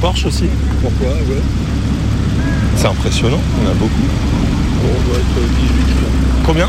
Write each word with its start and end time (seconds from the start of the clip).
Porsche 0.00 0.26
aussi. 0.26 0.44
Pourquoi 0.82 1.08
Ouais. 1.08 1.42
C'est 2.76 2.88
impressionnant, 2.88 3.40
on 3.64 3.70
a 3.70 3.74
beaucoup. 3.74 3.92
On 4.82 5.08
doit 5.08 5.18
être 5.18 5.48
18 5.60 5.68
là. 6.02 6.08
Combien? 6.44 6.68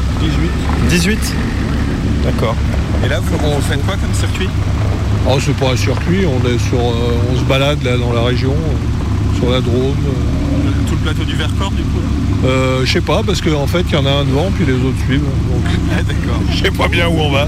18. 0.90 0.90
18 0.90 1.34
D'accord. 2.24 2.56
Et 3.06 3.10
là, 3.10 3.20
vous, 3.20 3.36
on 3.46 3.60
fait 3.62 3.78
quoi 3.86 3.96
comme 3.96 4.14
circuit? 4.14 4.50
Oh, 5.30 5.38
c'est 5.40 5.56
pas 5.56 5.72
un 5.74 5.76
circuit, 5.78 6.26
on 6.26 6.40
est 6.48 6.58
sur. 6.58 6.80
euh, 6.80 7.18
on 7.32 7.38
se 7.38 7.44
balade 7.44 7.84
là 7.84 7.98
dans 7.98 8.14
la 8.14 8.24
région, 8.24 8.54
euh, 8.54 9.38
sur 9.38 9.50
la 9.52 9.60
Drôme. 9.62 9.76
euh. 10.08 10.72
Tout 10.88 10.96
le 10.96 11.00
plateau 11.02 11.24
du 11.26 11.36
Vercors, 11.36 11.72
du 11.72 11.84
coup? 11.84 12.00
Euh, 12.46 12.86
je 12.86 12.92
sais 12.94 13.02
pas, 13.02 13.22
parce 13.26 13.42
qu'en 13.42 13.68
fait, 13.68 13.84
il 13.90 13.94
y 13.94 13.98
en 13.98 14.06
a 14.06 14.10
un 14.12 14.24
devant, 14.24 14.50
puis 14.56 14.66
les 14.66 14.74
autres 14.74 14.98
suivent. 15.06 15.20
Donc, 15.22 15.66
Ah, 15.92 16.02
d'accord. 16.04 16.42
je 16.52 16.64
sais 16.64 16.72
pas 16.72 16.88
bien 16.88 17.08
où 17.08 17.20
on 17.20 17.32
va. 17.32 17.48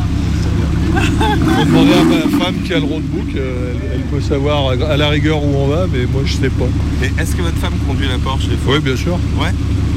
Faut 0.93 1.65
demander 1.65 1.93
à 1.93 2.03
ma 2.03 2.43
femme 2.43 2.55
qui 2.65 2.73
a 2.73 2.77
le 2.79 2.85
roadbook, 2.85 3.35
euh, 3.35 3.73
elle, 3.83 3.91
elle 3.95 4.01
peut 4.01 4.21
savoir 4.21 4.71
à 4.89 4.97
la 4.97 5.09
rigueur 5.09 5.43
où 5.43 5.55
on 5.55 5.67
va, 5.67 5.85
mais 5.91 6.05
moi 6.11 6.21
je 6.25 6.33
sais 6.33 6.49
pas. 6.49 6.65
Et 7.03 7.21
est-ce 7.21 7.35
que 7.35 7.41
votre 7.41 7.57
femme 7.57 7.73
conduit 7.87 8.07
la 8.07 8.17
Porsche 8.17 8.47
des 8.47 8.55
fois? 8.57 8.75
Oui, 8.75 8.79
bien 8.81 8.95
sûr. 8.95 9.13
Ouais. 9.39 9.51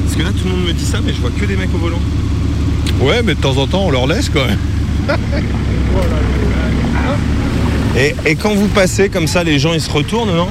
Parce 0.05 0.15
que 0.17 0.21
là, 0.23 0.29
tout 0.29 0.45
le 0.47 0.51
monde 0.55 0.67
me 0.67 0.73
dit 0.73 0.85
ça, 0.85 0.99
mais 1.03 1.13
je 1.13 1.19
vois 1.21 1.31
que 1.37 1.45
des 1.45 1.55
mecs 1.55 1.73
au 1.73 1.77
volant. 1.77 1.99
Ouais, 3.01 3.21
mais 3.23 3.33
de 3.35 3.39
temps 3.39 3.57
en 3.57 3.65
temps, 3.67 3.83
on 3.85 3.91
leur 3.91 4.05
laisse 4.07 4.29
quand 4.29 4.45
même. 4.45 4.59
Et, 7.95 8.15
et 8.25 8.35
quand 8.35 8.55
vous 8.55 8.67
passez 8.69 9.07
comme 9.09 9.27
ça, 9.27 9.43
les 9.43 9.59
gens, 9.59 9.71
ils 9.73 9.81
se 9.81 9.89
retournent, 9.91 10.35
non? 10.35 10.47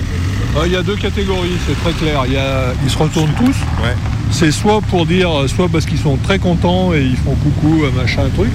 Euh, 0.57 0.63
Il 0.67 0.73
y 0.73 0.77
a 0.77 0.83
deux 0.83 0.95
catégories, 0.97 1.57
c'est 1.67 1.75
très 1.83 1.93
clair. 1.93 2.23
Il 2.27 2.35
y 2.35 2.37
a- 2.37 2.73
ils 2.85 2.91
se 2.91 2.97
retournent 2.97 3.33
tous. 3.37 3.57
Ouais. 3.83 3.95
C'est 4.31 4.53
soit 4.53 4.81
pour 4.81 5.07
dire, 5.07 5.29
soit 5.49 5.69
parce 5.69 5.85
qu'ils 5.85 5.99
sont 5.99 6.17
très 6.23 6.39
contents 6.39 6.95
et 6.95 7.03
ils 7.03 7.17
font 7.17 7.35
coucou, 7.35 7.83
machin, 7.97 8.23
truc, 8.37 8.51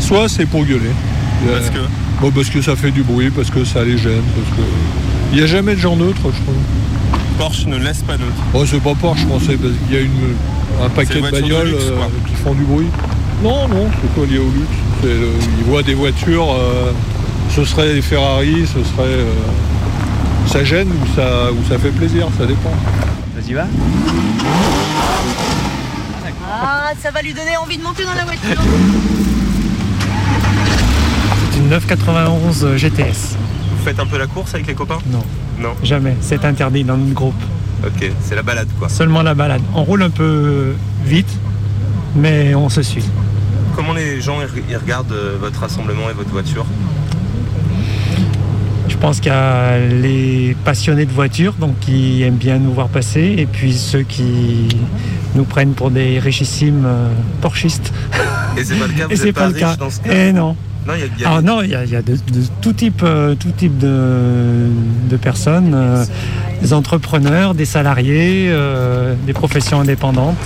soit 0.00 0.28
c'est 0.28 0.46
pour 0.46 0.64
gueuler. 0.64 0.90
Parce 1.50 1.70
que 1.70 1.78
bon, 2.20 2.30
parce 2.30 2.50
que 2.50 2.62
ça 2.62 2.76
fait 2.76 2.90
du 2.90 3.02
bruit, 3.02 3.30
parce 3.30 3.50
que 3.50 3.64
ça 3.64 3.82
les 3.84 3.98
gêne, 3.98 4.22
parce 4.36 4.56
que. 4.56 4.62
Il 5.32 5.38
n'y 5.38 5.44
a 5.44 5.46
jamais 5.46 5.74
de 5.74 5.80
gens 5.80 5.96
neutres, 5.96 6.20
je 6.24 6.42
trouve. 6.42 6.54
Porsche 7.38 7.66
ne 7.66 7.78
laisse 7.78 8.02
pas 8.02 8.16
d'autre. 8.18 8.32
Oh, 8.54 8.64
c'est 8.66 8.80
pas 8.80 8.94
Porsche, 8.94 9.22
je 9.22 9.26
pensais, 9.26 9.56
parce 9.56 9.72
qu'il 9.86 9.94
y 9.94 9.98
a 9.98 10.02
une, 10.02 10.34
un 10.84 10.88
paquet 10.90 11.20
de 11.20 11.24
les 11.26 11.30
bagnoles 11.30 11.68
luxe, 11.70 11.82
euh, 11.90 12.06
qui 12.28 12.34
font 12.34 12.52
du 12.54 12.62
bruit. 12.64 12.86
Non, 13.42 13.66
non, 13.68 13.88
c'est 14.00 14.20
pas 14.20 14.26
lié 14.30 14.38
au 14.38 14.44
luxe. 14.50 14.76
C'est 15.00 15.08
le- 15.08 15.30
ils 15.58 15.64
voient 15.64 15.82
des 15.82 15.94
voitures, 15.94 16.52
euh, 16.52 16.92
ce 17.50 17.64
serait 17.64 17.94
des 17.94 18.02
Ferrari, 18.02 18.66
ce 18.66 18.80
serait. 18.84 19.08
euh, 19.08 19.32
ça 20.46 20.62
gêne 20.64 20.88
ou 20.88 21.06
ça, 21.16 21.50
ou 21.52 21.56
ça 21.68 21.78
fait 21.78 21.90
plaisir, 21.90 22.26
ça 22.38 22.44
dépend. 22.46 22.72
Vas-y, 23.34 23.54
va. 23.54 23.64
Ah, 26.54 26.90
ça 27.02 27.10
va 27.10 27.22
lui 27.22 27.32
donner 27.32 27.56
envie 27.56 27.78
de 27.78 27.82
monter 27.82 28.04
dans 28.04 28.14
la 28.14 28.24
voiture. 28.24 28.62
C'est 31.72 31.78
une 31.78 31.96
991 31.96 32.76
GTS. 32.76 33.36
Vous 33.70 33.82
faites 33.82 33.98
un 33.98 34.04
peu 34.04 34.18
la 34.18 34.26
course 34.26 34.52
avec 34.54 34.66
les 34.66 34.74
copains? 34.74 34.98
Non. 35.10 35.22
Non. 35.58 35.70
Jamais, 35.82 36.14
c'est 36.20 36.44
interdit 36.44 36.84
dans 36.84 36.98
notre 36.98 37.14
groupe. 37.14 37.42
Ok, 37.82 38.10
c'est 38.20 38.34
la 38.34 38.42
balade 38.42 38.68
quoi. 38.78 38.90
Seulement 38.90 39.22
la 39.22 39.34
balade. 39.34 39.62
On 39.74 39.82
roule 39.82 40.02
un 40.02 40.10
peu 40.10 40.74
vite, 41.06 41.30
mais 42.14 42.54
on 42.54 42.68
se 42.68 42.82
suit. 42.82 43.04
Comment 43.74 43.94
les 43.94 44.20
gens 44.20 44.36
ils 44.68 44.76
regardent 44.76 45.12
euh, 45.12 45.36
votre 45.40 45.60
rassemblement 45.60 46.10
et 46.10 46.12
votre 46.12 46.28
voiture? 46.28 46.66
Je 48.88 48.96
pense 48.98 49.20
qu'il 49.20 49.32
y 49.32 49.34
a 49.34 49.78
les 49.78 50.54
passionnés 50.66 51.06
de 51.06 51.12
voitures, 51.12 51.54
donc 51.54 51.78
qui 51.80 52.22
aiment 52.22 52.36
bien 52.36 52.58
nous 52.58 52.72
voir 52.74 52.88
passer, 52.88 53.34
et 53.38 53.46
puis 53.46 53.72
ceux 53.72 54.02
qui 54.02 54.68
nous 55.34 55.44
prennent 55.44 55.72
pour 55.72 55.90
des 55.90 56.18
richissimes 56.18 56.84
euh, 56.84 57.08
porchistes. 57.40 57.94
Et 58.58 58.64
c'est 58.64 58.74
pas 58.76 58.86
le 58.86 58.92
cas, 58.92 59.06
vous 59.06 59.12
Et 59.12 59.16
c'est 59.16 59.28
êtes 59.30 59.34
pas 59.34 59.46
le 59.48 59.54
riche 59.54 59.62
cas. 59.62 59.76
dans 59.76 59.88
ce 59.90 60.00
cas 60.00 60.12
Et 60.12 60.32
non. 60.34 60.54
Non, 60.86 60.94
il 60.94 61.00
y 61.00 61.02
a, 61.02 61.06
il 61.16 61.20
y 61.20 61.24
a 61.24 61.30
Ah 61.36 61.40
non, 61.42 61.62
il 61.62 61.70
y 61.70 61.74
a, 61.74 61.84
y 61.84 61.94
a 61.96 62.02
de, 62.02 62.14
de 62.14 62.42
tout 62.60 62.72
type, 62.72 63.02
euh, 63.04 63.34
tout 63.36 63.50
type 63.56 63.78
de, 63.78 64.68
de 65.08 65.16
personnes, 65.16 65.72
euh, 65.74 66.04
des 66.60 66.72
entrepreneurs, 66.72 67.54
des 67.54 67.64
salariés, 67.66 68.46
euh, 68.50 69.14
des 69.26 69.32
professions 69.32 69.80
indépendantes. 69.80 70.36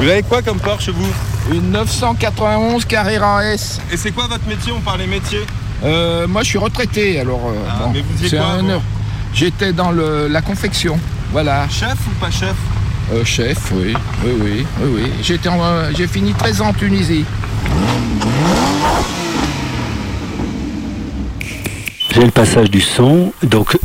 Vous 0.00 0.08
avez 0.08 0.22
quoi 0.22 0.40
comme 0.42 0.58
Porsche 0.58 0.90
vous? 0.90 1.54
Une 1.54 1.70
991 1.72 2.84
Carrera 2.86 3.44
S. 3.44 3.80
Et 3.92 3.96
c'est 3.96 4.12
quoi 4.12 4.26
votre 4.28 4.46
métier? 4.48 4.72
On 4.76 4.80
parlait 4.80 5.06
métier 5.06 5.40
Euh, 5.84 6.26
moi, 6.28 6.42
je 6.42 6.48
suis 6.48 6.58
retraité, 6.58 7.20
alors. 7.20 7.40
euh, 7.48 7.54
Ah, 7.68 7.84
bon, 7.84 7.90
mais 7.92 8.02
vous 8.02 8.28
quoi 8.28 8.46
un 8.46 8.58
honneur. 8.60 8.82
J'étais 9.34 9.72
dans 9.72 9.90
le- 9.90 10.28
la 10.28 10.42
confection. 10.42 10.98
Voilà. 11.32 11.66
Chef 11.68 11.96
ou 12.06 12.10
pas 12.20 12.30
chef? 12.30 12.54
Euh, 13.12 13.24
chef, 13.24 13.72
oui. 13.72 13.94
Oui, 14.24 14.32
oui, 14.40 14.66
oui, 14.82 14.88
oui. 14.94 15.02
Euh, 15.46 15.90
J'ai 15.96 16.06
fini 16.06 16.32
13 16.32 16.60
ans 16.60 16.68
en 16.68 16.72
Tunisie. 16.72 17.24
J'ai 22.12 22.24
le 22.24 22.30
passage 22.30 22.70
du 22.70 22.80
son, 22.80 23.32
donc 23.42 23.76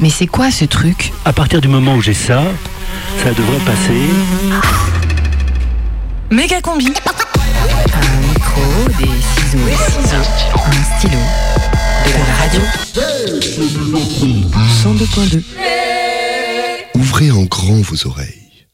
Mais 0.00 0.10
c'est 0.10 0.26
quoi 0.26 0.50
ce 0.50 0.64
truc? 0.64 1.12
à 1.24 1.32
partir 1.32 1.60
du 1.60 1.68
moment 1.68 1.94
où 1.94 2.02
j'ai 2.02 2.14
ça, 2.14 2.42
ça 3.22 3.30
devrait 3.32 3.58
passer. 3.58 4.10
Méga 6.30 6.60
combi 6.60 6.86
Un 6.86 6.90
micro, 8.28 8.62
des 8.98 9.04
ciseaux, 9.04 9.64
des 9.64 9.76
ciseaux, 9.76 10.16
un 10.56 10.98
stylo, 10.98 11.18
de 12.04 12.10
la 12.18 12.34
radio. 12.40 12.60
102.2 14.84 15.42
Ouvrez 16.94 17.30
en 17.30 17.42
grand 17.44 17.80
vos 17.82 18.06
oreilles. 18.08 18.66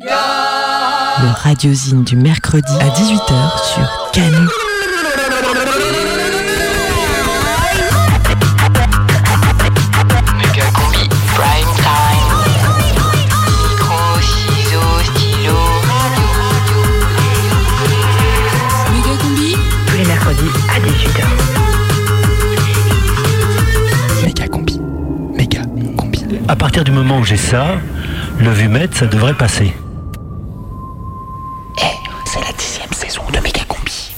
Le 0.00 1.30
radiosine 1.42 2.04
du 2.04 2.16
mercredi 2.16 2.72
à 2.80 2.88
18h 2.88 3.74
sur 3.74 4.10
Canu. 4.12 4.48
À 26.46 26.56
partir 26.56 26.84
du 26.84 26.90
moment 26.90 27.18
où 27.18 27.24
j'ai 27.24 27.38
ça, 27.38 27.76
le 28.38 28.50
vumètre, 28.50 28.96
ça 28.96 29.06
devrait 29.06 29.34
passer. 29.34 29.74
C'est 32.26 32.40
la 32.40 32.52
dixième 32.52 32.92
saison 32.92 33.22
de 33.32 33.40
Méga 33.40 33.62
combi. 33.66 34.14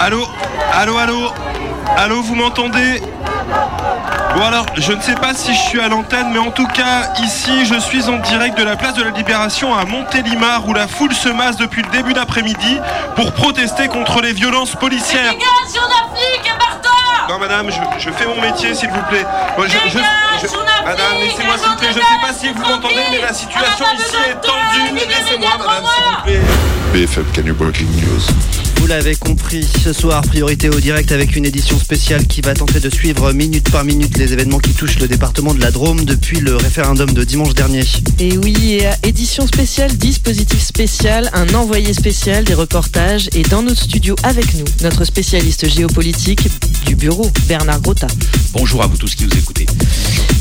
Allô? 0.00 0.26
Allô, 0.72 0.96
allô? 0.96 1.51
Allô, 1.96 2.22
vous 2.22 2.34
m'entendez? 2.34 3.02
Bon 4.34 4.42
alors, 4.44 4.66
je 4.76 4.92
ne 4.92 5.00
sais 5.00 5.14
pas 5.14 5.34
si 5.34 5.54
je 5.54 5.60
suis 5.60 5.80
à 5.80 5.88
l'antenne, 5.88 6.28
mais 6.32 6.38
en 6.38 6.50
tout 6.50 6.66
cas, 6.66 7.12
ici, 7.22 7.66
je 7.66 7.78
suis 7.78 8.08
en 8.08 8.16
direct 8.18 8.56
de 8.58 8.64
la 8.64 8.76
place 8.76 8.94
de 8.94 9.02
la 9.02 9.10
Libération 9.10 9.74
à 9.76 9.84
Montélimar, 9.84 10.66
où 10.66 10.72
la 10.72 10.88
foule 10.88 11.12
se 11.12 11.28
masse 11.28 11.56
depuis 11.56 11.82
le 11.82 11.90
début 11.90 12.14
d'après-midi 12.14 12.78
pour 13.14 13.32
protester 13.32 13.88
contre 13.88 14.20
les 14.22 14.32
violences 14.32 14.74
policières. 14.74 15.32
Non, 17.28 17.38
madame, 17.38 17.70
je, 17.70 17.80
je 18.04 18.10
fais 18.10 18.26
mon 18.26 18.40
métier, 18.40 18.74
s'il 18.74 18.90
vous 18.90 19.02
plaît. 19.08 19.24
Je- 19.58 19.88
je- 19.90 19.98
madame, 20.84 21.06
laissez-moi, 21.20 21.58
s'il 21.58 21.68
vous 21.68 21.76
plaît. 21.76 21.88
Je 21.92 21.98
ne 21.98 22.04
sais 22.04 22.26
pas 22.26 22.32
si 22.32 22.48
vous 22.52 22.60
m'entendez, 22.62 22.94
mais 23.10 23.20
la 23.20 23.32
situation 23.34 23.84
ici 23.96 24.16
est 24.30 24.40
tendue. 24.40 24.94
Laissez-moi, 25.08 25.50
madame, 25.58 25.84
s'il 25.94 26.04
vous 26.04 26.22
plaît. 26.24 26.40
BFM 26.92 27.24
News? 28.00 28.61
Vous 28.92 28.98
l'avez 28.98 29.16
compris, 29.16 29.66
ce 29.82 29.94
soir, 29.94 30.20
priorité 30.20 30.68
au 30.68 30.78
direct 30.78 31.12
avec 31.12 31.34
une 31.34 31.46
édition 31.46 31.78
spéciale 31.78 32.26
qui 32.26 32.42
va 32.42 32.52
tenter 32.52 32.78
de 32.78 32.90
suivre 32.90 33.32
minute 33.32 33.70
par 33.70 33.84
minute 33.84 34.18
les 34.18 34.34
événements 34.34 34.58
qui 34.58 34.74
touchent 34.74 34.98
le 34.98 35.08
département 35.08 35.54
de 35.54 35.62
la 35.62 35.70
Drôme 35.70 36.04
depuis 36.04 36.40
le 36.40 36.56
référendum 36.56 37.10
de 37.10 37.24
dimanche 37.24 37.54
dernier. 37.54 37.84
Et 38.18 38.36
oui, 38.36 38.74
et 38.74 38.86
à 38.86 38.98
édition 39.02 39.46
spéciale, 39.46 39.96
dispositif 39.96 40.60
spécial, 40.60 41.30
un 41.32 41.54
envoyé 41.54 41.94
spécial, 41.94 42.44
des 42.44 42.52
reportages 42.52 43.30
et 43.32 43.44
dans 43.44 43.62
notre 43.62 43.80
studio 43.80 44.14
avec 44.24 44.52
nous, 44.56 44.66
notre 44.82 45.06
spécialiste 45.06 45.66
géopolitique 45.70 46.46
du 46.84 46.94
bureau, 46.94 47.30
Bernard 47.48 47.80
Grotta. 47.80 48.08
Bonjour 48.52 48.82
à 48.82 48.88
vous 48.88 48.98
tous 48.98 49.14
qui 49.14 49.24
nous 49.24 49.38
écoutez. 49.38 49.64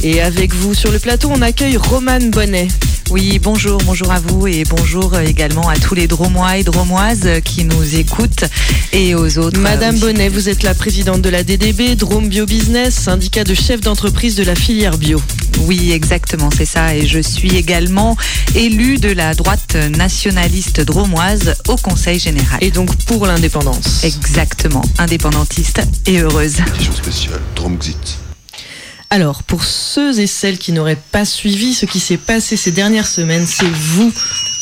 Et 0.03 0.19
avec 0.21 0.53
vous 0.53 0.73
sur 0.73 0.91
le 0.91 0.99
plateau, 0.99 1.29
on 1.33 1.41
accueille 1.41 1.77
Romane 1.77 2.29
Bonnet. 2.31 2.67
Oui, 3.11 3.39
bonjour, 3.39 3.77
bonjour 3.85 4.09
à 4.09 4.21
vous 4.21 4.47
et 4.47 4.63
bonjour 4.63 5.19
également 5.19 5.67
à 5.67 5.75
tous 5.75 5.95
les 5.95 6.07
Dromois 6.07 6.57
et 6.57 6.63
Dromoises 6.63 7.27
qui 7.43 7.65
nous 7.65 7.95
écoutent 7.97 8.45
et 8.93 9.15
aux 9.15 9.37
autres. 9.37 9.59
Madame 9.59 9.95
aussi. 9.95 10.05
Bonnet, 10.05 10.29
vous 10.29 10.47
êtes 10.47 10.63
la 10.63 10.73
présidente 10.73 11.21
de 11.21 11.27
la 11.27 11.43
DDB, 11.43 11.95
Drôme 11.95 12.29
Bio 12.29 12.45
Business, 12.45 12.95
syndicat 12.95 13.43
de 13.43 13.53
chefs 13.53 13.81
d'entreprise 13.81 14.35
de 14.35 14.43
la 14.43 14.55
filière 14.55 14.97
bio. 14.97 15.21
Oui, 15.63 15.91
exactement, 15.91 16.49
c'est 16.55 16.65
ça. 16.65 16.95
Et 16.95 17.05
je 17.05 17.19
suis 17.19 17.57
également 17.57 18.15
élue 18.55 18.97
de 18.97 19.11
la 19.11 19.33
droite 19.33 19.75
nationaliste 19.75 20.79
dromoise 20.79 21.55
au 21.67 21.75
Conseil 21.75 22.17
général. 22.17 22.59
Et 22.63 22.71
donc 22.71 22.95
pour 23.07 23.25
l'indépendance. 23.25 24.05
Exactement, 24.05 24.83
indépendantiste 24.99 25.81
et 26.05 26.19
heureuse. 26.19 26.59
Édition 26.75 26.93
spéciale 26.93 27.41
Dromxit. 27.57 28.30
Alors, 29.13 29.43
pour 29.43 29.65
ceux 29.65 30.21
et 30.21 30.25
celles 30.25 30.57
qui 30.57 30.71
n'auraient 30.71 30.95
pas 31.11 31.25
suivi 31.25 31.73
ce 31.73 31.85
qui 31.85 31.99
s'est 31.99 32.15
passé 32.15 32.55
ces 32.55 32.71
dernières 32.71 33.05
semaines, 33.07 33.45
c'est 33.45 33.67
vous, 33.67 34.09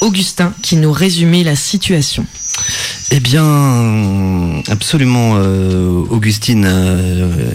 Augustin, 0.02 0.56
qui 0.64 0.76
nous 0.76 0.92
résumez 0.92 1.44
la 1.44 1.56
situation. 1.56 2.26
Eh 3.12 3.20
bien, 3.20 4.62
absolument, 4.70 5.34
euh, 5.38 6.04
Augustine. 6.10 6.66
euh, 6.68 7.52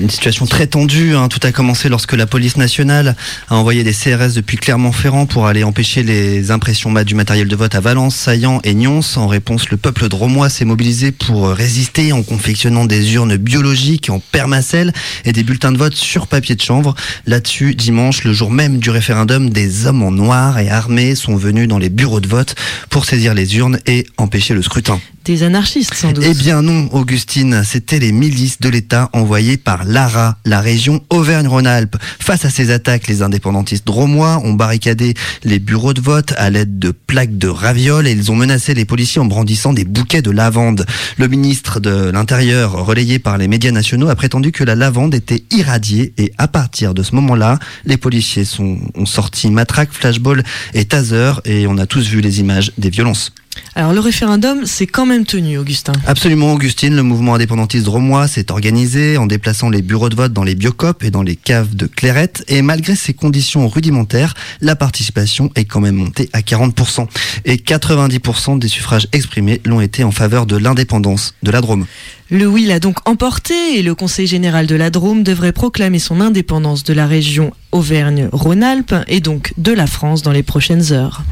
une 0.00 0.10
situation 0.10 0.46
très 0.46 0.66
tendue. 0.68 1.14
hein. 1.16 1.26
Tout 1.28 1.40
a 1.42 1.50
commencé 1.50 1.88
lorsque 1.88 2.12
la 2.12 2.26
police 2.26 2.56
nationale 2.56 3.16
a 3.48 3.56
envoyé 3.56 3.82
des 3.82 3.92
CRS 3.92 4.32
depuis 4.34 4.56
Clermont-Ferrand 4.56 5.26
pour 5.26 5.46
aller 5.46 5.64
empêcher 5.64 6.02
les 6.04 6.52
impressions 6.52 6.92
du 7.02 7.14
matériel 7.16 7.48
de 7.48 7.56
vote 7.56 7.74
à 7.74 7.80
Valence, 7.80 8.14
Saillant 8.14 8.60
et 8.64 8.74
Nyons. 8.74 9.00
En 9.16 9.26
réponse, 9.26 9.68
le 9.70 9.76
peuple 9.76 10.08
dromois 10.08 10.48
s'est 10.48 10.64
mobilisé 10.64 11.10
pour 11.10 11.48
résister 11.48 12.12
en 12.12 12.22
confectionnant 12.22 12.84
des 12.84 13.14
urnes 13.14 13.36
biologiques 13.36 14.08
en 14.08 14.20
permacelle 14.20 14.92
et 15.24 15.32
des 15.32 15.42
bulletins 15.42 15.72
de 15.72 15.78
vote 15.78 15.96
sur 15.96 16.28
papier 16.28 16.54
de 16.54 16.62
chanvre. 16.62 16.94
Là-dessus, 17.26 17.74
dimanche, 17.74 18.22
le 18.24 18.32
jour 18.32 18.50
même 18.52 18.78
du 18.78 18.90
référendum, 18.90 19.50
des 19.50 19.86
hommes 19.86 20.02
en 20.04 20.12
noir 20.12 20.58
et 20.60 20.70
armés 20.70 21.14
sont 21.16 21.34
venus 21.36 21.66
dans 21.66 21.78
les 21.78 21.90
bureaux 21.90 22.20
de 22.20 22.28
vote 22.28 22.54
pour 22.88 23.04
saisir 23.04 23.34
les 23.34 23.56
urnes 23.56 23.80
et 23.86 24.06
empêcher 24.16 24.54
le 24.54 24.62
scrutin. 24.62 24.77
Des 25.24 25.42
anarchistes, 25.42 25.94
sans 25.94 26.12
doute. 26.12 26.24
Eh 26.26 26.32
bien 26.32 26.62
non, 26.62 26.88
Augustine, 26.92 27.62
c'était 27.64 27.98
les 27.98 28.12
milices 28.12 28.60
de 28.60 28.68
l'État 28.68 29.10
envoyées 29.12 29.58
par 29.58 29.84
l'ARA, 29.84 30.38
la 30.46 30.60
région 30.60 31.02
Auvergne-Rhône-Alpes. 31.10 31.96
Face 32.18 32.44
à 32.44 32.50
ces 32.50 32.70
attaques, 32.70 33.08
les 33.08 33.22
indépendantistes 33.22 33.86
dromois 33.86 34.40
ont 34.44 34.54
barricadé 34.54 35.14
les 35.44 35.58
bureaux 35.58 35.92
de 35.92 36.00
vote 36.00 36.32
à 36.38 36.48
l'aide 36.48 36.78
de 36.78 36.92
plaques 36.92 37.36
de 37.36 37.48
ravioles 37.48 38.06
et 38.06 38.12
ils 38.12 38.32
ont 38.32 38.36
menacé 38.36 38.72
les 38.72 38.86
policiers 38.86 39.20
en 39.20 39.26
brandissant 39.26 39.72
des 39.72 39.84
bouquets 39.84 40.22
de 40.22 40.30
lavande. 40.30 40.86
Le 41.18 41.28
ministre 41.28 41.78
de 41.80 42.10
l'Intérieur, 42.10 42.72
relayé 42.86 43.18
par 43.18 43.36
les 43.36 43.48
médias 43.48 43.72
nationaux, 43.72 44.08
a 44.08 44.16
prétendu 44.16 44.50
que 44.50 44.64
la 44.64 44.76
lavande 44.76 45.14
était 45.14 45.44
irradiée 45.50 46.14
et 46.16 46.32
à 46.38 46.48
partir 46.48 46.94
de 46.94 47.02
ce 47.02 47.14
moment-là, 47.16 47.58
les 47.84 47.98
policiers 47.98 48.46
sont, 48.46 48.78
ont 48.94 49.06
sorti 49.06 49.50
matraque, 49.50 49.92
flashball 49.92 50.42
et 50.72 50.86
taser 50.86 51.32
et 51.44 51.66
on 51.66 51.76
a 51.76 51.86
tous 51.86 52.08
vu 52.08 52.20
les 52.20 52.40
images 52.40 52.72
des 52.78 52.90
violences. 52.90 53.32
Alors, 53.78 53.92
le 53.92 54.00
référendum, 54.00 54.66
c'est 54.66 54.88
quand 54.88 55.06
même 55.06 55.24
tenu, 55.24 55.56
Augustin. 55.56 55.92
Absolument, 56.04 56.52
Augustine. 56.52 56.96
Le 56.96 57.04
mouvement 57.04 57.36
indépendantiste 57.36 57.84
dromois 57.84 58.26
s'est 58.26 58.50
organisé 58.50 59.16
en 59.18 59.26
déplaçant 59.26 59.70
les 59.70 59.82
bureaux 59.82 60.08
de 60.08 60.16
vote 60.16 60.32
dans 60.32 60.42
les 60.42 60.56
biocopes 60.56 61.04
et 61.04 61.12
dans 61.12 61.22
les 61.22 61.36
caves 61.36 61.76
de 61.76 61.86
clairette. 61.86 62.42
Et 62.48 62.60
malgré 62.60 62.96
ces 62.96 63.14
conditions 63.14 63.68
rudimentaires, 63.68 64.34
la 64.60 64.74
participation 64.74 65.52
est 65.54 65.64
quand 65.64 65.78
même 65.78 65.94
montée 65.94 66.28
à 66.32 66.40
40%. 66.40 67.06
Et 67.44 67.54
90% 67.54 68.58
des 68.58 68.66
suffrages 68.66 69.06
exprimés 69.12 69.60
l'ont 69.64 69.80
été 69.80 70.02
en 70.02 70.10
faveur 70.10 70.46
de 70.46 70.56
l'indépendance 70.56 71.36
de 71.44 71.52
la 71.52 71.60
Drôme. 71.60 71.86
Le 72.30 72.48
oui 72.48 72.64
l'a 72.64 72.80
donc 72.80 73.08
emporté 73.08 73.78
et 73.78 73.84
le 73.84 73.94
Conseil 73.94 74.26
général 74.26 74.66
de 74.66 74.74
la 74.74 74.90
Drôme 74.90 75.22
devrait 75.22 75.52
proclamer 75.52 76.00
son 76.00 76.20
indépendance 76.20 76.82
de 76.82 76.94
la 76.94 77.06
région 77.06 77.52
Auvergne-Rhône-Alpes 77.70 78.96
et 79.06 79.20
donc 79.20 79.52
de 79.56 79.70
la 79.70 79.86
France 79.86 80.22
dans 80.22 80.32
les 80.32 80.42
prochaines 80.42 80.92
heures. 80.92 81.22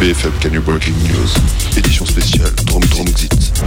BFM 0.00 0.30
Canu 0.38 0.60
Breaking 0.60 0.92
News. 1.08 1.28
Édition 1.78 2.04
spéciale 2.06 2.50
Drom 2.66 2.82
Dromxit. 2.86 3.62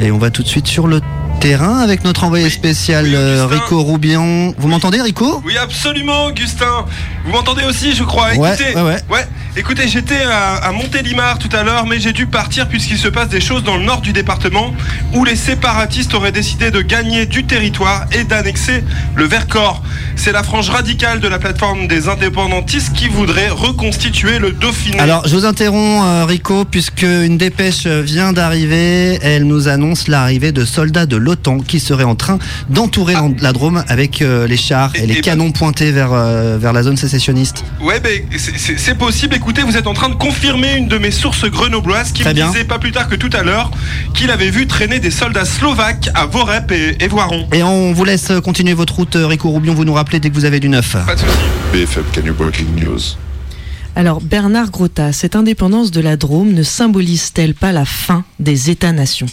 Et 0.00 0.10
on 0.10 0.16
va 0.16 0.30
tout 0.30 0.42
de 0.42 0.48
suite 0.48 0.66
sur 0.66 0.86
le 0.86 1.02
terrain 1.46 1.78
avec 1.78 2.02
notre 2.02 2.24
envoyé 2.24 2.50
spécial 2.50 3.06
euh, 3.14 3.46
Rico 3.46 3.80
Roubian. 3.80 4.52
Vous 4.58 4.66
m'entendez, 4.66 5.00
Rico? 5.00 5.40
Oui, 5.46 5.56
absolument, 5.56 6.26
Augustin. 6.26 6.84
Vous 7.24 7.30
m'entendez 7.30 7.62
aussi, 7.62 7.94
je 7.94 8.02
crois. 8.02 8.34
Ouais, 8.34 8.54
Écoutez, 8.54 8.74
ouais, 8.74 8.96
ouais. 9.10 9.26
écoutez, 9.56 9.86
j'étais 9.86 10.22
à, 10.22 10.56
à 10.56 10.72
Montélimar 10.72 11.38
tout 11.38 11.48
à 11.56 11.62
l'heure, 11.62 11.86
mais 11.86 12.00
j'ai 12.00 12.12
dû 12.12 12.26
partir 12.26 12.68
puisqu'il 12.68 12.98
se 12.98 13.06
passe 13.06 13.28
des 13.28 13.40
choses 13.40 13.62
dans 13.62 13.76
le 13.76 13.84
nord 13.84 14.00
du 14.00 14.12
département 14.12 14.74
où 15.14 15.24
les 15.24 15.36
séparatistes 15.36 16.14
auraient 16.14 16.32
décidé 16.32 16.72
de 16.72 16.80
gagner 16.80 17.26
du 17.26 17.44
territoire 17.44 18.06
et 18.10 18.24
d'annexer 18.24 18.82
le 19.14 19.24
Vercors. 19.24 19.82
C'est 20.16 20.32
la 20.32 20.42
frange 20.42 20.70
radicale 20.70 21.20
de 21.20 21.28
la 21.28 21.38
plateforme 21.38 21.86
des 21.86 22.08
indépendantistes 22.08 22.92
qui 22.92 23.06
voudrait 23.06 23.50
reconstituer 23.50 24.40
le 24.40 24.50
Dauphiné. 24.50 24.98
Alors, 24.98 25.28
je 25.28 25.36
vous 25.36 25.44
interromps, 25.44 26.04
euh, 26.04 26.24
Rico, 26.24 26.64
puisque 26.64 27.02
une 27.02 27.38
dépêche 27.38 27.86
vient 27.86 28.32
d'arriver. 28.32 29.18
Elle 29.22 29.44
nous 29.44 29.68
annonce 29.68 30.08
l'arrivée 30.08 30.50
de 30.50 30.64
soldats 30.64 31.06
de 31.06 31.16
l'OTAN 31.16 31.35
qui 31.66 31.80
seraient 31.80 32.04
en 32.04 32.14
train 32.14 32.38
d'entourer 32.68 33.14
Ah. 33.16 33.28
la 33.40 33.52
Drôme 33.52 33.84
avec 33.88 34.22
euh, 34.22 34.46
les 34.46 34.56
chars 34.56 34.92
et, 34.96 35.04
Et- 35.04 35.06
les 35.06 35.14
et 35.14 35.20
canons 35.20 35.52
pointés 35.52 35.92
vers, 35.92 36.12
euh, 36.12 36.58
vers 36.58 36.72
la 36.72 36.82
zone 36.82 36.96
sécessionniste. 36.96 37.64
Ouais, 37.80 38.00
ben 38.00 38.22
c'est- 38.36 38.94
possible. 38.96 39.34
Écoutez, 39.34 39.62
vous 39.62 39.76
êtes 39.76 39.86
en 39.86 39.94
train 39.94 40.08
de 40.08 40.14
confirmer 40.14 40.74
une 40.76 40.88
de 40.88 40.98
mes 40.98 41.10
sources 41.10 41.44
grenobloises 41.44 42.12
qui 42.12 42.22
Très 42.22 42.30
me 42.30 42.34
bien. 42.34 42.46
disait 42.50 42.64
pas 42.64 42.78
plus 42.78 42.92
tard 42.92 43.08
que 43.08 43.14
tout 43.14 43.30
à 43.32 43.42
l'heure 43.42 43.70
qu'il 44.14 44.30
avait 44.30 44.50
vu 44.50 44.66
traîner 44.66 44.98
des 45.00 45.10
soldats 45.10 45.44
slovaques 45.44 46.08
à 46.14 46.26
Vorep 46.26 46.72
et, 46.72 46.96
et 47.04 47.08
Voiron. 47.08 47.46
Et 47.52 47.62
on 47.62 47.92
vous 47.92 48.04
laisse 48.04 48.32
continuer 48.44 48.72
votre 48.74 48.94
route, 48.94 49.16
euh, 49.16 49.26
Rico 49.26 49.48
Roubion. 49.50 49.74
Vous 49.74 49.84
nous 49.84 49.92
rappelez 49.94 50.18
dès 50.20 50.30
que 50.30 50.34
vous 50.34 50.44
avez 50.46 50.60
du 50.60 50.68
neuf. 50.68 50.96
Pas 51.06 51.14
de 51.14 51.20
soucis. 51.20 51.32
BFM 51.72 52.04
Canu 52.12 52.32
Breaking 52.32 52.64
News. 52.76 53.00
Alors, 53.96 54.20
Bernard 54.20 54.70
Grotta, 54.70 55.14
cette 55.14 55.36
indépendance 55.36 55.90
de 55.90 56.02
la 56.02 56.18
Drôme 56.18 56.52
ne 56.52 56.62
symbolise-t-elle 56.62 57.54
pas 57.54 57.72
la 57.72 57.86
fin 57.86 58.26
des 58.38 58.68
États-nations? 58.68 59.24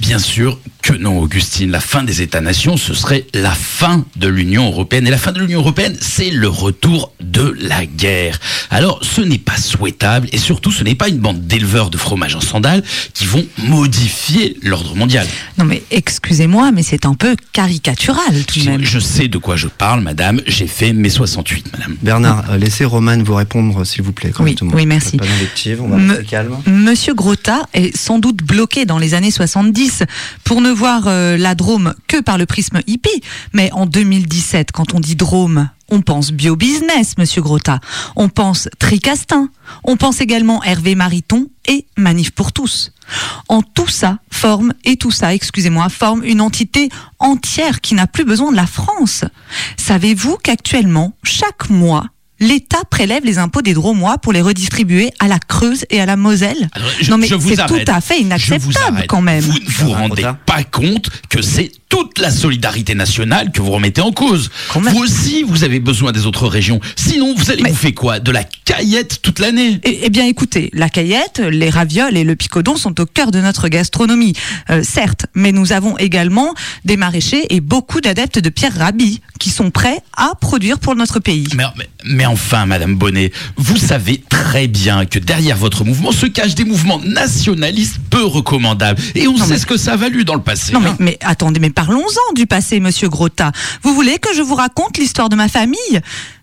Bien 0.00 0.18
sûr 0.18 0.58
que 0.82 0.92
non, 0.92 1.18
Augustine. 1.18 1.70
La 1.70 1.80
fin 1.80 2.04
des 2.04 2.20
États-nations, 2.20 2.76
ce 2.76 2.92
serait 2.92 3.26
la 3.32 3.52
fin 3.52 4.04
de 4.16 4.28
l'Union 4.28 4.66
européenne. 4.66 5.06
Et 5.06 5.10
la 5.10 5.18
fin 5.18 5.32
de 5.32 5.40
l'Union 5.40 5.60
européenne, 5.60 5.96
c'est 5.98 6.30
le 6.30 6.46
retour 6.46 7.12
de 7.20 7.56
la 7.58 7.86
guerre. 7.86 8.38
Alors, 8.70 9.00
ce 9.02 9.22
n'est 9.22 9.38
pas 9.38 9.56
souhaitable 9.56 10.28
et 10.30 10.38
surtout, 10.38 10.70
ce 10.70 10.84
n'est 10.84 10.94
pas 10.94 11.08
une 11.08 11.18
bande 11.18 11.46
d'éleveurs 11.46 11.88
de 11.88 11.96
fromage 11.96 12.36
en 12.36 12.40
sandales 12.40 12.84
qui 13.14 13.24
vont 13.24 13.46
modifier 13.66 14.58
l'ordre 14.62 14.94
mondial. 14.94 15.26
Non 15.58 15.64
mais 15.64 15.82
excusez-moi, 15.90 16.70
mais 16.70 16.82
c'est 16.82 17.06
un 17.06 17.14
peu 17.14 17.34
caricatural 17.52 18.44
tout 18.46 18.60
de 18.60 18.66
même. 18.66 18.84
Je 18.84 18.98
sais 18.98 19.28
de 19.28 19.38
quoi 19.38 19.56
je 19.56 19.68
parle, 19.68 20.02
madame. 20.02 20.40
J'ai 20.46 20.66
fait 20.66 20.92
mes 20.92 21.08
68, 21.08 21.72
madame. 21.72 21.96
Bernard, 22.02 22.50
euh, 22.50 22.58
laissez 22.58 22.84
Romane 22.84 23.22
vous 23.22 23.34
répondre, 23.34 23.82
s'il 23.86 24.02
vous 24.02 24.12
plaît. 24.12 24.30
correctement. 24.30 24.72
oui, 24.74 24.84
merci. 24.86 25.16
Pas 25.16 25.24
d'invective, 25.24 25.80
on 25.82 25.88
va 25.88 25.96
Me- 25.96 26.22
calme. 26.22 26.58
Monsieur 26.66 27.14
Grotta 27.14 27.66
est 27.72 27.96
sans 27.96 28.18
doute 28.18 28.42
bloqué 28.42 28.84
dans 28.84 28.98
les 28.98 29.14
années 29.14 29.30
70 29.30 30.02
pour 30.44 30.60
ne 30.60 30.70
voir 30.70 31.04
euh, 31.06 31.36
la 31.38 31.54
Drôme 31.54 31.94
que 32.08 32.20
par 32.20 32.36
le 32.38 32.46
prisme 32.46 32.80
hippie. 32.86 33.22
Mais 33.52 33.70
en 33.72 33.86
2017, 33.86 34.72
quand 34.72 34.92
on 34.94 35.00
dit 35.00 35.16
Drôme, 35.16 35.68
on 35.88 36.00
pense 36.02 36.32
bio-business, 36.32 37.16
Monsieur 37.16 37.42
Grotta. 37.42 37.80
On 38.16 38.28
pense 38.28 38.68
Tricastin. 38.80 39.48
On 39.84 39.96
pense 39.96 40.20
également 40.20 40.62
Hervé 40.64 40.96
Mariton 40.96 41.48
et 41.68 41.86
Manif 41.96 42.32
pour 42.32 42.52
tous. 42.52 42.92
En 43.48 43.62
tout 43.62 43.86
ça 43.86 44.18
forme, 44.32 44.72
et 44.84 44.96
tout 44.96 45.12
ça, 45.12 45.32
excusez-moi, 45.32 45.88
forme 45.88 46.24
une 46.24 46.40
entité 46.40 46.88
entière 47.20 47.80
qui 47.80 47.94
n'a 47.94 48.06
plus 48.08 48.24
besoin 48.24 48.50
de 48.50 48.56
la 48.56 48.66
France. 48.66 49.24
Savez-vous 49.76 50.38
qu'actuellement, 50.42 51.16
chaque 51.22 51.70
mois, 51.70 52.06
L'État 52.38 52.82
prélève 52.90 53.24
les 53.24 53.38
impôts 53.38 53.62
des 53.62 53.72
Dromois 53.72 54.18
pour 54.18 54.32
les 54.32 54.42
redistribuer 54.42 55.10
à 55.20 55.28
la 55.28 55.38
Creuse 55.38 55.86
et 55.90 56.00
à 56.00 56.06
la 56.06 56.16
Moselle. 56.16 56.68
Je- 57.00 57.10
non 57.10 57.16
mais 57.18 57.26
c'est 57.28 57.66
tout 57.66 57.90
à 57.90 58.00
fait 58.02 58.20
inacceptable 58.20 59.04
quand 59.08 59.22
même. 59.22 59.42
Vous 59.42 59.58
ne 59.58 59.70
vous 59.70 59.90
rendez 59.92 60.22
pas 60.44 60.62
compte 60.64 61.08
que 61.30 61.40
c'est 61.40 61.72
toute 61.88 62.18
la 62.18 62.30
solidarité 62.30 62.94
nationale 62.94 63.52
que 63.52 63.62
vous 63.62 63.70
remettez 63.70 64.00
en 64.00 64.10
cause. 64.12 64.50
Vous 64.74 64.98
aussi, 64.98 65.42
vous 65.44 65.62
avez 65.64 65.78
besoin 65.80 66.12
des 66.12 66.26
autres 66.26 66.48
régions. 66.48 66.80
Sinon, 66.96 67.34
vous 67.36 67.50
allez 67.50 67.62
bouffer 67.62 67.92
quoi? 67.94 68.18
De 68.20 68.30
la 68.32 68.42
caillette 68.44 69.20
toute 69.22 69.38
l'année 69.38 69.80
Eh, 69.84 70.00
eh 70.02 70.10
bien, 70.10 70.24
écoutez, 70.26 70.70
la 70.72 70.88
caillette, 70.90 71.38
les 71.50 71.70
ravioles 71.70 72.16
et 72.16 72.24
le 72.24 72.34
picodon 72.34 72.76
sont 72.76 73.00
au 73.00 73.06
cœur 73.06 73.30
de 73.30 73.40
notre 73.40 73.68
gastronomie, 73.68 74.34
Euh, 74.70 74.82
certes, 74.82 75.26
mais 75.34 75.52
nous 75.52 75.72
avons 75.72 75.96
également 75.98 76.54
des 76.84 76.96
maraîchers 76.96 77.46
et 77.50 77.60
beaucoup 77.60 78.00
d'adeptes 78.00 78.38
de 78.40 78.48
Pierre 78.48 78.74
Rabhi 78.76 79.20
qui 79.38 79.50
sont 79.50 79.70
prêts 79.70 79.98
à 80.16 80.32
produire 80.40 80.78
pour 80.78 80.96
notre 80.96 81.20
pays. 81.20 81.46
Mais, 81.54 81.64
mais- 81.76 81.88
mais 82.04 82.26
enfin, 82.26 82.66
Madame 82.66 82.96
Bonnet, 82.96 83.32
vous 83.56 83.76
savez 83.76 84.22
très 84.28 84.66
bien 84.66 85.06
que 85.06 85.18
derrière 85.18 85.56
votre 85.56 85.84
mouvement 85.84 86.10
se 86.12 86.26
cachent 86.26 86.54
des 86.54 86.64
mouvements 86.64 87.00
nationalistes 87.04 87.98
peu 88.10 88.24
recommandables. 88.24 89.00
Et 89.14 89.28
on 89.28 89.36
sait 89.36 89.58
ce 89.58 89.66
que 89.66 89.76
ça 89.76 89.92
a 89.92 89.96
valu 89.96 90.24
dans 90.24 90.34
le 90.34 90.42
passé. 90.42 90.72
Non 90.72 90.80
mais, 90.80 90.88
hein. 90.90 90.96
mais 90.98 91.18
attendez, 91.22 91.60
mais 91.60 91.70
parlons-en 91.76 92.32
du 92.34 92.46
passé, 92.48 92.80
Monsieur 92.80 93.08
Grotta. 93.08 93.52
Vous 93.82 93.94
voulez 93.94 94.18
que 94.18 94.34
je 94.34 94.42
vous 94.42 94.56
raconte 94.56 94.98
l'histoire 94.98 95.28
de 95.28 95.36
ma 95.36 95.46
famille? 95.46 96.00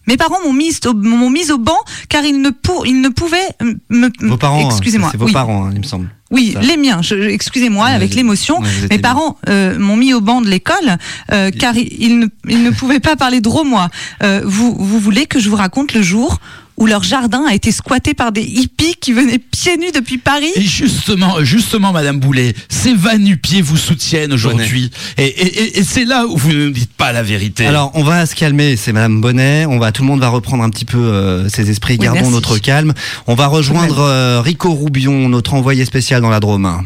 Mes 0.08 0.16
parents 0.16 0.38
m'ont 0.46 0.54
mis, 0.54 0.72
au- 0.86 0.94
m'ont 0.94 1.30
mis 1.30 1.52
au 1.52 1.58
banc 1.58 1.78
car 2.10 2.24
ils 2.24 2.40
ne, 2.42 2.50
pour, 2.50 2.86
ils 2.86 3.02
ne 3.02 3.10
pouvaient 3.10 3.38
euh, 3.62 3.74
me... 3.90 4.10
Vos 4.22 4.38
parents, 4.38 4.66
hein, 4.66 4.70
Excusez-moi. 4.70 5.10
c'est 5.12 5.18
vos 5.18 5.26
oui. 5.26 5.32
parents, 5.34 5.66
hein, 5.66 5.72
il 5.74 5.80
me 5.80 5.86
semble. 5.86 6.10
Oui, 6.30 6.52
Ça. 6.54 6.62
les 6.62 6.78
miens. 6.78 7.02
Excusez-moi, 7.30 7.86
avec 7.88 8.14
l'émotion. 8.16 8.60
Mes 8.90 8.98
parents 9.00 9.38
euh, 9.50 9.78
m'ont 9.80 9.96
mis 9.96 10.14
au 10.14 10.22
banc 10.22 10.42
de 10.42 10.48
l'école 10.50 10.98
euh, 11.32 11.52
car 11.52 11.76
ils, 11.78 12.20
ne, 12.20 12.26
ils 12.50 12.64
ne 12.64 12.72
pouvaient 12.72 13.00
pas 13.00 13.16
parler 13.16 13.40
dromois. 13.40 13.90
Euh, 14.24 14.42
vous, 14.44 14.76
vous 14.78 15.00
voulez 15.00 15.26
que 15.26 15.40
je 15.40 15.50
vous 15.50 15.56
raconte 15.56 15.94
le 15.94 16.02
jour 16.02 16.40
où 16.78 16.86
leur 16.86 17.04
jardin 17.04 17.46
a 17.48 17.54
été 17.54 17.72
squatté 17.72 18.14
par 18.14 18.32
des 18.32 18.42
hippies 18.42 18.96
qui 19.00 19.14
venaient 19.14 19.40
pieds 19.40 19.78
nus 19.78 19.92
depuis 19.94 20.18
Paris. 20.18 20.52
Et 20.56 20.62
justement, 20.62 21.44
justement, 21.44 21.92
Madame 21.92 22.20
Boulet, 22.20 22.54
ces 22.70 22.94
vanupiers 22.94 23.62
vous 23.62 23.78
soutiennent 23.78 24.34
aujourd'hui. 24.34 24.92
Et, 25.18 25.26
et, 25.26 25.80
et 25.80 25.84
c'est 25.84 26.06
là 26.06 26.26
où 26.26 26.36
vous 26.36 26.52
ne 26.52 26.70
dites 26.70 26.94
pas 26.94 27.12
la 27.12 27.24
vérité. 27.24 27.66
Alors, 27.68 27.92
on 27.94 28.04
va 28.04 28.26
se 28.26 28.36
calmer, 28.36 28.76
c'est 28.76 28.92
Madame 28.92 29.22
Bonnet. 29.22 29.66
On 29.66 29.80
va, 29.80 29.92
tout 29.92 30.02
le 30.02 30.08
monde 30.08 30.20
va 30.20 30.30
reprendre 30.30 30.64
un 30.64 30.70
petit 30.70 30.86
peu 30.86 30.98
euh, 30.98 31.48
ses 31.50 31.70
esprits. 31.70 31.98
Oui, 32.00 32.06
Gardons 32.06 32.22
merci. 32.22 32.34
notre 32.34 32.58
calme. 32.58 32.94
On 33.28 33.36
va 33.36 33.48
rejoindre 33.48 34.00
euh, 34.00 34.42
Rico 34.42 34.72
Roubion, 34.72 35.30
notre 35.30 35.54
envoyé 35.54 35.86
spécial 35.86 36.22
dans 36.22 36.30
la 36.30 36.40
Drôme. 36.40 36.84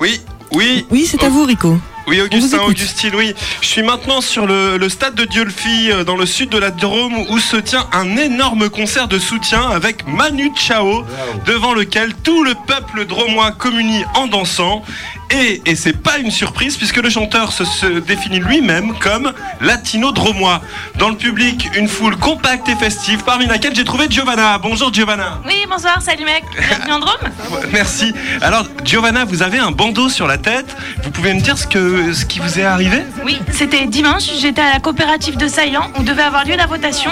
Oui, 0.00 0.20
oui. 0.52 0.86
Oui, 0.90 1.06
c'est 1.08 1.22
à 1.24 1.28
vous, 1.28 1.44
Rico. 1.44 1.78
Oui, 2.08 2.22
Augustin. 2.22 2.58
Augustine, 2.60 3.14
oui. 3.14 3.34
Je 3.60 3.66
suis 3.66 3.82
maintenant 3.82 4.20
sur 4.22 4.46
le, 4.46 4.78
le 4.78 4.88
stade 4.88 5.14
de 5.14 5.24
Diolfi, 5.26 5.90
euh, 5.90 6.04
dans 6.04 6.16
le 6.16 6.24
sud 6.24 6.48
de 6.48 6.58
la 6.58 6.70
Drôme, 6.70 7.18
où 7.28 7.38
se 7.38 7.56
tient 7.56 7.86
un 7.92 8.16
énorme 8.16 8.70
concert 8.70 9.08
de 9.08 9.18
soutien 9.18 9.68
avec 9.68 10.06
Manu 10.06 10.50
Chao, 10.56 11.04
devant 11.44 11.74
lequel 11.74 12.14
tout 12.14 12.44
le 12.44 12.54
peuple 12.66 13.04
dromois 13.04 13.52
communie 13.52 14.04
en 14.14 14.26
dansant. 14.26 14.82
Et, 15.30 15.60
et 15.66 15.76
c'est 15.76 15.92
pas 15.92 16.16
une 16.16 16.30
surprise, 16.30 16.78
puisque 16.78 16.96
le 16.96 17.10
chanteur 17.10 17.52
se, 17.52 17.66
se 17.66 17.86
définit 17.86 18.38
lui-même 18.38 18.94
comme 18.98 19.34
latino-dromois. 19.60 20.62
Dans 20.98 21.10
le 21.10 21.16
public, 21.16 21.68
une 21.76 21.86
foule 21.86 22.16
compacte 22.16 22.66
et 22.70 22.76
festive, 22.76 23.22
parmi 23.24 23.44
laquelle 23.44 23.74
j'ai 23.74 23.84
trouvé 23.84 24.06
Giovanna. 24.08 24.56
Bonjour 24.56 24.90
Giovanna. 24.90 25.42
Oui, 25.44 25.66
bonsoir, 25.68 26.00
salut 26.00 26.24
mec. 26.24 26.44
Bienvenue 26.56 26.92
en 26.92 26.98
Drôme. 27.00 27.30
Merci. 27.72 28.14
Alors, 28.40 28.64
Giovanna, 28.84 29.26
vous 29.26 29.42
avez 29.42 29.58
un 29.58 29.70
bandeau 29.70 30.08
sur 30.08 30.26
la 30.26 30.38
tête. 30.38 30.74
Vous 31.04 31.10
pouvez 31.10 31.34
me 31.34 31.42
dire 31.42 31.58
ce, 31.58 31.66
que, 31.66 31.78
ce 32.12 32.24
qui 32.24 32.38
vous 32.40 32.58
est 32.58 32.64
arrivé 32.64 33.02
Oui, 33.24 33.38
c'était 33.52 33.86
dimanche, 33.86 34.24
j'étais 34.40 34.62
à 34.62 34.72
la 34.74 34.80
coopérative 34.80 35.36
de 35.36 35.48
Saillant 35.48 35.90
où 35.98 36.02
devait 36.02 36.22
avoir 36.22 36.44
lieu 36.44 36.56
la 36.56 36.66
votation. 36.66 37.10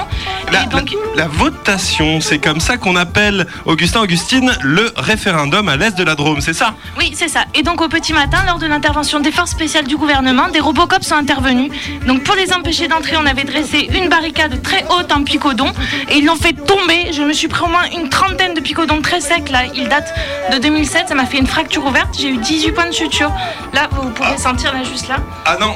la, 0.53 0.63
et 0.63 0.67
donc, 0.67 0.91
la- 1.17 1.25
la 1.25 1.29
votation, 1.29 2.21
c'est 2.21 2.39
comme 2.39 2.61
ça 2.61 2.77
qu'on 2.77 2.97
appelle, 2.97 3.47
Augustin 3.65 4.01
Augustine, 4.01 4.53
le 4.63 4.93
référendum 4.97 5.69
à 5.69 5.77
l'est 5.77 5.97
de 5.97 6.05
la 6.05 6.15
Drôme, 6.15 6.41
c'est 6.41 6.53
ça? 6.53 6.75
Oui, 6.99 7.13
c'est 7.15 7.29
ça. 7.29 7.45
Et 7.55 7.63
donc 7.63 7.81
au 7.81 7.89
petit 7.89 8.13
matin, 8.13 8.39
lors 8.47 8.59
de 8.59 8.67
l'intervention 8.67 9.21
des 9.21 9.33
forces 9.33 9.51
spéciales 9.51 9.87
du 9.87 9.97
gouvernement, 9.97 10.49
des 10.49 10.61
Robocop 10.61 11.03
sont 11.03 11.15
intervenus. 11.17 11.71
Donc 12.07 12.23
pour 12.23 12.35
les 12.37 12.53
empêcher 12.53 12.89
d'entrer, 12.89 13.17
on 13.17 13.27
avait 13.27 13.45
dressé 13.45 13.89
une 13.95 14.09
barricade 14.09 14.63
très 14.63 14.85
haute 14.91 15.11
en 15.13 15.23
picodon 15.25 15.73
et 16.11 16.19
ils 16.19 16.25
l'ont 16.25 16.37
fait 16.37 16.53
tomber. 16.53 17.13
Je 17.13 17.23
me 17.23 17.33
suis 17.33 17.49
pris 17.49 17.65
au 17.65 17.69
moins 17.69 17.85
une 17.97 18.09
trentaine 18.09 18.55
de 18.55 18.61
picodons 18.61 19.01
très 19.03 19.21
secs 19.21 19.49
là. 19.51 19.63
Ils 19.75 19.89
datent 19.89 20.15
de 20.53 20.59
2007, 20.59 21.09
ça 21.09 21.15
m'a 21.15 21.27
fait 21.27 21.39
une 21.39 21.47
fracture 21.47 21.85
ouverte. 21.87 22.15
J'ai 22.19 22.29
eu 22.29 22.37
18 22.37 22.73
points 22.73 22.87
de 22.89 22.93
suture. 22.95 23.33
Là, 23.73 23.89
vous 23.91 24.11
pouvez 24.11 24.37
sentir 24.39 24.73
juste 24.85 25.09
là. 25.09 25.17
Ah 25.45 25.57
non, 25.61 25.75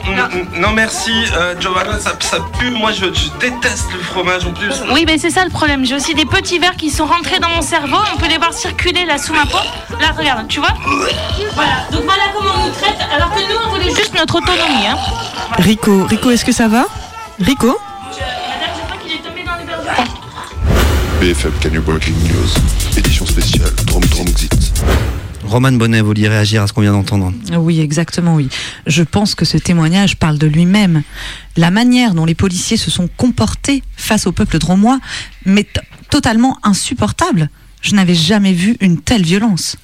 non 0.56 0.70
merci, 0.72 1.12
euh, 1.34 1.54
Giovanna, 1.60 1.98
ça, 1.98 2.12
ça 2.20 2.38
pue. 2.58 2.70
Moi, 2.70 2.92
je, 2.92 3.06
je 3.06 3.28
déteste 3.38 3.92
le 3.92 4.00
fromage 4.00 4.46
en 4.46 4.52
plus. 4.52 4.82
Oui, 4.92 5.04
mais 5.06 5.18
c'est 5.18 5.30
ça 5.30 5.44
le 5.44 5.50
problème. 5.50 5.84
J'ai 5.84 5.94
aussi 5.94 6.14
des 6.14 6.24
petits 6.24 6.58
vers 6.58 6.76
qui 6.76 6.90
sont 6.90 7.06
rentrés 7.06 7.38
dans 7.38 7.48
mon 7.50 7.62
cerveau. 7.62 7.96
On 8.14 8.18
peut 8.18 8.28
les 8.28 8.38
voir 8.38 8.52
circuler 8.52 9.04
là 9.04 9.18
sous 9.18 9.32
ma 9.34 9.46
peau. 9.46 9.58
Là, 10.00 10.08
regarde, 10.16 10.48
tu 10.48 10.60
vois 10.60 10.74
Voilà. 11.54 11.86
Donc 11.92 12.02
voilà 12.04 12.22
comment 12.36 12.50
on 12.56 12.66
nous 12.66 12.72
traite. 12.74 12.98
Alors 13.14 13.30
que 13.32 13.40
nous, 13.40 13.58
on 13.66 13.70
voulait 13.70 13.94
juste 13.94 14.14
notre 14.14 14.36
autonomie. 14.36 14.86
Hein. 14.86 14.96
Rico, 15.58 16.04
Rico, 16.04 16.30
est-ce 16.30 16.44
que 16.44 16.52
ça 16.52 16.68
va? 16.68 16.84
Rico? 17.40 17.66
Madame, 17.68 18.76
je 18.76 18.84
crois 18.86 18.96
qu'il 19.02 19.12
est 19.12 19.18
tombé 19.18 19.44
dans 19.44 19.56
les 19.56 19.64
verres 19.64 20.04
de 21.20 21.26
BFM 21.26 21.52
Canyon 21.60 21.82
Breaking 21.82 22.12
News, 22.12 22.96
édition 22.96 23.26
spéciale 23.26 23.70
Drum 23.84 24.02
Drum 24.06 24.26
Exit. 24.28 24.72
Roman 25.50 25.72
Bonnet, 25.72 26.00
vous 26.00 26.06
vouliez 26.06 26.28
réagir 26.28 26.62
à 26.62 26.68
ce 26.68 26.72
qu'on 26.72 26.82
vient 26.82 26.92
d'entendre 26.92 27.32
Oui, 27.58 27.80
exactement, 27.80 28.36
oui. 28.36 28.48
Je 28.86 29.02
pense 29.02 29.34
que 29.34 29.44
ce 29.44 29.58
témoignage 29.58 30.16
parle 30.16 30.38
de 30.38 30.46
lui-même. 30.46 31.02
La 31.56 31.72
manière 31.72 32.14
dont 32.14 32.24
les 32.24 32.36
policiers 32.36 32.76
se 32.76 32.88
sont 32.88 33.08
comportés 33.16 33.82
face 33.96 34.28
au 34.28 34.32
peuple 34.32 34.58
dromois 34.58 35.00
m'est 35.44 35.66
totalement 36.08 36.58
insupportable. 36.62 37.50
Je 37.82 37.96
n'avais 37.96 38.14
jamais 38.14 38.52
vu 38.52 38.76
une 38.80 39.00
telle 39.00 39.24
violence. 39.24 39.74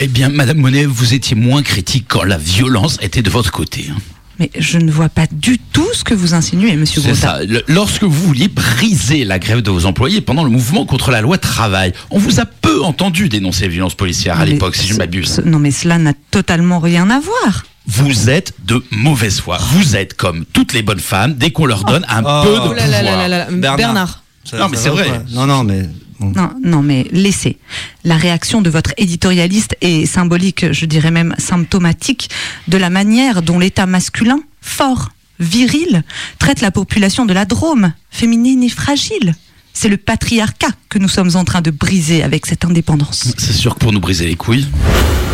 Eh 0.00 0.06
bien, 0.06 0.30
Madame 0.30 0.56
Monet, 0.56 0.86
vous 0.86 1.12
étiez 1.12 1.36
moins 1.36 1.62
critique 1.62 2.06
quand 2.08 2.22
la 2.22 2.38
violence 2.38 2.96
était 3.02 3.22
de 3.22 3.28
votre 3.28 3.52
côté. 3.52 3.90
Mais 4.38 4.50
je 4.58 4.78
ne 4.78 4.90
vois 4.90 5.08
pas 5.08 5.26
du 5.30 5.58
tout 5.58 5.86
ce 5.92 6.04
que 6.04 6.14
vous 6.14 6.34
insinuez, 6.34 6.74
monsieur 6.76 7.00
C'est 7.02 7.14
ça. 7.14 7.40
Le- 7.44 7.62
Lorsque 7.68 8.02
vous 8.02 8.10
vouliez 8.26 8.48
briser 8.48 9.24
la 9.24 9.38
grève 9.38 9.60
de 9.60 9.70
vos 9.70 9.84
employés 9.86 10.20
pendant 10.20 10.42
le 10.44 10.50
mouvement 10.50 10.86
contre 10.86 11.10
la 11.10 11.20
loi 11.20 11.38
travail, 11.38 11.92
on 12.10 12.18
vous 12.18 12.40
a 12.40 12.44
peu 12.46 12.82
entendu 12.82 13.28
dénoncer 13.28 13.64
les 13.64 13.68
violences 13.70 13.94
policières 13.94 14.40
à 14.40 14.44
l'époque, 14.44 14.74
si 14.76 14.86
je 14.88 14.94
m'abuse. 14.94 15.42
Non, 15.44 15.58
mais 15.58 15.70
cela 15.70 15.98
n'a 15.98 16.14
totalement 16.30 16.78
rien 16.78 17.08
à 17.10 17.20
voir. 17.20 17.64
Vous 17.86 18.30
êtes 18.30 18.54
de 18.64 18.82
mauvaise 18.90 19.40
foi. 19.40 19.58
Vous 19.72 19.96
êtes 19.96 20.14
comme 20.14 20.44
toutes 20.52 20.72
les 20.72 20.82
bonnes 20.82 21.00
femmes, 21.00 21.34
dès 21.34 21.50
qu'on 21.50 21.66
leur 21.66 21.84
donne 21.84 22.06
un 22.08 22.22
Oh. 22.24 22.42
peu 22.44 22.54
de 22.54 22.68
Oh 22.70 22.74
là 22.74 22.86
là 22.86 23.02
là 23.02 23.16
là 23.16 23.28
là. 23.28 23.44
pouvoir. 23.46 23.76
Bernard. 23.76 24.22
Ça- 24.44 24.58
Non, 24.58 24.68
mais 24.68 24.76
ça 24.76 24.82
c'est 24.84 24.88
va 24.90 24.94
vrai. 24.94 25.08
pas? 25.08 25.22
Non, 25.32 25.46
non, 25.46 25.62
mais. 25.64 25.88
Non, 26.22 26.50
non, 26.62 26.82
mais 26.82 27.06
laissez. 27.10 27.58
La 28.04 28.16
réaction 28.16 28.62
de 28.62 28.70
votre 28.70 28.92
éditorialiste 28.96 29.76
est 29.80 30.06
symbolique, 30.06 30.72
je 30.72 30.86
dirais 30.86 31.10
même 31.10 31.34
symptomatique, 31.38 32.30
de 32.68 32.76
la 32.76 32.90
manière 32.90 33.42
dont 33.42 33.58
l'État 33.58 33.86
masculin, 33.86 34.40
fort, 34.60 35.10
viril, 35.40 36.02
traite 36.38 36.60
la 36.60 36.70
population 36.70 37.26
de 37.26 37.32
la 37.32 37.44
Drôme, 37.44 37.92
féminine 38.10 38.62
et 38.62 38.68
fragile. 38.68 39.34
C'est 39.74 39.88
le 39.88 39.96
patriarcat 39.96 40.70
que 40.88 40.98
nous 40.98 41.08
sommes 41.08 41.34
en 41.34 41.44
train 41.44 41.62
de 41.62 41.70
briser 41.70 42.22
avec 42.22 42.46
cette 42.46 42.64
indépendance. 42.64 43.32
C'est 43.38 43.52
sûr 43.52 43.74
que 43.74 43.80
pour 43.80 43.92
nous 43.92 44.00
briser 44.00 44.26
les 44.26 44.36
couilles. 44.36 44.66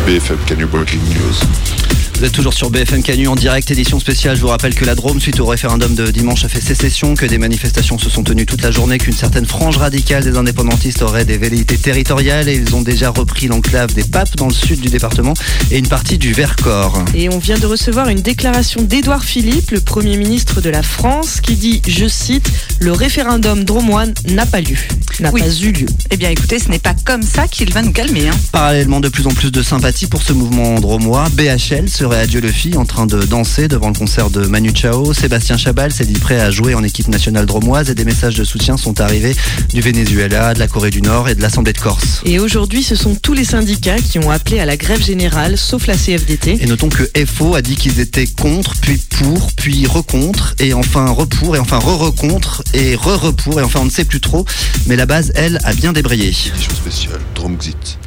BFM 0.05 0.37
News. 0.47 2.08
Vous 2.19 2.25
êtes 2.25 2.33
toujours 2.33 2.53
sur 2.53 2.69
BFM 2.69 3.01
Canu 3.01 3.29
en 3.29 3.35
direct, 3.35 3.71
édition 3.71 3.97
spéciale. 3.97 4.35
Je 4.35 4.41
vous 4.41 4.49
rappelle 4.49 4.75
que 4.75 4.83
la 4.83 4.93
Drôme, 4.93 5.21
suite 5.21 5.39
au 5.39 5.45
référendum 5.45 5.95
de 5.95 6.11
dimanche, 6.11 6.43
a 6.43 6.49
fait 6.49 6.59
sécession, 6.59 7.15
que 7.15 7.25
des 7.25 7.37
manifestations 7.37 7.97
se 7.97 8.09
sont 8.09 8.23
tenues 8.23 8.45
toute 8.45 8.61
la 8.61 8.71
journée, 8.71 8.97
qu'une 8.97 9.13
certaine 9.13 9.45
frange 9.45 9.77
radicale 9.77 10.25
des 10.25 10.35
indépendantistes 10.35 11.01
aurait 11.01 11.23
des 11.23 11.37
velléités 11.37 11.77
territoriales 11.77 12.49
et 12.49 12.55
ils 12.55 12.75
ont 12.75 12.81
déjà 12.81 13.09
repris 13.09 13.47
l'enclave 13.47 13.93
des 13.93 14.03
Papes 14.03 14.35
dans 14.35 14.47
le 14.49 14.53
sud 14.53 14.81
du 14.81 14.89
département 14.89 15.33
et 15.71 15.77
une 15.77 15.87
partie 15.87 16.17
du 16.17 16.33
Vercors. 16.33 17.05
Et 17.15 17.29
on 17.29 17.39
vient 17.39 17.57
de 17.57 17.65
recevoir 17.65 18.09
une 18.09 18.19
déclaration 18.19 18.81
d'Édouard 18.81 19.23
Philippe, 19.23 19.71
le 19.71 19.79
Premier 19.79 20.17
ministre 20.17 20.59
de 20.59 20.69
la 20.69 20.83
France, 20.83 21.39
qui 21.39 21.55
dit, 21.55 21.81
je 21.87 22.09
cite, 22.09 22.51
le 22.81 22.91
référendum 22.91 23.63
dromois 23.63 24.03
n'a 24.27 24.45
pas 24.45 24.59
lieu, 24.59 24.75
n'a 25.21 25.31
Oui. 25.31 25.39
pas 25.39 25.47
eu 25.61 25.71
lieu. 25.71 25.87
Eh 26.11 26.17
bien 26.17 26.29
écoutez, 26.31 26.59
ce 26.59 26.67
n'est 26.67 26.79
pas 26.79 26.95
comme 27.05 27.23
ça 27.23 27.47
qu'il 27.47 27.71
va 27.71 27.81
nous 27.81 27.93
calmer. 27.93 28.27
Hein. 28.27 28.35
Parallèlement, 28.51 28.99
de 28.99 29.07
plus 29.07 29.25
en 29.25 29.31
plus 29.31 29.51
de 29.53 29.63
sympathie 29.63 30.07
pour 30.07 30.21
ce 30.21 30.33
mouvement 30.33 30.81
dromois. 30.81 31.29
BHL 31.31 31.87
serait 32.09 32.21
à 32.21 32.27
Dieu 32.27 32.41
le 32.41 32.51
Fi 32.51 32.75
en 32.75 32.85
train 32.85 33.05
de 33.05 33.21
danser 33.23 33.67
devant 33.67 33.89
le 33.89 33.93
concert 33.93 34.31
de 34.31 34.47
Manu 34.47 34.71
Chao. 34.73 35.13
Sébastien 35.13 35.57
Chabal 35.57 35.91
s'est 35.91 36.05
dit 36.05 36.19
prêt 36.19 36.39
à 36.39 36.49
jouer 36.49 36.73
en 36.73 36.83
équipe 36.83 37.07
nationale 37.07 37.45
dromoise 37.45 37.91
et 37.91 37.93
des 37.93 38.03
messages 38.03 38.33
de 38.33 38.43
soutien 38.43 38.77
sont 38.77 38.99
arrivés 38.99 39.35
du 39.73 39.81
Venezuela, 39.81 40.55
de 40.55 40.59
la 40.59 40.67
Corée 40.67 40.89
du 40.89 41.03
Nord 41.03 41.29
et 41.29 41.35
de 41.35 41.41
l'Assemblée 41.41 41.73
de 41.73 41.77
Corse. 41.77 42.21
Et 42.25 42.39
aujourd'hui, 42.39 42.81
ce 42.81 42.95
sont 42.95 43.13
tous 43.13 43.33
les 43.33 43.43
syndicats 43.43 43.99
qui 43.99 44.17
ont 44.17 44.31
appelé 44.31 44.59
à 44.59 44.65
la 44.65 44.75
grève 44.75 45.03
générale, 45.03 45.55
sauf 45.55 45.85
la 45.85 45.95
CFDT. 45.95 46.57
Et 46.61 46.65
notons 46.65 46.89
que 46.89 47.03
FO 47.27 47.53
a 47.53 47.61
dit 47.61 47.75
qu'ils 47.75 47.99
étaient 47.99 48.25
contre, 48.27 48.73
puis 48.81 48.99
pour, 49.09 49.51
puis 49.51 49.85
recontre, 49.85 50.55
et 50.57 50.73
enfin 50.73 51.11
repour, 51.11 51.57
et 51.57 51.59
enfin 51.59 51.77
re-recontre, 51.77 52.63
et 52.73 52.95
re-repour, 52.95 53.59
et 53.59 53.63
enfin 53.63 53.81
on 53.81 53.85
ne 53.85 53.91
sait 53.91 54.05
plus 54.05 54.21
trop. 54.21 54.45
Mais 54.87 54.95
la 54.95 55.05
base, 55.05 55.31
elle, 55.35 55.59
a 55.63 55.73
bien 55.73 55.93
débrayé. 55.93 56.29
Édition 56.29 56.73
spéciale 56.73 57.19
Drum 57.35 57.53
Exit. 57.53 57.99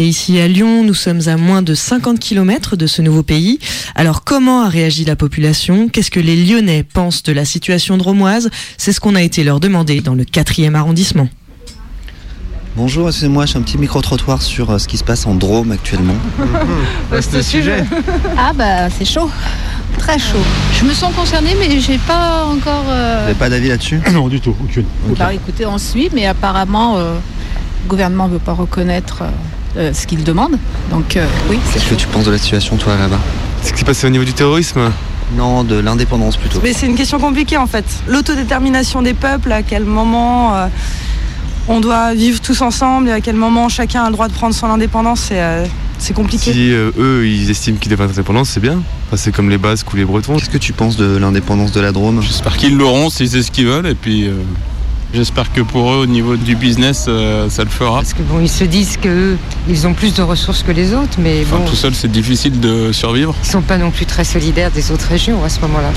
Et 0.00 0.04
ici 0.06 0.38
à 0.38 0.46
Lyon, 0.46 0.84
nous 0.84 0.94
sommes 0.94 1.22
à 1.26 1.36
moins 1.36 1.60
de 1.60 1.74
50 1.74 2.20
km 2.20 2.76
de 2.76 2.86
ce 2.86 3.02
nouveau 3.02 3.24
pays. 3.24 3.58
Alors 3.96 4.22
comment 4.22 4.62
a 4.62 4.68
réagi 4.68 5.04
la 5.04 5.16
population? 5.16 5.88
Qu'est-ce 5.88 6.12
que 6.12 6.20
les 6.20 6.36
Lyonnais 6.36 6.84
pensent 6.84 7.24
de 7.24 7.32
la 7.32 7.44
situation 7.44 7.96
dromoise 7.96 8.48
C'est 8.76 8.92
ce 8.92 9.00
qu'on 9.00 9.16
a 9.16 9.22
été 9.22 9.42
leur 9.42 9.58
demander 9.58 10.00
dans 10.00 10.14
le 10.14 10.22
4e 10.22 10.74
arrondissement. 10.76 11.28
Bonjour, 12.76 13.08
excusez-moi, 13.08 13.44
j'ai 13.46 13.58
un 13.58 13.62
petit 13.62 13.76
micro-trottoir 13.76 14.40
sur 14.40 14.70
euh, 14.70 14.78
ce 14.78 14.86
qui 14.86 14.98
se 14.98 15.02
passe 15.02 15.26
en 15.26 15.34
Drôme 15.34 15.72
actuellement. 15.72 16.14
Vaste 17.10 17.42
sujet. 17.42 17.82
Ah 18.36 18.52
bah 18.54 18.88
c'est 18.96 19.04
chaud, 19.04 19.28
très 19.98 20.16
chaud. 20.20 20.38
Je 20.78 20.84
me 20.84 20.92
sens 20.92 21.12
concernée 21.12 21.56
mais 21.58 21.80
j'ai 21.80 21.98
pas 21.98 22.44
encore... 22.44 22.84
euh, 22.88 23.16
Vous 23.16 23.22
n'avez 23.24 23.34
pas 23.34 23.50
d'avis 23.50 23.66
là-dessus? 23.70 24.00
Non, 24.12 24.28
du 24.28 24.40
tout, 24.40 24.54
aucune. 24.62 24.84
Bah 25.18 25.34
écoutez, 25.34 25.66
on 25.66 25.76
suit 25.78 26.08
mais 26.14 26.26
apparemment 26.26 26.98
euh, 26.98 27.14
le 27.82 27.88
gouvernement 27.88 28.28
ne 28.28 28.34
veut 28.34 28.38
pas 28.38 28.52
reconnaître 28.52 29.22
euh, 29.22 29.30
euh, 29.78 29.92
ce 29.92 30.06
qu'il 30.06 30.24
demande. 30.24 30.58
Donc 30.90 31.16
euh, 31.16 31.26
oui, 31.48 31.58
c'est 31.66 31.74
Qu'est-ce 31.74 31.90
que 31.90 31.94
tu 31.94 32.06
penses 32.08 32.24
de 32.24 32.30
la 32.32 32.38
situation, 32.38 32.76
toi, 32.76 32.96
là-bas 32.96 33.18
Ce 33.62 33.72
qui 33.72 33.78
s'est 33.78 33.84
passé 33.84 34.06
au 34.06 34.10
niveau 34.10 34.24
du 34.24 34.32
terrorisme 34.32 34.90
Non, 35.36 35.64
de 35.64 35.76
l'indépendance 35.76 36.36
plutôt. 36.36 36.60
Mais 36.62 36.72
c'est 36.72 36.86
une 36.86 36.96
question 36.96 37.18
compliquée 37.18 37.56
en 37.56 37.66
fait. 37.66 37.84
L'autodétermination 38.06 39.02
des 39.02 39.14
peuples, 39.14 39.52
à 39.52 39.62
quel 39.62 39.84
moment 39.84 40.54
euh, 40.54 40.66
on 41.68 41.80
doit 41.80 42.14
vivre 42.14 42.40
tous 42.40 42.60
ensemble 42.62 43.08
et 43.08 43.12
à 43.12 43.20
quel 43.20 43.36
moment 43.36 43.68
chacun 43.68 44.02
a 44.04 44.06
le 44.06 44.12
droit 44.12 44.28
de 44.28 44.32
prendre 44.32 44.54
son 44.54 44.66
indépendance, 44.66 45.26
c'est 45.28 45.40
euh, 45.42 45.66
c'est 45.98 46.14
compliqué. 46.14 46.52
Si 46.52 46.72
euh, 46.72 46.90
eux, 46.98 47.26
ils 47.26 47.50
estiment 47.50 47.76
qu'ils 47.76 47.90
devraient 47.90 48.06
être 48.06 48.12
indépendants, 48.12 48.44
c'est 48.44 48.60
bien. 48.60 48.80
Enfin, 49.06 49.16
c'est 49.16 49.32
comme 49.32 49.50
les 49.50 49.58
Basques 49.58 49.92
ou 49.92 49.96
les 49.96 50.04
Bretons. 50.04 50.36
Qu'est-ce 50.36 50.50
que 50.50 50.58
tu 50.58 50.72
penses 50.72 50.96
de 50.96 51.16
l'indépendance 51.16 51.72
de 51.72 51.80
la 51.80 51.92
Drôme? 51.92 52.22
J'espère 52.22 52.56
qu'ils 52.56 52.76
l'auront 52.76 53.10
s'ils 53.10 53.30
savent 53.30 53.42
ce 53.42 53.50
qu'ils 53.50 53.66
veulent 53.66 53.86
et 53.86 53.94
puis 53.94 54.26
euh, 54.26 54.34
J'espère 55.14 55.50
que 55.54 55.62
pour 55.62 55.90
eux, 55.90 55.96
au 56.02 56.06
niveau 56.06 56.36
du 56.36 56.54
business, 56.54 57.06
euh, 57.08 57.48
ça 57.48 57.64
le 57.64 57.70
fera. 57.70 57.96
Parce 58.00 58.12
que 58.12 58.20
bon, 58.22 58.40
ils 58.40 58.48
se 58.48 58.64
disent 58.64 58.98
qu'ils 58.98 59.86
ont 59.86 59.94
plus 59.94 60.12
de 60.12 60.20
ressources 60.20 60.62
que 60.62 60.70
les 60.70 60.92
autres, 60.92 61.18
mais 61.18 61.44
Enfin, 61.46 61.58
bon, 61.58 61.64
tout 61.64 61.76
seul, 61.76 61.94
c'est 61.94 62.12
difficile 62.12 62.60
de 62.60 62.92
survivre. 62.92 63.34
ils 63.42 63.48
sont 63.48 63.62
pas 63.62 63.78
non 63.78 63.90
plus 63.90 64.04
très 64.04 64.24
solidaires 64.24 64.70
des 64.70 64.90
autres 64.90 65.08
régions 65.08 65.42
à 65.42 65.48
ce 65.48 65.60
moment-là. 65.60 65.90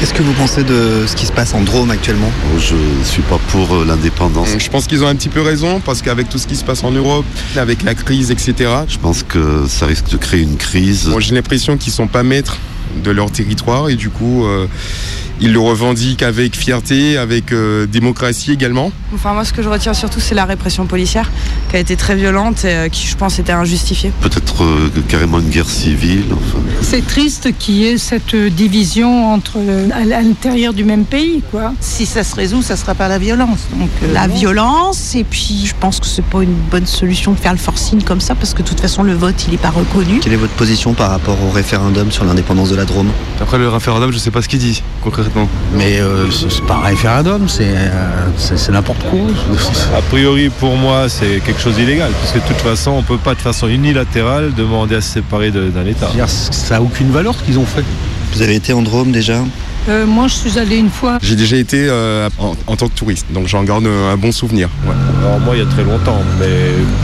Qu'est-ce 0.00 0.12
que 0.12 0.22
vous 0.24 0.32
pensez 0.32 0.64
de 0.64 1.04
ce 1.06 1.14
qui 1.14 1.26
se 1.26 1.32
passe 1.32 1.54
en 1.54 1.60
Drôme 1.62 1.90
actuellement? 1.92 2.30
Je 2.58 2.74
suis 3.04 3.22
pas 3.22 3.38
pour 3.52 3.74
euh, 3.76 3.84
l'indépendance. 3.84 4.48
Je 4.58 4.68
pense 4.70 4.88
qu'ils 4.88 5.04
ont 5.04 5.08
un 5.08 5.14
petit 5.14 5.28
peu 5.28 5.40
raison 5.42 5.78
parce 5.80 6.02
qu'avec 6.02 6.28
tout 6.28 6.38
ce 6.38 6.48
qui 6.48 6.56
se 6.56 6.64
passe 6.64 6.82
en 6.82 6.90
Europe, 6.90 7.24
avec 7.56 7.84
la 7.84 7.94
crise, 7.94 8.32
etc., 8.32 8.54
Je 8.88 8.98
pense 8.98 9.22
que 9.22 9.66
ça 9.68 9.86
risque 9.86 10.08
de 10.10 10.16
créer 10.16 10.42
une 10.42 10.56
crise. 10.56 11.08
bon, 11.08 11.20
j'ai 11.20 11.34
l'impression 11.34 11.76
qu'ils 11.76 11.92
sont 11.92 12.08
pas 12.08 12.24
maîtres 12.24 12.58
de 13.02 13.10
leur 13.10 13.30
territoire 13.30 13.88
et 13.88 13.96
du 13.96 14.10
coup, 14.10 14.44
euh, 14.44 14.66
ils 15.40 15.52
le 15.52 15.60
revendiquent 15.60 16.22
avec 16.22 16.56
fierté, 16.56 17.16
avec 17.16 17.52
euh, 17.52 17.86
démocratie 17.86 18.52
également. 18.52 18.90
Enfin, 19.14 19.34
moi, 19.34 19.44
ce 19.44 19.52
que 19.52 19.62
je 19.62 19.68
retiens 19.68 19.94
surtout, 19.94 20.20
c'est 20.20 20.34
la 20.34 20.44
répression 20.44 20.86
policière 20.86 21.30
qui 21.70 21.76
a 21.76 21.78
été 21.78 21.96
très 21.96 22.16
violente 22.16 22.64
et 22.64 22.74
euh, 22.74 22.88
qui, 22.88 23.06
je 23.06 23.16
pense, 23.16 23.38
était 23.38 23.52
injustifiée. 23.52 24.12
Peut-être 24.20 24.64
euh, 24.64 24.90
carrément 25.08 25.38
une 25.38 25.48
guerre 25.48 25.70
civile. 25.70 26.24
Enfin. 26.32 26.58
C'est 26.82 27.06
triste 27.06 27.56
qu'il 27.58 27.76
y 27.76 27.86
ait 27.86 27.98
cette 27.98 28.34
division 28.34 29.32
entre 29.32 29.58
à 29.92 30.04
l'intérieur 30.04 30.74
du 30.74 30.84
même 30.84 31.04
pays, 31.04 31.42
quoi. 31.50 31.72
Si 31.80 32.06
ça 32.06 32.24
se 32.24 32.34
résout, 32.34 32.62
ça 32.62 32.76
sera 32.76 32.94
par 32.94 33.08
la 33.08 33.18
violence. 33.18 33.60
Donc, 33.78 33.90
euh, 34.02 34.12
la 34.12 34.28
bon. 34.28 34.34
violence 34.34 35.14
et 35.14 35.24
puis 35.24 35.64
je 35.64 35.74
pense 35.78 36.00
que 36.00 36.06
c'est 36.06 36.24
pas 36.24 36.42
une 36.42 36.54
bonne 36.70 36.86
solution 36.86 37.32
de 37.32 37.38
faire 37.38 37.52
le 37.52 37.58
forcing 37.58 38.02
comme 38.02 38.20
ça 38.20 38.34
parce 38.34 38.54
que 38.54 38.62
de 38.62 38.68
toute 38.68 38.80
façon 38.80 39.02
le 39.02 39.14
vote 39.14 39.46
il 39.46 39.54
est 39.54 39.58
pas 39.58 39.70
reconnu. 39.70 40.20
Quelle 40.20 40.32
est 40.32 40.36
votre 40.36 40.54
position 40.54 40.94
par 40.94 41.10
rapport 41.10 41.36
au 41.42 41.50
référendum 41.50 42.10
sur 42.10 42.24
l'indépendance 42.24 42.70
de 42.70 42.76
la 42.78 42.84
Drôme 42.84 43.08
Après 43.40 43.58
le 43.58 43.68
référendum, 43.68 44.10
je 44.12 44.18
sais 44.18 44.30
pas 44.30 44.40
ce 44.40 44.48
qu'il 44.48 44.58
dit 44.60 44.82
concrètement. 45.02 45.48
Mais 45.74 46.00
euh, 46.00 46.30
c'est 46.30 46.50
c'est 46.50 46.64
pas 46.64 46.76
un 46.76 46.86
référendum, 46.88 47.48
c'est 47.48 47.66
euh, 47.68 48.26
c'est- 48.36 48.70
n'importe 48.72 49.00
quoi. 49.10 49.18
A 49.96 50.02
priori, 50.02 50.48
pour 50.48 50.76
moi, 50.76 51.08
c'est 51.08 51.40
quelque 51.44 51.60
chose 51.60 51.74
d'illégal, 51.76 52.10
parce 52.20 52.32
que 52.32 52.38
de 52.38 52.44
toute 52.44 52.56
façon, 52.70 52.92
on 52.92 53.02
peut 53.02 53.18
pas 53.18 53.34
de 53.34 53.40
façon 53.40 53.68
unilatérale 53.68 54.52
demander 54.54 54.96
à 54.96 55.00
se 55.00 55.10
séparer 55.14 55.50
d'un 55.50 55.86
État. 55.86 56.08
Ça 56.26 56.76
a 56.76 56.80
aucune 56.80 57.10
valeur 57.10 57.34
ce 57.34 57.42
qu'ils 57.44 57.58
ont 57.58 57.66
fait. 57.66 57.84
Vous 58.32 58.42
avez 58.42 58.54
été 58.54 58.72
en 58.72 58.82
Drôme 58.82 59.10
déjà? 59.12 59.38
Euh, 59.88 60.06
moi, 60.06 60.26
je 60.28 60.34
suis 60.34 60.58
allée 60.58 60.76
une 60.76 60.90
fois. 60.90 61.18
J'ai 61.22 61.36
déjà 61.36 61.56
été 61.56 61.86
euh, 61.88 62.28
en, 62.38 62.54
en 62.66 62.76
tant 62.76 62.88
que 62.88 62.94
touriste, 62.94 63.26
donc 63.32 63.46
j'en 63.48 63.62
garde 63.64 63.86
un 63.86 64.16
bon 64.16 64.32
souvenir. 64.32 64.68
ouais. 64.86 64.94
Alors 65.24 65.40
moi, 65.40 65.56
il 65.56 65.60
y 65.60 65.62
a 65.62 65.66
très 65.66 65.84
longtemps, 65.84 66.20
mais 66.38 66.46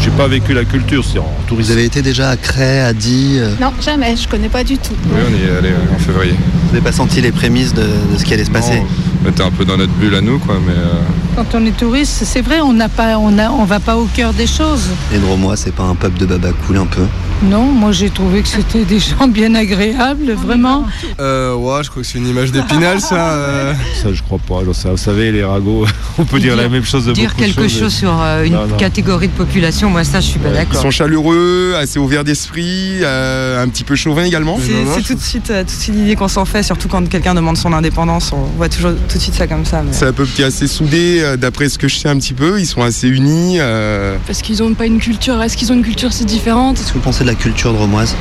j'ai 0.03 0.11
pas 0.11 0.29
vécu 0.29 0.53
la 0.55 0.65
culture, 0.65 1.05
c'est 1.05 1.19
en 1.19 1.29
tourisme. 1.47 1.69
Vous 1.73 1.77
avez 1.79 1.85
été 1.87 2.03
déjà 2.03 2.31
à 2.31 2.37
Cray, 2.37 2.81
à 2.81 2.93
Die 2.93 3.39
euh, 3.39 3.55
Non, 3.61 3.73
jamais, 3.81 4.17
je 4.17 4.29
connais 4.29 4.49
pas 4.49 4.65
du 4.65 4.77
tout. 4.79 4.93
Oui, 5.11 5.21
on 5.27 5.33
y 5.33 5.49
est 5.51 5.57
allé 5.59 5.71
euh, 5.71 5.95
en 5.95 5.99
février. 5.99 6.35
Vous 6.35 6.69
n'avez 6.75 6.81
pas 6.85 6.93
senti 6.93 7.21
les 7.21 7.33
prémices 7.33 7.73
de, 7.75 7.83
de 7.83 8.19
ce 8.19 8.25
qui 8.25 8.35
allait 8.35 8.45
se 8.45 8.51
passer 8.51 8.83
on 9.27 9.31
était 9.31 9.43
un 9.43 9.51
peu 9.51 9.65
dans 9.65 9.79
notre 9.79 9.93
bulle 9.95 10.15
à 10.17 10.21
nous, 10.21 10.39
quoi, 10.39 10.57
mais. 10.67 10.75
euh, 10.75 11.01
Quand 11.35 11.59
on 11.59 11.65
est 11.65 11.75
touriste, 11.75 12.25
c'est 12.27 12.43
vrai, 12.43 12.61
on 12.61 12.75
n'a 12.75 12.91
pas, 12.91 13.17
on 13.17 13.39
a, 13.39 13.49
on 13.49 13.65
va 13.65 13.81
pas 13.81 13.97
au 13.97 14.05
cœur 14.05 14.35
des 14.35 14.47
choses. 14.47 14.83
Les 15.13 15.19
Dromois, 15.19 15.57
c'est 15.57 15.73
pas 15.75 15.85
un 15.85 15.95
peuple 15.95 16.19
de 16.19 16.27
baba 16.27 16.51
cool 16.67 16.77
un 16.77 16.85
peu 16.85 17.01
Non, 17.43 17.65
moi 17.67 17.93
j'ai 17.93 18.09
trouvé 18.09 18.41
que 18.41 18.49
c'était 18.49 18.85
des 18.85 18.99
gens 18.99 19.29
bien 19.29 19.55
agréables, 19.55 20.33
vraiment. 20.33 20.87
Euh, 21.21 21.55
ouais, 21.55 21.83
je 21.85 21.91
crois 21.91 22.03
que 22.03 22.09
c'est 22.09 22.17
une 22.19 22.27
image 22.29 22.53
d'épinal, 22.53 23.01
ça. 23.01 23.33
euh. 23.35 23.75
Ça, 24.03 24.13
je 24.15 24.23
crois 24.23 24.39
pas. 24.39 24.61
Alors, 24.61 24.75
ça, 24.75 24.91
vous 24.91 24.97
savez, 24.97 25.31
les 25.31 25.45
ragots, 25.45 25.85
on 26.19 26.25
peut 26.25 26.39
dire, 26.41 26.57
la 26.57 26.69
même 26.71 26.85
chose 26.85 27.05
de 27.05 27.13
Dire 27.13 27.31
beaucoup 27.31 27.41
de 27.43 27.47
quelque 27.47 27.63
choses. 27.69 27.79
chose 27.81 27.93
sur 27.95 28.19
euh, 28.23 28.45
une 28.45 28.55
Non, 28.55 28.67
non. 28.67 28.77
catégorie 28.77 29.29
de 29.29 29.33
population, 29.35 29.91
moi 29.91 30.05
ça 30.05 30.21
je 30.21 30.27
suis 30.29 30.39
pas 30.39 30.49
Ils 30.49 30.55
d'accord. 30.55 30.81
sont 30.81 30.91
chaleureux, 30.91 31.75
assez 31.79 31.99
ouverts 31.99 32.25
d'esprit, 32.25 33.01
euh, 33.03 33.63
un 33.63 33.69
petit 33.69 33.85
peu 33.85 33.95
chauvins 33.95 34.25
également. 34.25 34.59
C'est 34.95 35.03
tout 35.03 35.15
de 35.15 35.21
suite, 35.21 35.51
euh, 35.51 35.61
tout 35.65 35.67
de 35.67 35.71
suite 35.83 35.95
l'idée 35.97 36.17
qu'on 36.17 36.29
s'en 36.29 36.47
fait, 36.47 36.63
surtout 36.63 36.89
quand 36.89 37.07
quelqu'un 37.09 37.35
demande 37.35 37.59
son 37.59 37.73
indépendance. 37.75 38.33
On 38.33 38.45
voit 38.57 38.71
toujours 38.71 38.93
tout 39.09 39.19
de 39.19 39.23
suite 39.23 39.35
ça 39.35 39.47
comme 39.47 39.67
ça. 39.67 39.83
mais- 39.83 39.93
C'est 39.93 40.07
un 40.07 40.13
peuple 40.13 40.31
qui 40.35 40.41
est 40.43 40.47
assez 40.47 40.67
soudé, 40.67 41.19
euh, 41.21 41.37
d'après 41.37 41.69
ce 41.69 41.79
que 41.79 41.89
je 41.89 41.97
sais 41.97 42.09
un 42.09 42.17
petit 42.19 42.33
peu. 42.35 42.59
Ils 42.59 42.67
sont 42.67 42.83
assez 42.83 43.09
unis. 43.09 43.57
euh, 43.61 44.17
Parce 44.27 44.41
qu'ils 44.41 44.59
n'ont 44.63 44.73
pas 44.75 44.87
une 44.87 44.99
culture. 45.01 45.43
Est-ce 45.43 45.57
qu'ils 45.59 45.71
ont 45.73 45.75
une 45.75 45.83
culture 45.85 46.13
si 46.13 46.25
différente? 46.25 46.77
Qu'est-ce 46.79 46.89
que 46.89 46.95
vous 46.95 47.01
pensez 47.01 47.24
de 47.25 47.29
la 47.31 47.35
culture 47.35 47.73
dromoise 47.73 48.15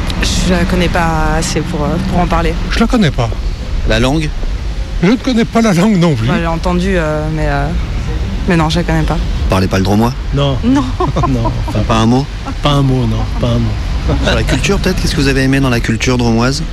Je 0.48 0.54
la 0.54 0.64
connais 0.64 0.88
pas 0.88 1.36
assez 1.38 1.60
pour, 1.62 1.84
euh, 1.84 1.90
pour 2.10 2.20
en 2.20 2.26
parler. 2.28 2.54
Je 2.72 2.80
la 2.80 2.88
connais 2.88 3.12
pas. 3.12 3.30
La 3.90 4.00
langue 4.00 4.30
Je 5.04 5.10
ne 5.12 5.16
connais 5.18 5.44
pas 5.46 5.62
la 5.62 5.74
langue 5.74 5.98
non 5.98 6.16
plus. 6.16 6.28
J'ai 6.28 6.48
entendu, 6.48 6.94
euh, 6.96 7.22
mais, 7.36 7.48
euh, 7.48 7.68
mais 8.48 8.56
non, 8.56 8.70
je 8.70 8.78
la 8.78 8.84
connais 8.84 9.04
pas. 9.04 9.16
Vous 9.16 9.50
parlez 9.50 9.68
pas 9.68 9.78
le 9.78 9.84
dromois 9.84 10.14
Non. 10.34 10.58
Non. 10.64 10.86
non. 11.28 11.52
Pas 11.88 11.96
un 11.96 12.06
mot 12.06 12.26
Pas 12.62 12.70
un 12.72 12.82
mot, 12.82 13.06
non. 13.06 13.18
Pas 13.42 13.48
un 13.48 13.60
mot. 13.60 14.16
Sur 14.26 14.36
la 14.36 14.44
culture, 14.44 14.80
peut-être 14.80 15.02
Qu'est-ce 15.02 15.16
que 15.16 15.22
vous 15.22 15.28
avez 15.28 15.44
aimé 15.44 15.60
dans 15.60 15.70
la 15.70 15.80
culture 15.82 16.18
dromoise 16.18 16.64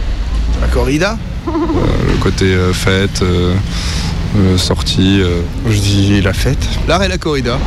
La 0.60 0.68
corrida 0.68 1.16
Le 1.46 2.16
côté 2.20 2.44
euh, 2.46 2.72
fête, 2.72 3.22
euh, 3.22 3.54
euh, 4.36 4.56
sortie. 4.56 5.20
euh, 5.20 5.40
Je 5.68 5.78
dis 5.78 6.20
la 6.22 6.32
fête. 6.32 6.64
L'art 6.86 7.02
et 7.02 7.08
la 7.08 7.18
corrida. 7.18 7.58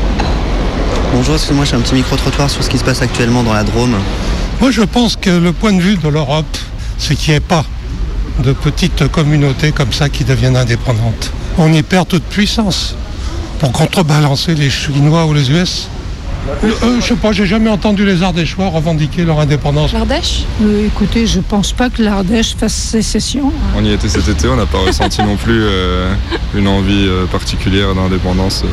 Bonjour, 1.13 1.35
excusez-moi, 1.35 1.65
j'ai 1.65 1.75
un 1.75 1.79
petit 1.81 1.95
micro-trottoir 1.95 2.49
sur 2.49 2.63
ce 2.63 2.69
qui 2.69 2.77
se 2.77 2.83
passe 2.83 3.01
actuellement 3.01 3.43
dans 3.43 3.53
la 3.53 3.63
Drôme. 3.63 3.93
Moi, 4.61 4.71
je 4.71 4.81
pense 4.81 5.15
que 5.15 5.29
le 5.29 5.51
point 5.51 5.73
de 5.73 5.81
vue 5.81 5.97
de 5.97 6.07
l'Europe, 6.07 6.57
c'est 6.97 7.15
qu'il 7.15 7.31
n'y 7.31 7.37
ait 7.37 7.41
pas 7.41 7.65
de 8.43 8.53
petites 8.53 9.07
communautés 9.09 9.71
comme 9.71 9.91
ça 9.91 10.09
qui 10.09 10.23
deviennent 10.23 10.55
indépendantes. 10.55 11.31
On 11.57 11.71
y 11.73 11.83
perd 11.83 12.07
toute 12.07 12.23
puissance 12.23 12.95
pour 13.59 13.71
contrebalancer 13.71 14.55
les 14.55 14.69
Chinois 14.69 15.25
ou 15.25 15.33
les 15.33 15.51
US. 15.51 15.87
Euh, 16.63 16.71
euh, 16.83 16.97
je 16.99 17.05
sais 17.07 17.15
pas, 17.15 17.31
j'ai 17.31 17.45
jamais 17.45 17.69
entendu 17.69 18.05
les 18.05 18.21
Ardéchois 18.21 18.67
revendiquer 18.67 19.23
leur 19.23 19.39
indépendance. 19.39 19.93
L'Ardèche 19.93 20.43
Euh, 20.61 20.87
écoutez, 20.87 21.25
je 21.25 21.39
pense 21.39 21.71
pas 21.71 21.89
que 21.89 22.01
l'Ardèche 22.01 22.55
fasse 22.57 22.73
sécession. 22.73 23.51
On 23.77 23.83
y 23.85 23.91
était 23.93 24.09
cet 24.09 24.27
été, 24.27 24.47
on 24.49 24.55
n'a 24.57 24.65
pas 24.65 24.79
ressenti 24.87 25.21
non 25.23 25.37
plus 25.37 25.61
euh, 25.63 26.13
une 26.55 26.67
envie 26.67 27.05
euh, 27.07 27.25
particulière 27.27 27.93
d'indépendance. 27.95 28.63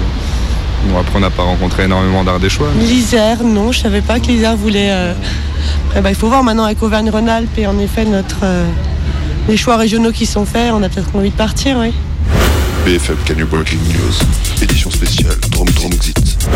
Bon, 0.88 0.98
après, 0.98 1.12
on 1.18 1.20
n'a 1.20 1.30
pas 1.30 1.42
rencontré 1.44 1.84
énormément 1.84 2.24
d'Ardéchois. 2.24 2.68
mais- 2.76 2.86
L'Isère, 2.86 3.44
non, 3.44 3.70
je 3.70 3.80
savais 3.80 4.00
pas 4.00 4.18
que 4.18 4.26
l'Isère 4.26 4.56
voulait. 4.56 4.90
Après, 5.86 6.02
bah, 6.02 6.10
il 6.10 6.16
faut 6.16 6.28
voir 6.28 6.42
maintenant 6.42 6.64
avec 6.64 6.82
Auvergne-Rhône-Alpes 6.82 7.58
et 7.58 7.66
en 7.66 7.78
effet 7.78 8.04
notre 8.04 8.40
euh, 8.44 8.66
les 9.48 9.56
choix 9.56 9.76
régionaux 9.76 10.12
qui 10.12 10.26
sont 10.26 10.44
faits, 10.44 10.72
on 10.72 10.82
a 10.82 10.88
peut-être 10.88 11.14
envie 11.14 11.30
de 11.30 11.36
partir, 11.36 11.78
oui. 11.78 11.92
BFM 12.84 13.16
Breaking 13.44 13.76
News, 13.76 14.62
édition 14.62 14.90
spéciale 14.90 15.36
Drôme 15.50 15.68
Drôme 15.70 15.92
Exit. 15.92 16.48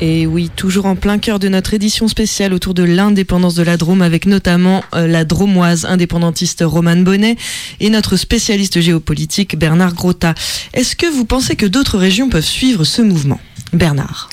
Et 0.00 0.26
oui, 0.26 0.48
toujours 0.54 0.86
en 0.86 0.94
plein 0.94 1.18
cœur 1.18 1.40
de 1.40 1.48
notre 1.48 1.74
édition 1.74 2.06
spéciale 2.06 2.54
autour 2.54 2.72
de 2.72 2.84
l'indépendance 2.84 3.56
de 3.56 3.64
la 3.64 3.76
Drôme, 3.76 4.00
avec 4.00 4.26
notamment 4.26 4.84
euh, 4.94 5.08
la 5.08 5.24
dromoise 5.24 5.84
indépendantiste 5.86 6.62
Romane 6.64 7.02
Bonnet 7.02 7.36
et 7.80 7.90
notre 7.90 8.16
spécialiste 8.16 8.80
géopolitique 8.80 9.58
Bernard 9.58 9.94
Grotta. 9.94 10.34
Est-ce 10.72 10.94
que 10.94 11.06
vous 11.06 11.24
pensez 11.24 11.56
que 11.56 11.66
d'autres 11.66 11.98
régions 11.98 12.28
peuvent 12.28 12.44
suivre 12.44 12.84
ce 12.84 13.02
mouvement? 13.02 13.40
Bernard? 13.72 14.30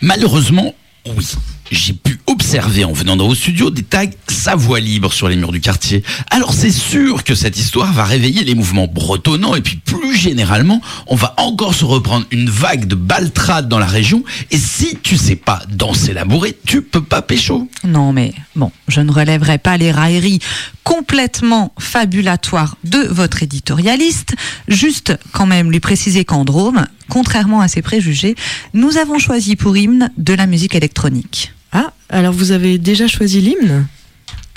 Malheureusement, 0.00 0.74
oui. 1.06 1.26
J'ai 1.70 1.92
pu 1.92 2.20
observer 2.26 2.84
en 2.84 2.92
venant 2.92 3.16
dans 3.16 3.26
vos 3.26 3.34
studios 3.34 3.70
des 3.70 3.82
tags 3.82 4.06
Sa 4.28 4.54
voix 4.54 4.80
libre 4.80 5.12
sur 5.12 5.28
les 5.28 5.36
murs 5.36 5.52
du 5.52 5.60
quartier. 5.60 6.02
Alors 6.30 6.52
c'est 6.52 6.70
sûr 6.70 7.24
que 7.24 7.34
cette 7.34 7.58
histoire 7.58 7.92
va 7.92 8.04
réveiller 8.04 8.44
les 8.44 8.54
mouvements 8.54 8.86
bretonnants 8.86 9.54
et 9.54 9.60
puis 9.60 9.76
plus 9.76 10.16
généralement, 10.16 10.80
on 11.06 11.16
va 11.16 11.34
encore 11.38 11.74
se 11.74 11.84
reprendre 11.84 12.26
une 12.30 12.50
vague 12.50 12.86
de 12.86 12.94
baltrades 12.94 13.68
dans 13.68 13.78
la 13.78 13.86
région 13.86 14.24
et 14.50 14.58
si 14.58 14.98
tu 15.02 15.16
sais 15.16 15.36
pas 15.36 15.62
danser 15.70 16.12
la 16.12 16.24
bourrée, 16.24 16.56
tu 16.66 16.82
peux 16.82 17.02
pas 17.02 17.22
pécho. 17.22 17.68
Non, 17.84 18.12
mais 18.12 18.34
bon, 18.56 18.70
je 18.88 19.00
ne 19.00 19.10
relèverai 19.10 19.58
pas 19.58 19.76
les 19.76 19.90
railleries 19.90 20.40
complètement 20.82 21.72
fabulatoires 21.78 22.76
de 22.84 22.98
votre 22.98 23.42
éditorialiste. 23.42 24.34
Juste 24.68 25.16
quand 25.32 25.46
même 25.46 25.70
lui 25.70 25.80
préciser 25.80 26.24
qu'en 26.24 26.44
Drôme, 26.44 26.86
contrairement 27.08 27.60
à 27.60 27.68
ses 27.68 27.82
préjugés, 27.82 28.34
nous 28.72 28.96
avons 28.96 29.18
choisi 29.18 29.56
pour 29.56 29.76
hymne 29.76 30.10
de 30.16 30.34
la 30.34 30.46
musique 30.46 30.74
électronique. 30.74 31.52
Ah, 31.72 31.92
alors 32.08 32.32
vous 32.32 32.52
avez 32.52 32.78
déjà 32.78 33.08
choisi 33.08 33.40
l'hymne? 33.40 33.86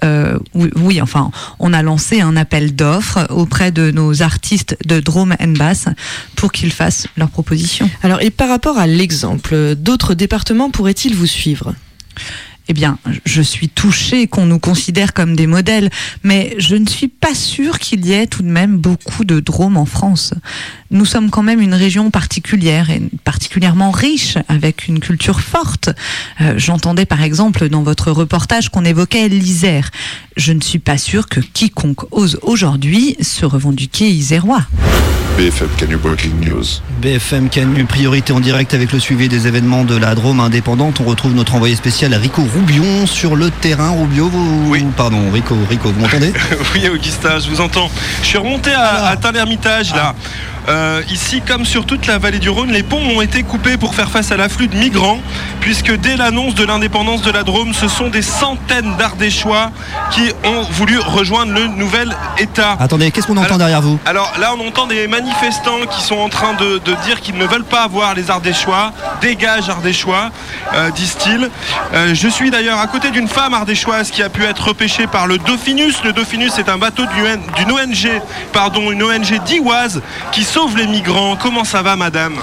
Euh, 0.04 0.38
oui, 0.54 0.70
oui, 0.76 1.02
enfin, 1.02 1.32
on 1.58 1.74
a 1.74 1.82
lancé 1.82 2.22
un 2.22 2.38
appel 2.38 2.76
d'offres 2.76 3.26
auprès 3.32 3.72
de 3.72 3.90
nos 3.90 4.22
artistes 4.22 4.78
de 4.86 5.00
Drôme 5.00 5.36
and 5.40 5.54
Bass 5.58 5.86
pour 6.36 6.52
qu'ils 6.52 6.72
fassent 6.72 7.08
leurs 7.18 7.30
propositions. 7.30 7.90
Alors, 8.04 8.22
et 8.22 8.30
par 8.30 8.50
rapport 8.50 8.78
à 8.78 8.86
l'exemple, 8.86 9.76
d'autres 9.76 10.14
départements 10.14 10.70
pourraient-ils 10.70 11.16
vous 11.16 11.26
suivre? 11.26 11.74
Eh 12.70 12.74
bien, 12.74 13.00
je 13.26 13.42
suis 13.42 13.70
touchée 13.70 14.28
qu'on 14.28 14.46
nous 14.46 14.60
considère 14.60 15.14
comme 15.14 15.36
des 15.38 15.48
modèles, 15.48 15.90
mais 16.24 16.54
je 16.58 16.76
ne 16.76 16.86
suis 16.86 17.08
pas 17.08 17.34
sûre 17.34 17.80
qu'il 17.80 18.06
y 18.06 18.12
ait 18.12 18.28
tout 18.28 18.44
de 18.44 18.50
même 18.50 18.78
beaucoup 18.78 19.24
de 19.24 19.40
Drômes 19.40 19.78
en 19.78 19.86
France. 19.86 20.34
Nous 20.90 21.06
sommes 21.06 21.30
quand 21.30 21.44
même 21.44 21.60
une 21.62 21.74
région 21.74 22.12
particulière 22.12 22.90
et 22.90 23.02
particulièrement 23.24 23.92
riche, 23.92 24.38
avec 24.48 24.88
une 24.88 25.00
culture 25.00 25.42
forte. 25.42 25.90
Euh, 26.42 26.54
J'entendais 26.58 27.06
par 27.06 27.22
exemple 27.24 27.68
dans 27.70 27.84
votre 27.84 28.12
reportage 28.12 28.70
qu'on 28.70 28.86
évoquait 28.86 29.28
l'Isère. 29.28 29.92
Je 30.38 30.54
ne 30.54 30.62
suis 30.62 30.80
pas 30.80 30.98
sûre 30.98 31.28
que 31.28 31.40
quiconque 31.40 32.12
ose 32.12 32.40
aujourd'hui 32.42 33.18
se 33.22 33.46
revendiquer 33.46 34.10
isérois. 34.10 34.62
BFM 35.38 35.68
Canu 35.78 35.98
Breaking 35.98 36.32
News. 36.42 36.64
BFM 37.00 37.50
Canu, 37.50 37.86
priorité 37.86 38.34
en 38.34 38.40
direct 38.40 38.74
avec 38.74 38.92
le 38.92 39.00
suivi 39.00 39.28
des 39.30 39.46
événements 39.46 39.84
de 39.84 39.96
la 39.96 40.16
Drôme 40.16 40.40
indépendante. 40.40 41.00
On 41.00 41.04
retrouve 41.04 41.36
notre 41.36 41.54
envoyé 41.54 41.76
spécial 41.76 42.12
Rico 42.16 42.42
Roubion 42.42 43.06
sur 43.06 43.36
le 43.36 43.52
terrain. 43.52 43.92
Rubio, 43.92 44.30
vous... 44.30 44.72
Oui. 44.72 44.84
Pardon, 44.96 45.30
Rico, 45.32 45.56
Rico, 45.70 45.92
vous 45.92 46.00
m'entendez 46.00 46.34
oui, 46.74 46.88
Augustin, 46.90 47.38
je 47.40 47.50
vous 47.50 47.62
entends. 47.62 47.92
Je 48.24 48.28
suis 48.28 48.38
remonté 48.40 48.72
à, 48.72 49.06
à 49.10 49.18
Tain-l'Hermitage, 49.18 49.94
là. 49.94 50.16
Euh, 50.70 51.02
ici, 51.10 51.42
comme 51.48 51.66
sur 51.66 51.86
toute 51.86 52.08
la 52.08 52.18
vallée 52.18 52.40
du 52.40 52.50
Rhône, 52.50 52.72
les 52.72 52.84
ponts 52.84 53.02
ont 53.16 53.22
été 53.22 53.44
coupés 53.44 53.78
pour 53.78 53.96
faire 53.96 54.10
face 54.10 54.32
à 54.34 54.38
l'afflux 54.38 54.68
de 54.68 54.76
migrants, 54.76 55.20
puisque 55.62 55.96
dès 55.98 56.18
l'annonce 56.18 56.56
de 56.56 56.66
l'indépendance 56.66 57.22
de 57.22 57.32
la 57.32 57.44
Drôme, 57.44 57.74
ce 57.74 57.88
sont 57.88 58.10
des 58.10 58.22
centaines 58.22 58.96
d'Ardéchois 58.98 59.72
qui 60.12 60.30
ont 60.44 60.64
voulu 60.72 61.00
rejoindre 61.00 61.54
le 61.54 61.68
nouvel 61.68 62.16
État. 62.38 62.76
Attendez, 62.80 63.12
qu'est-ce 63.12 63.28
qu'on 63.28 63.38
entend 63.38 63.46
Alors- 63.46 63.58
derrière 63.60 63.82
vous 63.82 63.98
Alors 64.06 64.34
là, 64.40 64.54
on 64.60 64.68
entend 64.68 64.88
des 64.88 65.08
manifestants 65.08 65.86
qui 65.90 66.02
sont 66.02 66.18
en 66.18 66.30
train 66.30 66.54
de, 66.54 66.80
de 66.84 66.94
dire 67.06 67.22
qu'ils 67.22 67.38
ne 67.38 67.46
veulent 67.46 67.64
pas 67.64 67.84
avoir 67.84 68.14
les 68.14 68.30
Ardéchois. 68.30 68.92
Dégage 69.22 69.70
Ardéchois, 69.70 70.32
euh, 70.74 70.90
disent-ils. 70.92 71.50
Euh, 71.94 72.14
je 72.14 72.28
suis 72.28 72.52
d'ailleurs 72.52 72.80
à 72.80 72.88
côté 72.88 73.10
d'une 73.12 73.30
femme 73.30 73.54
ardéchoise 73.54 74.12
qui 74.12 74.22
a 74.22 74.30
pu 74.30 74.44
être 74.44 74.68
repêchée 74.68 75.08
par 75.08 75.28
le 75.28 75.38
Dauphinus. 75.38 76.04
Le 76.04 76.12
Dauphinus 76.12 76.58
est 76.60 76.68
un 76.70 76.78
bateau 76.78 77.04
d'une 77.16 77.72
ONG, 77.72 78.22
pardon, 78.52 78.92
une 78.92 79.02
ONG 79.04 79.42
d'Ivoise 79.46 80.02
qui 80.34 80.44
sauve 80.58 80.76
les 80.76 80.88
migrants. 80.88 81.38
Comment 81.40 81.64
ça 81.64 81.84
va, 81.84 81.96
madame? 81.96 82.34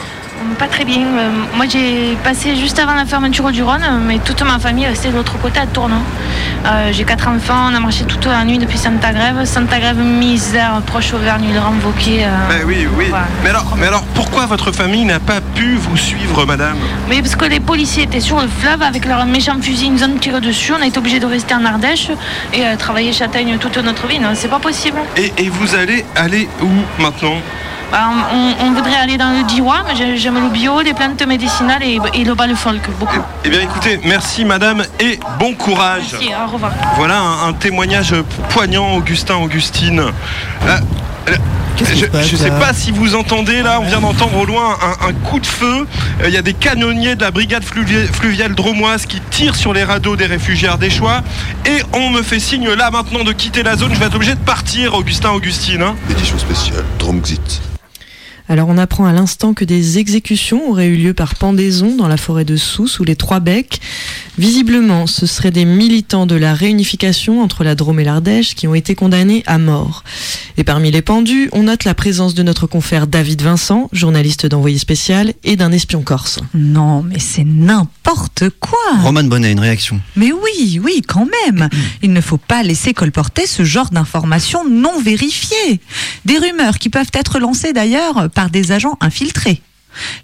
Pas 0.56 0.68
très 0.68 0.84
bien. 0.84 1.00
Euh, 1.00 1.30
moi, 1.56 1.66
j'ai 1.68 2.16
passé 2.22 2.54
juste 2.54 2.78
avant 2.78 2.94
la 2.94 3.06
fermeture 3.06 3.50
du 3.50 3.62
Rhône, 3.64 3.82
euh, 3.82 3.98
mais 4.06 4.18
toute 4.18 4.40
ma 4.42 4.60
famille 4.60 4.84
est 4.84 4.90
restée 4.90 5.08
de 5.08 5.16
l'autre 5.16 5.36
côté 5.38 5.58
à 5.58 5.66
Tournon. 5.66 6.02
Euh, 6.64 6.92
j'ai 6.92 7.02
quatre 7.02 7.26
enfants, 7.26 7.70
on 7.72 7.74
a 7.74 7.80
marché 7.80 8.04
toute 8.04 8.24
la 8.26 8.44
nuit 8.44 8.58
depuis 8.58 8.78
Santa 8.78 9.12
Grève. 9.12 9.44
Santa 9.46 9.80
Grève, 9.80 9.96
misère, 9.96 10.80
proche 10.86 11.12
Auvergne, 11.12 11.52
le 11.52 11.58
Ranvoquet. 11.58 12.24
Ben 12.48 12.62
oui, 12.64 12.86
oui. 12.96 13.06
Mais 13.42 13.50
alors, 13.50 13.74
mais 13.76 13.86
alors, 13.88 14.04
pourquoi 14.14 14.46
votre 14.46 14.70
famille 14.70 15.04
n'a 15.04 15.18
pas 15.18 15.40
pu 15.56 15.74
vous 15.74 15.96
suivre, 15.96 16.44
madame? 16.46 16.76
Mais 17.08 17.20
parce 17.20 17.34
que 17.34 17.46
les 17.46 17.58
policiers 17.60 18.04
étaient 18.04 18.20
sur 18.20 18.40
le 18.40 18.46
fleuve 18.46 18.82
avec 18.82 19.06
leurs 19.06 19.26
méchants 19.26 19.60
fusils, 19.60 19.86
ils 19.86 19.92
nous 19.92 20.04
ont 20.04 20.18
tiré 20.20 20.40
dessus. 20.40 20.72
On 20.78 20.80
a 20.80 20.86
été 20.86 20.98
obligés 20.98 21.18
de 21.18 21.26
rester 21.26 21.54
en 21.54 21.64
Ardèche 21.64 22.10
et 22.52 22.64
euh, 22.64 22.76
travailler 22.76 23.12
châtaigne 23.12 23.58
toute 23.58 23.78
notre 23.78 24.06
vie. 24.06 24.20
Non, 24.20 24.30
c'est 24.34 24.46
pas 24.56 24.60
possible. 24.60 24.98
et, 25.16 25.32
et 25.38 25.48
vous 25.48 25.74
allez 25.74 26.04
aller 26.14 26.48
où 26.62 27.02
maintenant? 27.02 27.38
On, 28.32 28.66
on 28.66 28.72
voudrait 28.72 28.96
aller 28.96 29.16
dans 29.16 29.30
le 29.30 29.44
Diwa, 29.44 29.84
mais 29.86 29.94
j'ai- 29.96 30.16
j'aime 30.16 30.34
le 30.42 30.48
bio, 30.50 30.80
les 30.80 30.94
plantes 30.94 31.24
médicinales 31.26 31.82
et, 31.82 31.98
et 32.14 32.24
le 32.24 32.34
bas 32.34 32.46
le 32.46 32.54
folk, 32.54 32.82
beaucoup. 32.98 33.20
Eh 33.44 33.48
bien, 33.48 33.60
écoutez, 33.60 34.00
merci, 34.04 34.44
madame, 34.44 34.82
et 35.00 35.18
bon 35.38 35.54
courage. 35.54 36.12
Merci, 36.12 36.30
au 36.34 36.52
revoir. 36.52 36.72
Voilà 36.96 37.18
un, 37.20 37.48
un 37.48 37.52
témoignage 37.52 38.14
poignant, 38.50 38.94
Augustin, 38.96 39.36
Augustine. 39.36 40.00
Euh, 40.00 40.78
euh, 41.28 41.36
je 41.78 42.32
ne 42.32 42.36
sais 42.36 42.50
pas 42.50 42.72
si 42.72 42.92
vous 42.92 43.14
entendez, 43.16 43.62
là, 43.62 43.80
on 43.80 43.84
vient 43.84 44.00
d'entendre 44.00 44.36
au 44.38 44.44
loin 44.44 44.76
un, 44.80 45.08
un 45.08 45.12
coup 45.12 45.40
de 45.40 45.46
feu. 45.46 45.86
Euh, 46.22 46.28
Il 46.28 46.34
y 46.34 46.36
a 46.36 46.42
des 46.42 46.54
canonniers 46.54 47.16
de 47.16 47.22
la 47.22 47.30
brigade 47.32 47.64
fluvi- 47.64 48.06
fluviale 48.12 48.54
dromoise 48.54 49.06
qui 49.06 49.20
tirent 49.30 49.56
sur 49.56 49.72
les 49.72 49.82
radeaux 49.84 50.14
des 50.16 50.26
réfugiés 50.26 50.68
ardéchois. 50.68 51.22
Et 51.66 51.82
on 51.92 52.10
me 52.10 52.22
fait 52.22 52.38
signe 52.40 52.68
là 52.70 52.90
maintenant 52.92 53.24
de 53.24 53.32
quitter 53.32 53.62
la 53.64 53.76
zone. 53.76 53.92
Je 53.94 53.98
vais 53.98 54.06
être 54.06 54.14
obligé 54.14 54.34
de 54.34 54.40
partir, 54.40 54.94
Augustin, 54.94 55.30
Augustine. 55.30 55.82
hein. 55.82 55.96
Édition 56.10 56.38
spéciale 56.38 56.84
Dromxit. 56.98 57.60
Alors 58.46 58.68
on 58.68 58.76
apprend 58.76 59.06
à 59.06 59.12
l'instant 59.12 59.54
que 59.54 59.64
des 59.64 59.98
exécutions 59.98 60.68
auraient 60.68 60.88
eu 60.88 60.96
lieu 60.96 61.14
par 61.14 61.34
pendaison 61.34 61.96
dans 61.96 62.08
la 62.08 62.18
forêt 62.18 62.44
de 62.44 62.56
Sousse 62.56 62.92
sous 62.92 63.04
les 63.04 63.16
Trois 63.16 63.40
Becs. 63.40 63.80
Visiblement, 64.36 65.06
ce 65.06 65.24
seraient 65.26 65.50
des 65.50 65.64
militants 65.64 66.26
de 66.26 66.34
la 66.34 66.54
réunification 66.54 67.40
entre 67.42 67.64
la 67.64 67.74
Drôme 67.74 68.00
et 68.00 68.04
l'Ardèche 68.04 68.54
qui 68.54 68.68
ont 68.68 68.74
été 68.74 68.94
condamnés 68.94 69.44
à 69.46 69.58
mort. 69.58 70.04
Et 70.58 70.64
parmi 70.64 70.90
les 70.90 71.02
pendus, 71.02 71.48
on 71.52 71.64
note 71.64 71.84
la 71.84 71.94
présence 71.94 72.34
de 72.34 72.42
notre 72.42 72.66
confrère 72.66 73.06
David 73.06 73.42
Vincent, 73.42 73.88
journaliste 73.92 74.46
d'envoyé 74.46 74.78
spécial, 74.78 75.32
et 75.42 75.56
d'un 75.56 75.72
espion 75.72 76.02
corse. 76.02 76.40
Non, 76.52 77.02
mais 77.02 77.20
c'est 77.20 77.44
n'importe 77.44 78.50
quoi. 78.60 78.78
Roman 79.02 79.24
Bonnet, 79.24 79.52
une 79.52 79.60
réaction. 79.60 80.00
Mais 80.16 80.32
oui, 80.32 80.80
oui, 80.82 81.00
quand 81.06 81.28
même. 81.46 81.68
Il 82.02 82.12
ne 82.12 82.20
faut 82.20 82.36
pas 82.36 82.62
laisser 82.62 82.92
colporter 82.92 83.46
ce 83.46 83.64
genre 83.64 83.90
d'informations 83.90 84.68
non 84.68 85.00
vérifiées. 85.00 85.80
Des 86.24 86.38
rumeurs 86.38 86.78
qui 86.78 86.90
peuvent 86.90 87.10
être 87.14 87.38
lancées 87.38 87.72
d'ailleurs 87.72 88.28
par 88.34 88.50
des 88.50 88.72
agents 88.72 88.98
infiltrés. 89.00 89.62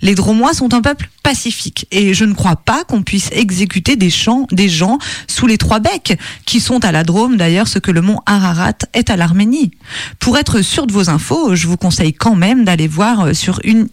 Les 0.02 0.14
Dromois 0.14 0.54
sont 0.54 0.72
un 0.74 0.80
peuple 0.82 1.08
pacifique 1.22 1.86
et 1.90 2.14
je 2.14 2.24
ne 2.24 2.32
crois 2.34 2.56
pas 2.56 2.84
qu'on 2.84 3.02
puisse 3.02 3.28
exécuter 3.32 3.96
des, 3.96 4.10
champs, 4.10 4.46
des 4.50 4.68
gens 4.68 4.98
sous 5.28 5.46
les 5.46 5.58
trois 5.58 5.78
becs, 5.80 6.18
qui 6.46 6.60
sont 6.60 6.84
à 6.84 6.92
la 6.92 7.04
Drôme 7.04 7.36
d'ailleurs 7.36 7.68
ce 7.68 7.78
que 7.78 7.90
le 7.90 8.00
mont 8.00 8.20
Ararat 8.26 8.72
est 8.94 9.10
à 9.10 9.16
l'Arménie. 9.16 9.70
Pour 10.18 10.38
être 10.38 10.62
sûr 10.62 10.86
de 10.86 10.92
vos 10.92 11.10
infos, 11.10 11.54
je 11.54 11.66
vous 11.66 11.76
conseille 11.76 12.14
quand 12.14 12.34
même 12.36 12.64
d'aller 12.64 12.88
voir 12.88 13.26
euh, 13.26 13.34
sur 13.34 13.60
une 13.64 13.86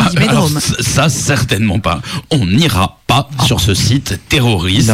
Ah, 0.00 0.06
Indimedrome. 0.08 0.60
c- 0.60 0.74
ça, 0.80 1.08
certainement 1.08 1.78
pas. 1.78 2.00
On 2.30 2.44
n'ira 2.46 3.00
pas 3.06 3.28
sur 3.46 3.60
ce 3.60 3.72
site 3.74 4.20
terroriste. 4.28 4.88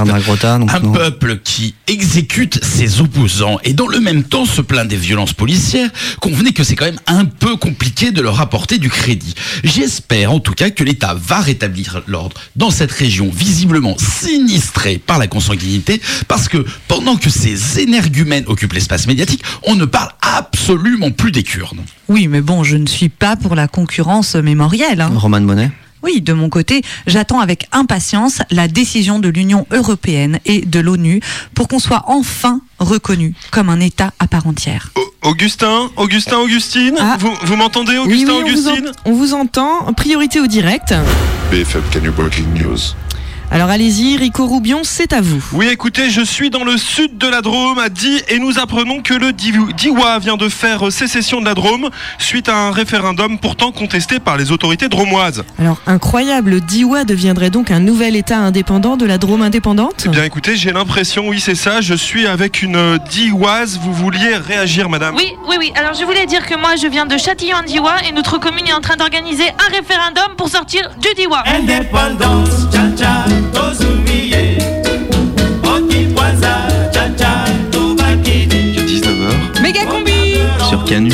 Un 0.68 0.80
non. 0.80 0.92
peuple 0.92 1.40
qui 1.42 1.74
exécute 1.88 2.64
ses 2.64 3.00
opposants 3.00 3.58
et 3.64 3.72
dans 3.72 3.88
le 3.88 3.98
même 3.98 4.22
temps 4.22 4.44
se 4.44 4.60
plaint 4.60 4.86
des 4.86 4.96
violences 4.96 5.32
policières, 5.32 5.90
convenez 6.20 6.52
que 6.52 6.62
c'est 6.62 6.76
quand 6.76 6.84
même 6.84 7.00
un 7.08 7.24
peu 7.24 7.56
compliqué 7.56 8.12
de 8.12 8.20
leur 8.20 8.40
apporter 8.40 8.78
du 8.78 8.88
crédit. 8.88 9.34
J'espère 9.74 10.30
en 10.30 10.38
tout 10.38 10.52
cas 10.52 10.70
que 10.70 10.84
l'État 10.84 11.14
va 11.14 11.40
rétablir 11.40 12.02
l'ordre 12.06 12.40
dans 12.54 12.70
cette 12.70 12.92
région 12.92 13.28
visiblement 13.28 13.96
sinistrée 13.98 14.98
par 14.98 15.18
la 15.18 15.26
consanguinité, 15.26 16.00
parce 16.28 16.46
que 16.46 16.64
pendant 16.86 17.16
que 17.16 17.28
ces 17.28 17.80
énergumènes 17.80 18.44
occupent 18.46 18.74
l'espace 18.74 19.08
médiatique, 19.08 19.42
on 19.64 19.74
ne 19.74 19.84
parle 19.84 20.10
absolument 20.22 21.10
plus 21.10 21.32
des 21.32 21.42
Kurdes. 21.42 21.80
Oui, 22.08 22.28
mais 22.28 22.40
bon, 22.40 22.62
je 22.62 22.76
ne 22.76 22.86
suis 22.86 23.08
pas 23.08 23.34
pour 23.34 23.56
la 23.56 23.66
concurrence 23.66 24.36
mémorielle. 24.36 25.00
hein. 25.00 25.10
Roman 25.12 25.40
Bonnet. 25.40 25.72
Oui, 26.04 26.20
de 26.20 26.34
mon 26.34 26.50
côté, 26.50 26.82
j'attends 27.06 27.40
avec 27.40 27.66
impatience 27.72 28.40
la 28.50 28.68
décision 28.68 29.18
de 29.18 29.28
l'Union 29.30 29.66
européenne 29.70 30.38
et 30.44 30.60
de 30.60 30.78
l'ONU 30.80 31.20
pour 31.54 31.66
qu'on 31.66 31.78
soit 31.78 32.04
enfin 32.08 32.60
reconnu 32.78 33.34
comme 33.50 33.70
un 33.70 33.80
État 33.80 34.12
à 34.18 34.26
part 34.26 34.46
entière. 34.46 34.90
Augustin, 35.22 35.90
Augustin, 35.96 36.36
Augustine, 36.38 36.96
vous, 37.18 37.32
vous 37.44 37.56
m'entendez, 37.56 37.94
Ah. 37.96 38.02
Oui, 38.06 38.24
Augustin, 38.26 38.32
oui, 38.34 38.42
on 38.44 38.52
vous, 38.52 38.68
Augustine 38.68 38.88
en- 39.06 39.10
on 39.10 39.14
vous 39.14 39.34
entend. 39.34 39.92
Priorité 39.94 40.40
au 40.40 40.46
direct. 40.46 40.94
BFM 41.50 41.82
Canyon 41.90 42.12
Breaking 42.12 42.44
News. 42.54 42.78
Alors 43.54 43.70
allez-y, 43.70 44.16
Rico 44.16 44.46
Roubion, 44.46 44.80
c'est 44.82 45.12
à 45.12 45.20
vous. 45.20 45.40
Oui, 45.52 45.68
écoutez, 45.70 46.10
je 46.10 46.22
suis 46.22 46.50
dans 46.50 46.64
le 46.64 46.76
sud 46.76 47.18
de 47.18 47.28
la 47.28 47.40
Drôme, 47.40 47.78
à 47.78 47.88
Die, 47.88 48.20
et 48.28 48.40
nous 48.40 48.58
apprenons 48.58 49.00
que 49.00 49.14
le 49.14 49.32
Di- 49.32 49.52
Diwa 49.76 50.18
vient 50.18 50.36
de 50.36 50.48
faire 50.48 50.90
sécession 50.90 51.40
de 51.40 51.44
la 51.44 51.54
Drôme 51.54 51.88
suite 52.18 52.48
à 52.48 52.56
un 52.56 52.72
référendum 52.72 53.38
pourtant 53.38 53.70
contesté 53.70 54.18
par 54.18 54.36
les 54.36 54.50
autorités 54.50 54.88
dromoises. 54.88 55.44
Alors 55.60 55.80
incroyable, 55.86 56.50
le 56.50 56.60
Diwa 56.60 57.04
deviendrait 57.04 57.50
donc 57.50 57.70
un 57.70 57.78
nouvel 57.78 58.16
État 58.16 58.38
indépendant 58.38 58.96
de 58.96 59.06
la 59.06 59.18
Drôme 59.18 59.42
indépendante? 59.42 60.02
Eh 60.06 60.08
bien, 60.08 60.24
écoutez, 60.24 60.56
j'ai 60.56 60.72
l'impression, 60.72 61.28
oui, 61.28 61.38
c'est 61.38 61.54
ça, 61.54 61.80
je 61.80 61.94
suis 61.94 62.26
avec 62.26 62.60
une 62.60 62.98
Dioise. 63.08 63.78
Vous 63.80 63.92
vouliez 63.92 64.34
réagir, 64.34 64.88
madame? 64.88 65.14
Oui, 65.14 65.28
oui, 65.48 65.54
oui. 65.60 65.72
Alors 65.76 65.94
je 65.94 66.04
voulais 66.04 66.26
dire 66.26 66.44
que 66.44 66.58
moi 66.58 66.70
je 66.74 66.88
viens 66.88 67.06
de 67.06 67.16
Châtillon-Diwa 67.16 67.98
et 68.08 68.12
notre 68.12 68.38
commune 68.38 68.66
est 68.66 68.72
en 68.74 68.80
train 68.80 68.96
d'organiser 68.96 69.46
un 69.46 69.70
référendum 69.72 70.34
pour 70.36 70.48
sortir 70.48 70.90
du 71.00 71.14
Diwa. 71.14 71.44
Indépendance. 71.46 72.50
Okipwaza, 75.62 76.54
cha-cha, 76.92 77.44
tobakini. 77.70 78.72
Il 78.72 78.78
est 78.78 78.84
19h. 78.84 79.62
Méga 79.62 79.84
combi 79.86 80.38
Sur 80.68 80.84
Canu. 80.84 81.10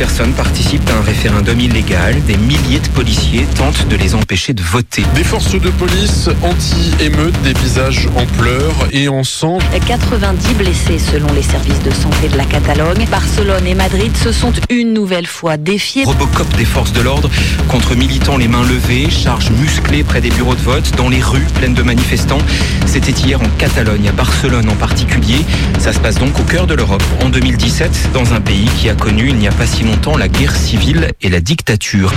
Personnes 0.00 0.32
participent 0.32 0.88
à 0.88 0.94
un 0.94 1.02
référendum 1.02 1.60
illégal. 1.60 2.14
Des 2.24 2.38
milliers 2.38 2.80
de 2.80 2.88
policiers 2.88 3.44
tentent 3.54 3.86
de 3.88 3.96
les 3.96 4.14
empêcher 4.14 4.54
de 4.54 4.62
voter. 4.62 5.04
Des 5.14 5.22
forces 5.22 5.52
de 5.52 5.68
police 5.68 6.30
anti-émeute, 6.42 7.34
des 7.42 7.52
visages 7.52 8.08
en 8.16 8.24
pleurs 8.40 8.88
et 8.92 9.10
en 9.10 9.24
sang. 9.24 9.58
90 9.86 10.54
blessés 10.54 10.98
selon 10.98 11.30
les 11.34 11.42
services 11.42 11.82
de 11.82 11.90
santé 11.90 12.28
de 12.28 12.38
la 12.38 12.46
Catalogne. 12.46 13.06
Barcelone 13.10 13.66
et 13.66 13.74
Madrid 13.74 14.16
se 14.16 14.32
sont 14.32 14.54
une 14.70 14.94
nouvelle 14.94 15.26
fois 15.26 15.58
défiés. 15.58 16.04
Robocop 16.04 16.48
des 16.56 16.64
forces 16.64 16.94
de 16.94 17.02
l'ordre 17.02 17.28
contre 17.68 17.94
militants 17.94 18.38
les 18.38 18.48
mains 18.48 18.64
levées, 18.64 19.10
charges 19.10 19.50
musclées 19.50 20.02
près 20.02 20.22
des 20.22 20.30
bureaux 20.30 20.54
de 20.54 20.62
vote, 20.62 20.90
dans 20.96 21.10
les 21.10 21.20
rues 21.20 21.46
pleines 21.56 21.74
de 21.74 21.82
manifestants. 21.82 22.40
C'était 22.86 23.12
hier 23.12 23.38
en 23.42 23.48
Catalogne, 23.58 24.08
à 24.08 24.12
Barcelone 24.12 24.70
en 24.70 24.76
particulier. 24.76 25.44
Ça 25.78 25.92
se 25.92 25.98
passe 25.98 26.14
donc 26.14 26.40
au 26.40 26.44
cœur 26.44 26.66
de 26.66 26.72
l'Europe, 26.72 27.04
en 27.22 27.28
2017, 27.28 28.12
dans 28.14 28.32
un 28.32 28.40
pays 28.40 28.70
qui 28.78 28.88
a 28.88 28.94
connu 28.94 29.28
il 29.28 29.36
n'y 29.36 29.48
a 29.48 29.52
pas 29.52 29.66
si 29.66 29.82
longtemps 29.82 29.89
la 30.18 30.28
guerre 30.28 30.54
civile 30.54 31.12
et 31.20 31.28
la 31.28 31.40
dictature. 31.40 32.12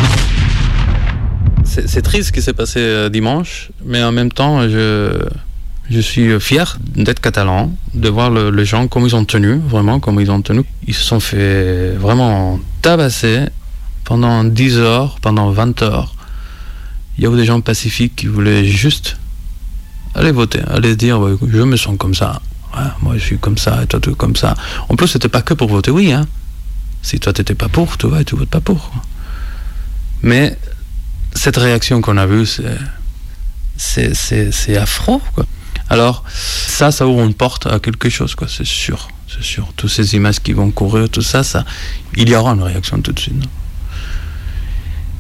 C'est 1.66 2.02
triste 2.02 2.28
ce 2.28 2.32
qui 2.32 2.42
s'est 2.42 2.54
passé 2.54 2.80
euh, 2.80 3.10
dimanche, 3.10 3.70
mais 3.86 4.04
en 4.04 4.12
même 4.12 4.32
temps, 4.32 4.62
je, 4.70 5.18
je 5.90 6.00
suis 6.00 6.40
fier 6.40 6.78
d'être 6.96 7.20
catalan, 7.20 7.74
de 7.94 8.10
voir 8.10 8.30
le- 8.30 8.52
les 8.52 8.66
gens 8.66 8.88
comme 8.88 9.06
ils 9.06 9.16
ont 9.16 9.26
tenu, 9.26 9.60
vraiment 9.68 10.00
comme 10.00 10.20
ils 10.20 10.30
ont 10.32 10.42
tenu. 10.42 10.62
Ils 10.88 10.94
se 10.94 11.04
sont 11.04 11.20
fait 11.20 11.92
vraiment 11.98 12.60
tabasser 12.82 13.46
pendant 14.04 14.44
10 14.44 14.78
heures, 14.78 15.18
pendant 15.22 15.50
20 15.52 15.82
heures. 15.82 16.14
Il 17.18 17.24
y 17.24 17.28
a 17.28 17.32
eu 17.32 17.36
des 17.36 17.46
gens 17.46 17.62
pacifiques 17.62 18.16
qui 18.16 18.28
voulaient 18.28 18.66
juste 18.66 19.18
aller 20.16 20.32
voter, 20.32 20.60
aller 20.70 20.96
dire 20.96 21.20
ouais, 21.20 21.34
je 21.48 21.62
me 21.62 21.76
sens 21.78 21.96
comme 21.98 22.14
ça, 22.14 22.40
moi 23.02 23.14
je 23.18 23.24
suis 23.24 23.38
comme 23.40 23.58
ça 23.58 23.82
et 23.84 23.88
toi 23.88 24.00
tu 24.00 24.12
es 24.12 24.14
comme 24.14 24.36
ça. 24.36 24.54
En 24.90 24.96
plus, 24.96 25.08
c'était 25.08 25.30
pas 25.30 25.42
que 25.42 25.54
pour 25.54 25.70
voter 25.70 25.92
oui. 25.92 26.12
Hein. 26.12 26.26
Si 27.04 27.20
toi 27.20 27.34
t'étais 27.34 27.54
pas 27.54 27.68
pour, 27.68 27.98
tu 27.98 28.08
vois, 28.08 28.24
tu 28.24 28.36
votes 28.36 28.50
pas 28.50 28.62
pour. 28.62 28.92
Mais 30.24 30.58
cette 31.36 31.58
réaction 31.58 32.02
qu'on 32.02 32.18
a 32.18 32.26
vue, 32.26 32.46
c'est, 32.46 32.78
c'est, 33.78 34.16
c'est, 34.16 34.52
c'est 34.52 34.78
affreux. 34.78 35.20
Quoi. 35.36 35.46
Alors, 35.90 36.24
ça, 36.28 36.92
ça 36.92 37.06
ouvre 37.06 37.24
une 37.24 37.34
porte 37.34 37.68
à 37.68 37.80
quelque 37.80 38.10
chose, 38.10 38.36
quoi, 38.36 38.48
c'est 38.48 38.66
sûr. 38.66 39.10
C'est 39.28 39.44
sûr. 39.44 39.68
Toutes 39.76 39.90
ces 39.90 40.16
images 40.16 40.40
qui 40.40 40.54
vont 40.54 40.72
courir, 40.72 41.10
tout 41.10 41.22
ça, 41.22 41.44
ça 41.44 41.66
il 42.16 42.30
y 42.30 42.36
aura 42.36 42.54
une 42.54 42.64
réaction 42.64 43.02
tout 43.02 43.12
de 43.12 43.20
suite. 43.20 43.36
non 43.36 43.50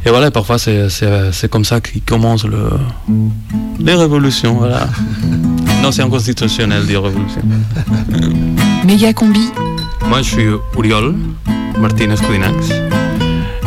Et 0.06 0.10
voilà, 0.10 0.32
parfois, 0.32 0.58
c'est, 0.58 0.89
c'est, 0.89 1.32
c'est 1.34 1.50
comme 1.50 1.65
ça 1.65 1.82
qu'il 1.82 2.02
commence 2.02 2.46
le, 2.46 2.69
les 3.80 3.93
révolutions. 3.93 4.56
Voilà. 4.56 4.89
non, 5.84 5.91
c'est 5.91 6.04
inconstitutionnel, 6.04 6.86
dire 6.86 7.04
révolution. 7.04 7.41
Méga 8.86 9.13
combi. 9.13 9.50
Moi, 10.08 10.22
je 10.22 10.30
suis 10.30 10.48
Uriol 10.78 11.16
Martinez 11.80 12.16
Codinax. 12.16 12.70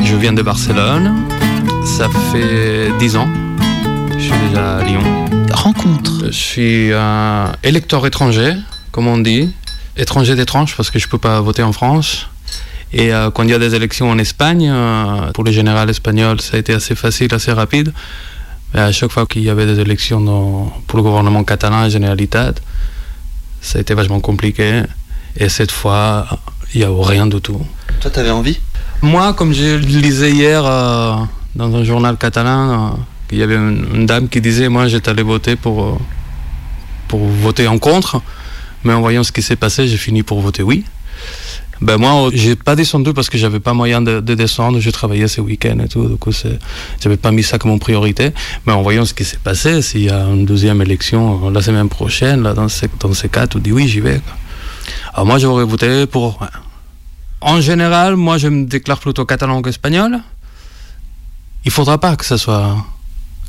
Je 0.02 0.16
viens 0.16 0.32
de 0.32 0.42
Barcelone. 0.42 1.14
Ça 1.84 2.08
fait 2.32 2.90
10 2.98 3.16
ans. 3.16 3.28
Je 4.16 4.18
suis 4.22 4.32
déjà 4.48 4.78
à 4.78 4.84
Lyon. 4.84 5.00
Rencontre. 5.52 6.26
Je 6.26 6.30
suis 6.30 6.92
un 6.92 7.52
électeur 7.62 8.06
étranger, 8.06 8.54
comme 8.92 9.06
on 9.08 9.18
dit. 9.18 9.52
Étranger 9.96 10.34
d'étrange 10.36 10.76
parce 10.76 10.90
que 10.90 10.98
je 10.98 11.06
ne 11.06 11.10
peux 11.10 11.18
pas 11.18 11.40
voter 11.40 11.62
en 11.62 11.72
France. 11.72 12.28
Et 12.92 13.12
euh, 13.12 13.30
quand 13.30 13.42
il 13.42 13.50
y 13.50 13.54
a 13.54 13.58
des 13.58 13.74
élections 13.74 14.08
en 14.10 14.18
Espagne, 14.18 14.68
euh, 14.70 15.32
pour 15.32 15.42
les 15.44 15.52
générales 15.52 15.90
espagnols, 15.90 16.40
ça 16.40 16.56
a 16.56 16.60
été 16.60 16.72
assez 16.72 16.94
facile, 16.94 17.34
assez 17.34 17.52
rapide. 17.52 17.92
Mais 18.74 18.80
à 18.80 18.92
chaque 18.92 19.10
fois 19.10 19.26
qu'il 19.26 19.42
y 19.42 19.50
avait 19.50 19.66
des 19.66 19.80
élections 19.80 20.20
dans- 20.20 20.72
pour 20.86 20.96
le 20.98 21.02
gouvernement 21.02 21.42
catalan 21.44 21.84
et 21.86 21.90
Généralitat, 21.90 22.52
ça 23.60 23.78
a 23.78 23.80
été 23.80 23.94
vachement 23.94 24.20
compliqué. 24.20 24.82
Et 25.38 25.48
cette 25.48 25.70
fois, 25.70 26.26
il 26.74 26.80
n'y 26.80 26.84
a 26.86 26.90
rien 26.90 27.26
du 27.26 27.40
tout. 27.40 27.60
Toi, 28.00 28.10
t'avais 28.10 28.30
envie? 28.30 28.58
Moi, 29.02 29.34
comme 29.34 29.52
je 29.52 29.76
lisais 29.76 30.30
hier 30.30 30.64
euh, 30.64 31.14
dans 31.54 31.74
un 31.74 31.84
journal 31.84 32.16
catalan, 32.16 32.70
euh, 32.72 32.96
il 33.30 33.38
y 33.38 33.42
avait 33.42 33.56
une, 33.56 33.86
une 33.94 34.06
dame 34.06 34.28
qui 34.28 34.40
disait 34.40 34.68
Moi, 34.68 34.88
j'étais 34.88 35.10
allé 35.10 35.22
voter 35.22 35.56
pour, 35.56 35.84
euh, 35.84 35.98
pour 37.08 37.20
voter 37.20 37.68
en 37.68 37.78
contre, 37.78 38.22
mais 38.84 38.94
en 38.94 39.00
voyant 39.00 39.22
ce 39.22 39.32
qui 39.32 39.42
s'est 39.42 39.56
passé, 39.56 39.86
j'ai 39.86 39.98
fini 39.98 40.22
pour 40.22 40.40
voter 40.40 40.62
oui. 40.62 40.84
Ben 41.82 41.98
moi, 41.98 42.30
j'ai 42.32 42.56
pas 42.56 42.74
descendu 42.74 43.12
parce 43.12 43.28
que 43.28 43.36
j'avais 43.36 43.60
pas 43.60 43.74
moyen 43.74 44.00
de, 44.00 44.20
de 44.20 44.34
descendre. 44.34 44.80
Je 44.80 44.88
travaillais 44.88 45.28
ce 45.28 45.42
week-end 45.42 45.78
et 45.84 45.88
tout, 45.88 46.08
du 46.08 46.16
coup, 46.16 46.32
j'avais 47.02 47.18
pas 47.18 47.30
mis 47.32 47.42
ça 47.42 47.58
comme 47.58 47.78
priorité. 47.78 48.30
Mais 48.66 48.72
en 48.72 48.80
voyant 48.80 49.04
ce 49.04 49.12
qui 49.12 49.24
s'est 49.24 49.36
passé, 49.44 49.82
s'il 49.82 50.04
y 50.04 50.08
a 50.08 50.20
une 50.24 50.46
deuxième 50.46 50.80
élection 50.80 51.50
la 51.50 51.60
semaine 51.60 51.90
prochaine, 51.90 52.42
là, 52.42 52.54
dans, 52.54 52.68
ces, 52.68 52.88
dans 52.98 53.12
ces 53.12 53.28
cas, 53.28 53.46
tu 53.46 53.60
dis 53.60 53.72
oui, 53.72 53.88
j'y 53.88 54.00
vais. 54.00 54.20
quoi. 54.20 54.34
Alors 55.16 55.24
moi, 55.24 55.38
j'aurais 55.38 55.64
voté 55.64 56.04
pour. 56.04 56.38
En 57.40 57.62
général, 57.62 58.16
moi, 58.16 58.36
je 58.36 58.48
me 58.48 58.66
déclare 58.66 58.98
plutôt 58.98 59.24
catalan 59.24 59.62
qu'espagnol. 59.62 60.20
Il 61.64 61.70
faudra 61.70 61.96
pas 61.96 62.16
que 62.16 62.24
ça 62.26 62.36
soit 62.36 62.76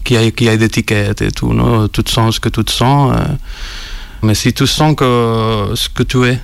qu'il 0.05 0.15
y 0.15 0.23
ait, 0.23 0.31
qu'il 0.31 0.47
y 0.47 0.49
ait 0.49 0.57
d'étiquettes 0.57 1.21
et 1.21 1.31
tout, 1.31 1.53
non? 1.53 1.89
Tout 1.89 2.05
sens 2.07 2.35
ce 2.35 2.39
que 2.39 2.47
tout 2.47 2.63
sens. 2.69 3.13
euh. 3.13 3.25
Mais 4.23 4.33
si 4.33 4.53
tu 4.53 4.65
sens 4.65 4.95
que 4.95 5.73
ce 5.75 5.89
que 5.89 6.03
tu 6.03 6.25
es, 6.25 6.39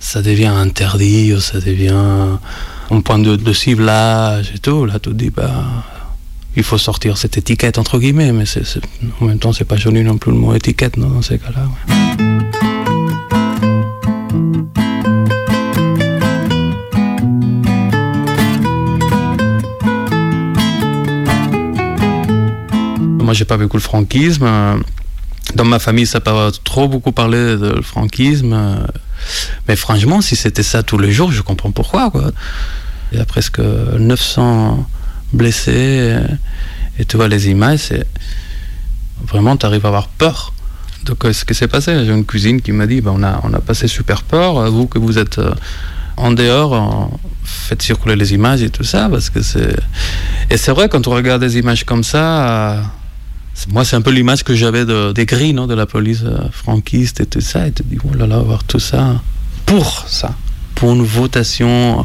ça 0.00 0.20
devient 0.20 0.52
interdit, 0.54 1.32
ça 1.40 1.58
devient 1.58 2.36
un 2.90 3.00
point 3.00 3.18
de, 3.18 3.52
ciblage 3.54 4.52
et 4.54 4.58
tout, 4.58 4.84
là, 4.84 4.98
tu 4.98 5.08
te 5.08 5.14
dis, 5.14 5.30
bah, 5.30 5.64
il 6.56 6.62
faut 6.62 6.76
sortir 6.76 7.16
cette 7.16 7.38
étiquette, 7.38 7.78
entre 7.78 7.98
guillemets, 7.98 8.32
mais 8.32 8.44
en 9.22 9.24
même 9.24 9.38
temps, 9.38 9.54
c'est 9.54 9.64
pas 9.64 9.76
joli 9.78 10.04
non 10.04 10.18
plus 10.18 10.30
le 10.30 10.36
mot 10.36 10.52
étiquette, 10.54 10.98
dans 10.98 11.22
ces 11.22 11.38
cas-là. 11.38 12.65
Moi, 23.26 23.34
j'ai 23.34 23.44
pas 23.44 23.56
vécu 23.56 23.76
le 23.76 23.82
franquisme. 23.82 24.48
Dans 25.56 25.64
ma 25.64 25.80
famille, 25.80 26.06
ça 26.06 26.18
n'a 26.18 26.22
pas 26.24 26.50
trop 26.62 26.86
beaucoup 26.88 27.10
parlé 27.10 27.56
de 27.56 27.80
franquisme. 27.82 28.56
Mais 29.66 29.74
franchement, 29.74 30.20
si 30.20 30.36
c'était 30.36 30.62
ça 30.62 30.84
tous 30.84 30.96
les 30.98 31.10
jours, 31.10 31.32
je 31.32 31.42
comprends 31.42 31.72
pourquoi. 31.72 32.10
Quoi. 32.12 32.30
Il 33.10 33.18
y 33.18 33.20
a 33.20 33.24
presque 33.24 33.58
900 33.58 34.86
blessés. 35.32 36.16
Et 37.00 37.04
tu 37.04 37.16
vois 37.16 37.26
les 37.26 37.48
images, 37.48 37.80
c'est 37.80 38.06
vraiment, 39.26 39.56
tu 39.56 39.66
arrives 39.66 39.84
à 39.84 39.88
avoir 39.88 40.06
peur 40.06 40.52
quoi- 41.18 41.32
ce 41.32 41.44
qui 41.44 41.54
s'est 41.54 41.66
passé. 41.68 42.04
J'ai 42.04 42.12
une 42.12 42.24
cousine 42.24 42.60
qui 42.62 42.70
m'a 42.70 42.86
dit 42.86 43.00
bah, 43.00 43.10
on, 43.12 43.24
a, 43.24 43.40
on 43.42 43.52
a 43.54 43.58
passé 43.60 43.88
super 43.88 44.22
peur. 44.22 44.70
Vous 44.70 44.86
que 44.86 44.98
vous 45.00 45.18
êtes 45.18 45.38
euh, 45.40 45.52
en 46.16 46.30
dehors, 46.30 47.10
faites 47.44 47.82
circuler 47.82 48.14
les 48.16 48.32
images 48.34 48.62
et 48.62 48.70
tout 48.70 48.84
ça. 48.84 49.08
Parce 49.10 49.30
que 49.30 49.42
c'est... 49.42 49.76
Et 50.48 50.56
c'est 50.56 50.70
vrai, 50.70 50.88
quand 50.88 51.08
on 51.08 51.10
regarde 51.10 51.40
des 51.42 51.58
images 51.58 51.84
comme 51.84 52.04
ça, 52.04 52.48
euh, 52.48 52.80
moi, 53.68 53.84
c'est 53.84 53.96
un 53.96 54.02
peu 54.02 54.10
l'image 54.10 54.42
que 54.44 54.54
j'avais 54.54 54.84
de, 54.84 55.12
des 55.12 55.24
grilles 55.26 55.54
non, 55.54 55.66
de 55.66 55.74
la 55.74 55.86
police 55.86 56.22
euh, 56.24 56.48
franquiste 56.52 57.20
et 57.20 57.26
tout 57.26 57.40
ça. 57.40 57.66
Et 57.66 57.72
tu 57.72 57.82
dis 57.84 57.98
oh 58.04 58.14
là 58.14 58.26
là, 58.26 58.38
voir 58.38 58.64
tout 58.64 58.78
ça 58.78 59.20
pour 59.64 60.04
ça, 60.08 60.34
pour 60.74 60.92
une 60.92 61.02
votation. 61.02 62.04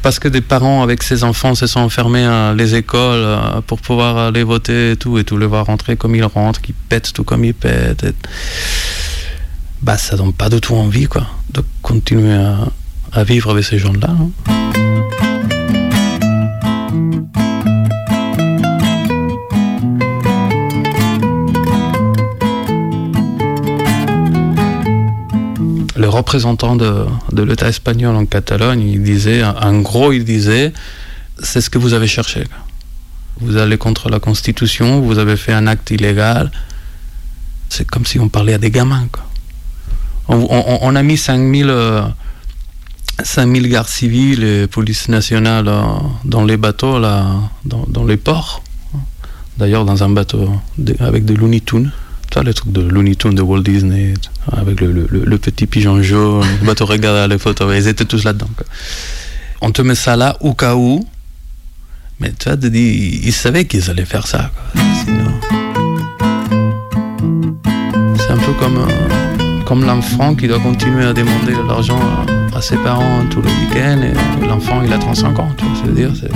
Parce 0.00 0.18
que 0.18 0.28
des 0.28 0.40
parents 0.40 0.82
avec 0.82 1.02
ses 1.02 1.24
enfants 1.24 1.54
se 1.54 1.66
sont 1.66 1.80
enfermés 1.80 2.24
à 2.24 2.54
les 2.54 2.74
écoles 2.74 3.22
euh, 3.22 3.60
pour 3.66 3.80
pouvoir 3.80 4.16
aller 4.16 4.44
voter 4.44 4.92
et 4.92 4.96
tout, 4.96 5.18
et 5.18 5.24
tout 5.24 5.36
les 5.36 5.46
voir 5.46 5.66
rentrer 5.66 5.96
comme 5.96 6.14
ils 6.14 6.24
rentrent, 6.24 6.60
qui 6.60 6.72
pètent 6.72 7.12
tout 7.12 7.24
comme 7.24 7.44
ils 7.44 7.54
pètent. 7.54 8.06
Bah, 9.82 9.98
ça 9.98 10.16
donne 10.16 10.32
pas 10.32 10.48
du 10.48 10.60
tout 10.60 10.74
envie, 10.74 11.06
quoi, 11.06 11.26
de 11.52 11.62
continuer 11.82 12.34
à, 12.34 12.56
à 13.12 13.24
vivre 13.24 13.50
avec 13.50 13.64
ces 13.64 13.78
gens-là. 13.78 14.08
hein. 14.10 14.30
Le 26.08 26.14
représentant 26.14 26.74
de, 26.74 27.04
de 27.32 27.42
l'État 27.42 27.68
espagnol 27.68 28.16
en 28.16 28.24
Catalogne, 28.24 28.80
il 28.80 29.02
disait, 29.02 29.44
en 29.44 29.80
gros, 29.80 30.10
il 30.10 30.24
disait, 30.24 30.72
c'est 31.38 31.60
ce 31.60 31.68
que 31.68 31.76
vous 31.76 31.92
avez 31.92 32.06
cherché. 32.06 32.44
Vous 33.42 33.58
allez 33.58 33.76
contre 33.76 34.08
la 34.08 34.18
Constitution, 34.18 35.02
vous 35.02 35.18
avez 35.18 35.36
fait 35.36 35.52
un 35.52 35.66
acte 35.66 35.90
illégal. 35.90 36.50
C'est 37.68 37.86
comme 37.86 38.06
si 38.06 38.18
on 38.18 38.30
parlait 38.30 38.54
à 38.54 38.58
des 38.58 38.70
gamins. 38.70 39.06
On, 40.28 40.96
a 40.96 41.02
mis 41.02 41.18
5000 41.18 41.66
euh, 41.68 42.00
5000 43.22 43.68
gardes 43.68 43.88
civils 43.88 44.42
et 44.42 44.66
police 44.66 45.10
nationale 45.10 45.68
euh, 45.68 45.82
dans 46.24 46.44
les 46.46 46.56
bateaux, 46.56 46.98
là, 46.98 47.26
dans, 47.66 48.04
les 48.04 48.16
ports. 48.16 48.62
D'ailleurs, 49.58 49.84
dans 49.84 50.02
un 50.02 50.08
bateau 50.08 50.48
de- 50.78 50.96
avec 51.00 51.26
des 51.26 51.34
Looney 51.36 51.60
Tunes. 51.60 51.90
Tu 52.30 52.34
vois, 52.34 52.42
les 52.44 52.52
trucs 52.54 52.72
de 52.72 52.82
Looney 52.82 53.14
Tunes 53.16 53.34
de 53.34 53.42
Walt 53.42 53.62
Disney, 53.62 54.14
avec 54.52 54.80
le, 54.80 54.92
le- 54.92 55.06
le- 55.10 55.24
le 55.24 55.38
petit 55.38 55.66
pigeon 55.66 56.02
jaune, 56.02 56.44
le 56.60 56.66
bateau 56.66 56.84
regarde 56.86 57.30
les 57.30 57.38
photos, 57.38 57.74
ils 57.76 57.88
étaient 57.88 58.04
tous 58.04 58.24
là-dedans. 58.24 58.50
quoi. 58.56 58.66
On 59.62 59.70
te 59.70 59.80
met 59.82 59.94
ça 59.94 60.14
là 60.16 60.36
au 60.40 60.52
cas 60.54 60.74
où, 60.76 61.06
mais 62.20 62.32
tu 62.38 62.48
vois, 62.48 62.56
te 62.58 62.66
dis, 62.66 63.20
ils 63.24 63.32
savaient 63.32 63.64
qu'ils 63.64 63.90
allaient 63.90 64.04
faire 64.04 64.26
ça. 64.26 64.50
quoi. 64.72 64.82
Sinon- 65.04 65.40
C'est 68.18 68.30
un 68.32 68.36
peu 68.38 68.52
comme, 68.60 68.76
euh, 68.78 69.62
comme 69.64 69.84
l'enfant 69.86 70.34
qui 70.34 70.48
doit 70.48 70.60
continuer 70.60 71.04
à 71.06 71.12
demander 71.14 71.52
de 71.54 71.66
l'argent 71.66 71.98
à, 72.54 72.60
ses 72.60 72.76
parents 72.76 73.24
tous 73.30 73.40
les 73.40 73.48
week-ends 73.48 74.02
et 74.02 74.46
l'enfant 74.46 74.82
il 74.84 74.92
a 74.92 74.98
35 74.98 75.38
ans, 75.38 75.48
tu 75.56 75.64
vois, 75.64 75.74
je 75.82 75.88
veux 75.88 75.94
dire, 75.94 76.10
c'est, 76.20 76.30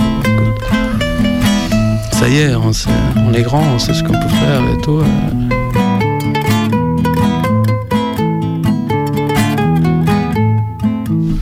ça 2.17 2.27
y 2.29 2.37
est, 2.39 2.55
on, 2.55 2.71
sait- 2.73 2.89
on 3.17 3.31
est 3.33 3.41
grand, 3.43 3.61
on 3.75 3.77
sait 3.79 3.93
ce 3.93 4.01
qu'on 4.03 4.13
peut 4.13 4.35
faire 4.39 4.61
et 4.73 4.81
tout. 4.81 4.99
euh. 5.01 5.62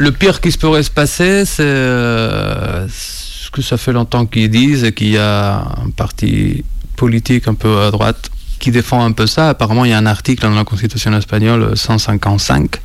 Le 0.02 0.12
pire 0.12 0.42
qui 0.42 0.52
se 0.52 0.58
pourrait 0.58 0.82
se 0.82 0.90
passer, 0.90 1.46
c'est 1.46 1.62
euh, 1.62 2.88
ce 2.90 3.52
que 3.52 3.62
ça 3.62 3.78
fait 3.78 3.92
longtemps 3.94 4.26
qu'ils 4.26 4.50
disent 4.50 4.92
qu'il 4.96 5.10
y 5.10 5.18
a 5.20 5.60
un 5.86 5.92
parti 5.96 6.64
politique 6.96 7.48
un 7.48 7.54
peu 7.54 7.82
à 7.82 7.92
droite 7.92 8.32
qui 8.58 8.72
défend 8.72 9.06
un 9.06 9.12
peu 9.12 9.28
ça. 9.28 9.50
Apparemment, 9.50 9.86
il 9.86 9.92
y 9.92 9.94
a 9.94 10.00
un 10.00 10.08
article 10.08 10.42
dans 10.42 10.56
la 10.56 10.64
Constitution 10.64 11.14
espagnole 11.16 11.78
155 11.78 12.78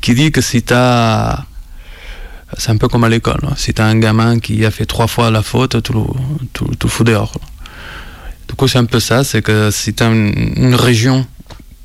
qui 0.00 0.14
dit 0.14 0.32
que 0.32 0.40
si 0.40 0.62
tu 0.62 0.72
as... 0.74 1.44
C'est 2.56 2.70
un 2.70 2.78
peu 2.78 2.88
comme 2.88 3.04
à 3.04 3.10
l'école. 3.10 3.40
hein. 3.42 3.52
Si 3.58 3.74
tu 3.74 3.82
as 3.82 3.86
un 3.86 3.98
gamin 3.98 4.38
qui 4.38 4.64
a 4.64 4.70
fait 4.70 4.86
trois 4.86 5.06
fois 5.06 5.30
la 5.30 5.42
faute, 5.42 5.82
tu 5.82 5.92
le, 5.92 6.00
tu, 6.54 6.64
tu 6.64 6.76
le 6.84 6.88
fous 6.88 7.04
dehors. 7.04 7.38
Du 8.48 8.54
coup, 8.54 8.68
c'est 8.68 8.78
un 8.78 8.86
peu 8.86 9.00
ça. 9.00 9.22
C'est 9.22 9.42
que 9.42 9.70
si 9.70 9.92
tu 9.92 10.02
as 10.02 10.06
une, 10.06 10.32
une 10.56 10.74
région 10.74 11.26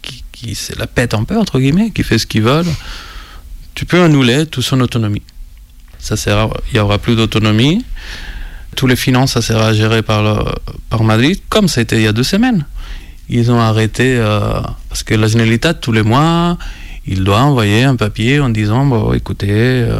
qui, 0.02 0.24
qui 0.32 0.56
se 0.56 0.72
la 0.80 0.88
pète 0.88 1.14
un 1.16 1.26
peu, 1.26 1.38
entre 1.38 1.60
guillemets, 1.60 1.92
qui 1.92 2.04
fait 2.04 2.18
ce 2.18 2.26
qu'ils 2.26 2.44
veulent, 2.44 2.72
tu 3.84 3.88
peux 3.88 4.02
annuler 4.02 4.46
toute 4.46 4.64
son 4.64 4.80
autonomie. 4.80 5.24
Ça 6.00 6.16
sera, 6.16 6.50
il 6.72 6.76
n'y 6.76 6.80
aura 6.80 7.00
plus 7.00 7.18
d'autonomie. 7.18 7.84
Tous 8.78 8.88
les 8.88 8.96
finances, 8.96 9.34
ça 9.34 9.42
sera 9.42 9.74
géré 9.74 10.02
par, 10.02 10.56
par 10.90 11.04
Madrid, 11.04 11.38
comme 11.50 11.68
ça 11.68 11.82
a 11.82 11.84
été 11.84 11.98
il 11.98 12.04
y 12.04 12.08
a 12.08 12.14
deux 12.14 12.24
semaines. 12.24 12.66
Ils 13.28 13.52
ont 13.52 13.60
arrêté, 13.60 14.16
euh, 14.16 14.62
parce 14.88 15.04
que 15.04 15.16
la 15.16 15.28
Generalitat, 15.28 15.74
tous 15.74 15.92
les 15.92 16.02
mois, 16.02 16.58
il 17.06 17.26
doit 17.26 17.42
envoyer 17.42 17.84
un 17.84 17.98
papier 17.98 18.40
en 18.40 18.48
disant, 18.48 18.86
bon, 18.86 19.12
écoutez, 19.12 19.50
euh, 19.52 20.00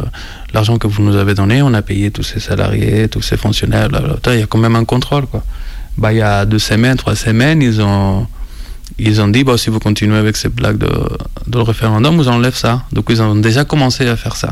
l'argent 0.54 0.78
que 0.78 0.86
vous 0.86 1.02
nous 1.02 1.16
avez 1.16 1.34
donné, 1.34 1.60
on 1.60 1.74
a 1.74 1.82
payé 1.82 2.10
tous 2.10 2.22
ces 2.22 2.40
salariés, 2.40 3.08
tous 3.08 3.20
ces 3.20 3.36
fonctionnaires, 3.36 3.90
blablabla. 3.90 4.34
il 4.34 4.40
y 4.40 4.42
a 4.42 4.46
quand 4.46 4.56
même 4.56 4.76
un 4.76 4.86
contrôle. 4.86 5.26
Quoi. 5.26 5.44
Bah, 5.98 6.10
il 6.14 6.20
y 6.20 6.22
a 6.22 6.46
deux 6.46 6.58
semaines, 6.58 6.96
trois 6.96 7.16
semaines, 7.16 7.60
ils 7.60 7.82
ont, 7.82 8.26
ils 8.98 9.20
ont 9.20 9.28
dit, 9.28 9.44
bon, 9.44 9.56
si 9.56 9.70
vous 9.70 9.80
continuez 9.80 10.16
avec 10.18 10.36
ces 10.36 10.48
blagues 10.48 10.78
de, 10.78 10.90
de 11.46 11.58
référendum, 11.58 12.16
vous 12.16 12.28
enlève 12.28 12.54
ça. 12.54 12.82
Donc 12.92 13.06
ils 13.10 13.20
ont 13.22 13.34
déjà 13.34 13.64
commencé 13.64 14.06
à 14.08 14.16
faire 14.16 14.36
ça. 14.36 14.50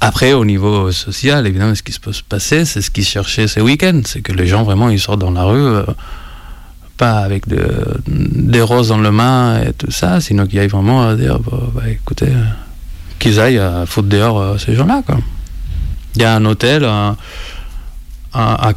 Après, 0.00 0.32
au 0.34 0.44
niveau 0.44 0.92
social, 0.92 1.46
évidemment, 1.46 1.74
ce 1.74 1.82
qui 1.82 1.92
se 1.92 2.00
peut 2.00 2.12
se 2.12 2.22
passer, 2.22 2.64
c'est 2.64 2.82
ce 2.82 2.90
qu'ils 2.90 3.04
cherchaient 3.04 3.48
ces 3.48 3.60
week-ends. 3.62 4.02
C'est 4.04 4.20
que 4.20 4.32
les 4.32 4.46
gens, 4.46 4.62
vraiment, 4.62 4.90
ils 4.90 5.00
sortent 5.00 5.20
dans 5.20 5.30
la 5.30 5.44
rue, 5.44 5.58
euh, 5.58 5.84
pas 6.98 7.18
avec 7.20 7.46
de- 7.48 7.98
des 8.06 8.60
roses 8.60 8.88
dans 8.88 8.98
le 8.98 9.10
main 9.10 9.60
et 9.62 9.72
tout 9.72 9.90
ça, 9.90 10.20
sinon 10.20 10.46
qu'ils 10.46 10.58
aillent 10.58 10.68
vraiment 10.68 11.08
à 11.08 11.14
dire, 11.14 11.38
bah, 11.40 11.58
bah, 11.74 11.88
écoutez, 11.88 12.28
qu'ils 13.18 13.40
aillent 13.40 13.58
à 13.58 13.86
foutre 13.86 14.08
dehors 14.08 14.38
euh, 14.40 14.58
ces 14.58 14.74
gens-là. 14.74 15.02
Il 16.14 16.22
y 16.22 16.24
a 16.24 16.34
un 16.36 16.44
hôtel 16.44 16.84
à, 16.84 17.16
à, 18.34 18.66
à 18.68 18.72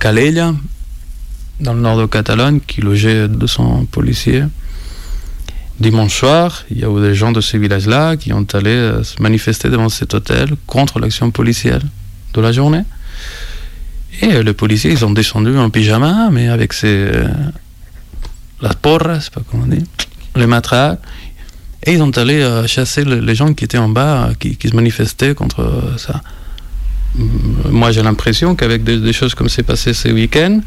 dans 1.59 1.73
le 1.73 1.81
nord 1.81 1.97
de 1.97 2.05
Catalogne, 2.05 2.59
qui 2.65 2.81
logeait 2.81 3.27
200 3.27 3.85
policiers. 3.91 4.43
Dimanche 5.79 6.13
soir, 6.19 6.63
il 6.71 6.79
y 6.79 6.83
a 6.85 6.89
eu 6.89 7.01
des 7.01 7.15
gens 7.15 7.31
de 7.31 7.39
ces 7.41 7.57
villages-là 7.57 8.17
qui 8.17 8.33
ont 8.33 8.45
allé 8.53 8.69
euh, 8.71 9.03
se 9.03 9.21
manifester 9.21 9.69
devant 9.69 9.87
cet 9.89 10.13
hôtel 10.13 10.49
contre 10.67 10.99
l'action 10.99 11.31
policière 11.31 11.79
de 12.33 12.41
la 12.41 12.51
journée. 12.51 12.83
Et 14.21 14.33
euh, 14.33 14.43
les 14.43 14.53
policiers, 14.53 14.91
ils 14.91 15.05
ont 15.05 15.11
descendu 15.11 15.57
en 15.57 15.69
pyjama, 15.69 16.29
mais 16.31 16.49
avec 16.49 16.73
ces... 16.73 16.87
euh, 16.87 17.27
la 18.61 18.73
porra, 18.73 19.21
c'est 19.21 19.31
pas 19.33 19.41
comment 19.49 19.63
on 19.63 19.67
dit, 19.67 19.83
les 20.35 20.47
matraques. 20.47 20.99
Et 21.85 21.93
ils 21.93 22.01
ont 22.03 22.11
allé 22.17 22.41
euh, 22.41 22.67
chasser 22.67 23.05
le- 23.05 23.21
les 23.21 23.35
gens 23.35 23.53
qui 23.53 23.63
étaient 23.63 23.77
en 23.77 23.87
bas, 23.87 24.31
qui, 24.37 24.57
se 24.61 24.75
manifestaient 24.75 25.33
contre 25.33 25.93
ça. 25.97 26.21
Moi, 27.15 27.91
j'ai 27.91 28.03
l'impression 28.03 28.53
qu'avec 28.55 28.83
des, 28.83 28.99
des 28.99 29.13
choses 29.13 29.33
comme 29.33 29.47
c'est 29.47 29.63
passé 29.63 29.93
ce 29.93 30.09
week-end, 30.09 30.59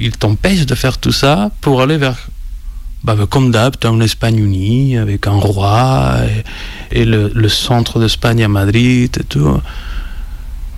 ils 0.00 0.16
t'empêchent 0.16 0.66
de 0.66 0.74
faire 0.74 0.98
tout 0.98 1.12
ça 1.12 1.50
pour 1.60 1.82
aller 1.82 1.96
vers 1.96 2.16
bah, 3.04 3.14
bah, 3.14 3.26
comme 3.30 3.50
d'hab, 3.50 3.76
une 3.84 4.02
Espagne 4.02 4.38
unie 4.38 4.98
avec 4.98 5.26
un 5.26 5.38
roi 5.38 6.16
et, 6.92 7.00
et 7.00 7.04
le, 7.04 7.30
le 7.34 7.48
centre 7.48 8.00
d'Espagne 8.00 8.42
à 8.42 8.48
Madrid 8.48 9.16
et 9.20 9.24
tout. 9.24 9.60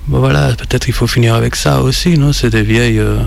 Bah, 0.08 0.18
voilà, 0.18 0.52
peut-être 0.54 0.88
il 0.88 0.92
faut 0.92 1.06
finir 1.06 1.34
avec 1.34 1.56
ça 1.56 1.80
aussi, 1.82 2.18
non? 2.18 2.32
C'est 2.32 2.50
des 2.50 2.62
vieilles, 2.62 2.98
euh, 2.98 3.18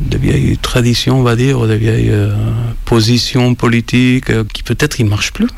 des 0.00 0.18
vieilles 0.18 0.58
traditions, 0.58 1.20
on 1.20 1.22
va 1.22 1.36
dire, 1.36 1.60
ou 1.60 1.66
des 1.66 1.78
vieilles 1.78 2.10
euh, 2.10 2.34
positions 2.84 3.54
politiques 3.54 4.30
euh, 4.30 4.44
qui 4.52 4.62
peut-être 4.62 5.00
ils 5.00 5.06
marchent 5.06 5.32
plus. 5.32 5.48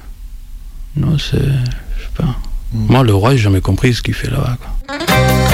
Non, 0.96 1.18
c'est. 1.18 1.38
Je 1.38 2.02
sais 2.02 2.10
pas. 2.16 2.36
Moi, 2.72 3.02
le 3.02 3.14
roi, 3.14 3.32
j'ai 3.32 3.38
jamais 3.38 3.60
compris 3.60 3.94
ce 3.94 4.02
qu'il 4.02 4.14
fait 4.14 4.30
là-bas. 4.30 4.58
quoi. 4.60 5.47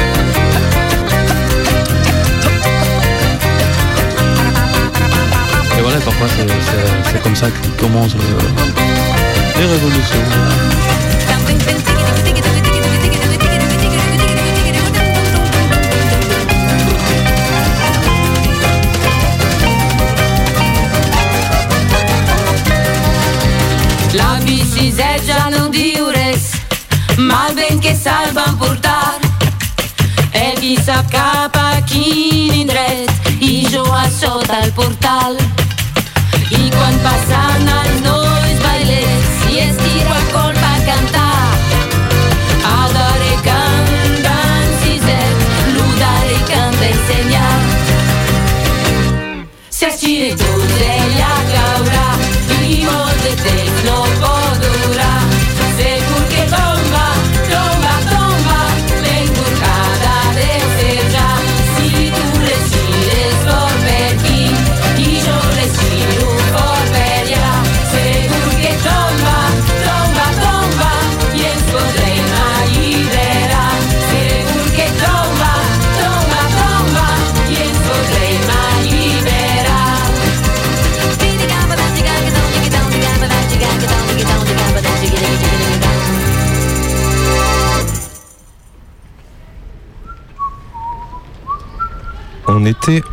C'est 7.15 7.23
comme 7.23 7.37
ça 7.37 7.47
que 7.49 7.81
commencent 7.81 8.17
euh, 8.17 9.59
les 9.59 9.67
révolutions. 9.67 10.17
La 24.15 24.41
bicicletta 24.45 25.51
non 25.57 25.71
diures, 25.71 26.17
ma 27.19 27.47
ben 27.55 27.79
che 27.79 27.95
salvan 27.95 28.57
portar. 28.59 29.19
E 30.33 30.55
chi 30.59 30.77
s'accapa 30.83 31.81
chi 31.85 32.61
in 32.61 32.67
dret, 32.67 33.11
i 33.39 33.67
jo 33.71 33.83
a 33.83 34.09
sota 34.11 34.61
el 34.63 34.73
portal. 34.73 35.54
quan 36.79 36.99
passen 37.05 37.69
els 37.81 38.01
nois 38.07 38.65
bailers 38.65 39.45
i 39.53 39.63
es 39.67 39.79
tira 39.85 40.17
a 40.23 40.25
cor 40.33 40.65
va 40.65 40.75
cantar 40.89 41.24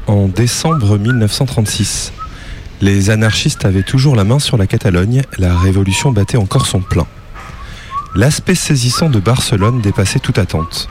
En 0.08 0.28
décembre 0.28 0.98
1936. 0.98 2.12
Les 2.82 3.10
anarchistes 3.10 3.64
avaient 3.64 3.84
toujours 3.84 4.18
la 4.18 4.26
main 4.26 4.40
sur 4.40 4.58
la 4.58 4.68
Catalogne, 4.68 5.22
la 5.38 5.58
révolution 5.58 6.12
battait 6.12 6.38
encore 6.38 6.66
son 6.66 6.82
plein. 6.82 7.08
L'aspect 8.14 8.56
saisissant 8.56 9.10
de 9.10 9.22
Barcelone 9.22 9.80
dépassait 9.80 10.20
toute 10.20 10.40
attente. 10.40 10.90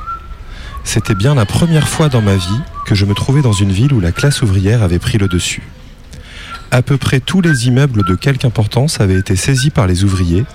C'était 0.82 1.14
bien 1.14 1.34
la 1.34 1.44
première 1.44 1.88
fois 1.88 2.08
dans 2.08 2.22
ma 2.22 2.36
vie 2.36 2.60
que 2.86 2.94
je 2.94 3.04
me 3.04 3.12
trouvais 3.12 3.42
dans 3.42 3.52
une 3.52 3.70
ville 3.70 3.92
où 3.92 4.00
la 4.00 4.12
classe 4.12 4.40
ouvrière 4.40 4.82
avait 4.82 4.98
pris 4.98 5.18
le 5.18 5.28
dessus. 5.28 5.68
À 6.70 6.80
peu 6.80 6.96
près 6.96 7.20
tous 7.20 7.42
les 7.42 7.66
immeubles 7.66 8.02
de 8.06 8.14
quelque 8.14 8.46
importance 8.46 8.98
avaient 8.98 9.18
été 9.18 9.36
saisis 9.36 9.70
par 9.70 9.88
les 9.88 10.04
ouvriers, 10.04 10.46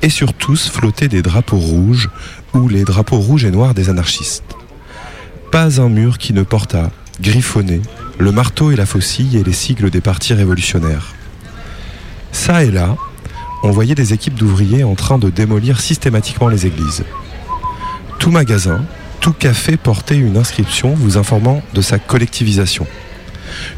et 0.00 0.08
sur 0.08 0.32
tous 0.32 0.70
flottaient 0.70 1.08
des 1.08 1.20
drapeaux 1.20 1.58
rouges 1.58 2.08
ou 2.54 2.68
les 2.68 2.84
drapeaux 2.84 3.18
rouges 3.18 3.44
et 3.44 3.50
noirs 3.50 3.74
des 3.74 3.90
anarchistes. 3.90 4.54
Pas 5.52 5.78
un 5.78 5.90
mur 5.90 6.16
qui 6.16 6.32
ne 6.32 6.42
portât, 6.42 6.90
griffonné, 7.20 7.80
le 8.18 8.32
marteau 8.32 8.70
et 8.70 8.76
la 8.76 8.86
faucille 8.86 9.36
et 9.36 9.44
les 9.44 9.52
sigles 9.52 9.90
des 9.90 10.00
partis 10.00 10.34
révolutionnaires. 10.34 11.14
Ça 12.32 12.64
et 12.64 12.70
là, 12.70 12.96
on 13.62 13.70
voyait 13.70 13.94
des 13.94 14.12
équipes 14.12 14.34
d'ouvriers 14.34 14.84
en 14.84 14.94
train 14.94 15.18
de 15.18 15.30
démolir 15.30 15.80
systématiquement 15.80 16.48
les 16.48 16.66
églises. 16.66 17.04
Tout 18.18 18.30
magasin, 18.30 18.84
tout 19.20 19.32
café 19.32 19.76
portait 19.76 20.16
une 20.16 20.36
inscription 20.36 20.94
vous 20.94 21.18
informant 21.18 21.62
de 21.74 21.80
sa 21.80 21.98
collectivisation. 21.98 22.86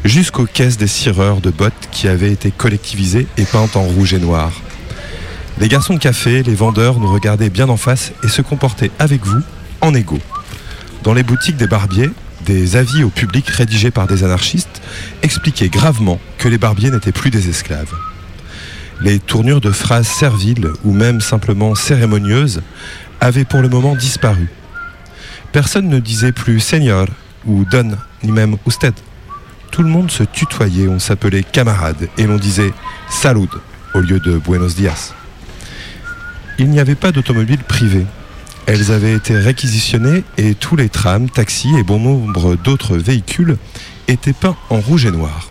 Jusqu'aux 0.03 0.45
caisses 0.45 0.77
des 0.77 0.87
cireurs 0.87 1.41
de 1.41 1.49
bottes 1.49 1.89
qui 1.91 2.07
avaient 2.07 2.31
été 2.31 2.51
collectivisées 2.51 3.27
et 3.37 3.45
peintes 3.45 3.75
en 3.75 3.83
rouge 3.83 4.13
et 4.13 4.19
noir. 4.19 4.51
Les 5.59 5.67
garçons 5.67 5.93
de 5.93 5.99
café, 5.99 6.43
les 6.43 6.55
vendeurs 6.55 6.99
nous 6.99 7.11
regardaient 7.11 7.49
bien 7.49 7.67
en 7.69 7.77
face 7.77 8.11
et 8.23 8.29
se 8.29 8.41
comportaient 8.41 8.91
avec 8.99 9.25
vous 9.25 9.41
en 9.81 9.93
égaux. 9.93 10.21
Dans 11.03 11.13
les 11.13 11.23
boutiques 11.23 11.57
des 11.57 11.67
barbiers, 11.67 12.09
des 12.45 12.75
avis 12.75 13.03
au 13.03 13.09
public 13.09 13.47
rédigés 13.47 13.91
par 13.91 14.07
des 14.07 14.23
anarchistes 14.23 14.81
expliquaient 15.21 15.69
gravement 15.69 16.19
que 16.37 16.47
les 16.47 16.57
barbiers 16.57 16.91
n'étaient 16.91 17.11
plus 17.11 17.31
des 17.31 17.49
esclaves. 17.49 17.93
Les 19.01 19.19
tournures 19.19 19.61
de 19.61 19.71
phrases 19.71 20.07
serviles 20.07 20.69
ou 20.83 20.91
même 20.91 21.21
simplement 21.21 21.75
cérémonieuses 21.75 22.61
avaient 23.21 23.45
pour 23.45 23.61
le 23.61 23.69
moment 23.69 23.95
disparu. 23.95 24.49
Personne 25.51 25.89
ne 25.89 25.99
disait 25.99 26.31
plus 26.31 26.59
Seigneur 26.59 27.07
ou 27.45 27.65
Don, 27.65 27.91
ni 28.23 28.31
même 28.31 28.57
Usted. 28.67 28.93
Tout 29.71 29.83
le 29.83 29.89
monde 29.89 30.11
se 30.11 30.23
tutoyait, 30.23 30.87
on 30.87 30.99
s'appelait 30.99 31.43
camarade 31.43 32.09
et 32.17 32.25
l'on 32.25 32.37
disait 32.37 32.73
Salud 33.09 33.49
au 33.93 33.99
lieu 33.99 34.19
de 34.19 34.37
Buenos 34.37 34.75
dias. 34.75 35.13
Il 36.57 36.69
n'y 36.69 36.79
avait 36.79 36.95
pas 36.95 37.11
d'automobile 37.11 37.63
privée. 37.63 38.05
Elles 38.71 38.91
avaient 38.91 39.13
été 39.13 39.35
réquisitionnées 39.35 40.23
et 40.37 40.53
tous 40.53 40.75
les 40.75 40.89
trams, 40.89 41.27
taxis 41.27 41.75
et 41.75 41.81
bon 41.81 41.97
nombre 41.97 42.55
d'autres 42.55 42.97
véhicules 42.97 43.57
étaient 44.07 44.31
peints 44.31 44.55
en 44.69 44.79
rouge 44.79 45.07
et 45.07 45.11
noir. 45.11 45.49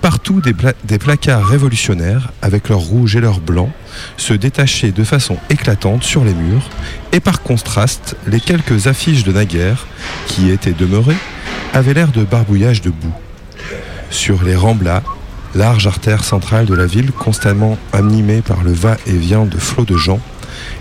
Partout 0.00 0.40
des, 0.40 0.54
pla- 0.54 0.72
des 0.84 0.98
placards 0.98 1.46
révolutionnaires, 1.46 2.32
avec 2.40 2.70
leur 2.70 2.78
rouge 2.78 3.14
et 3.14 3.20
leur 3.20 3.40
blanc, 3.40 3.70
se 4.16 4.32
détachaient 4.32 4.90
de 4.90 5.04
façon 5.04 5.36
éclatante 5.50 6.02
sur 6.02 6.24
les 6.24 6.32
murs, 6.32 6.70
et 7.12 7.20
par 7.20 7.42
contraste, 7.42 8.16
les 8.26 8.40
quelques 8.40 8.86
affiches 8.86 9.24
de 9.24 9.32
naguère, 9.32 9.86
qui 10.26 10.48
étaient 10.48 10.72
demeurées, 10.72 11.18
avaient 11.74 11.92
l'air 11.92 12.10
de 12.10 12.24
barbouillage 12.24 12.80
de 12.80 12.88
boue. 12.88 13.12
Sur 14.08 14.42
les 14.44 14.56
Ramblas, 14.56 15.02
large 15.54 15.86
artère 15.86 16.24
centrale 16.24 16.64
de 16.64 16.74
la 16.74 16.86
ville 16.86 17.12
constamment 17.12 17.76
animée 17.92 18.40
par 18.40 18.62
le 18.62 18.72
va-et-vient 18.72 19.44
de 19.44 19.58
flots 19.58 19.84
de 19.84 19.98
gens, 19.98 20.20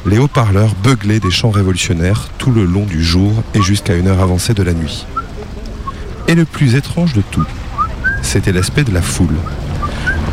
les 0.06 0.18
haut-parleurs 0.18 0.76
beuglaient 0.76 1.20
des 1.20 1.32
chants 1.32 1.50
révolutionnaires 1.50 2.30
tout 2.38 2.52
le 2.52 2.66
long 2.66 2.86
du 2.86 3.04
jour 3.04 3.32
et 3.54 3.62
jusqu'à 3.62 3.95
une 3.95 4.08
heure 4.08 4.22
avancée 4.22 4.54
de 4.54 4.64
la 4.64 4.74
nuit. 4.74 5.06
Et 6.28 6.36
le 6.36 6.45
plus 6.45 6.76
étrange 6.76 7.14
de 7.14 7.22
tout, 7.22 7.45
c'était 8.22 8.52
l'aspect 8.52 8.84
de 8.84 8.93
la 8.93 9.02
foule. 9.02 9.36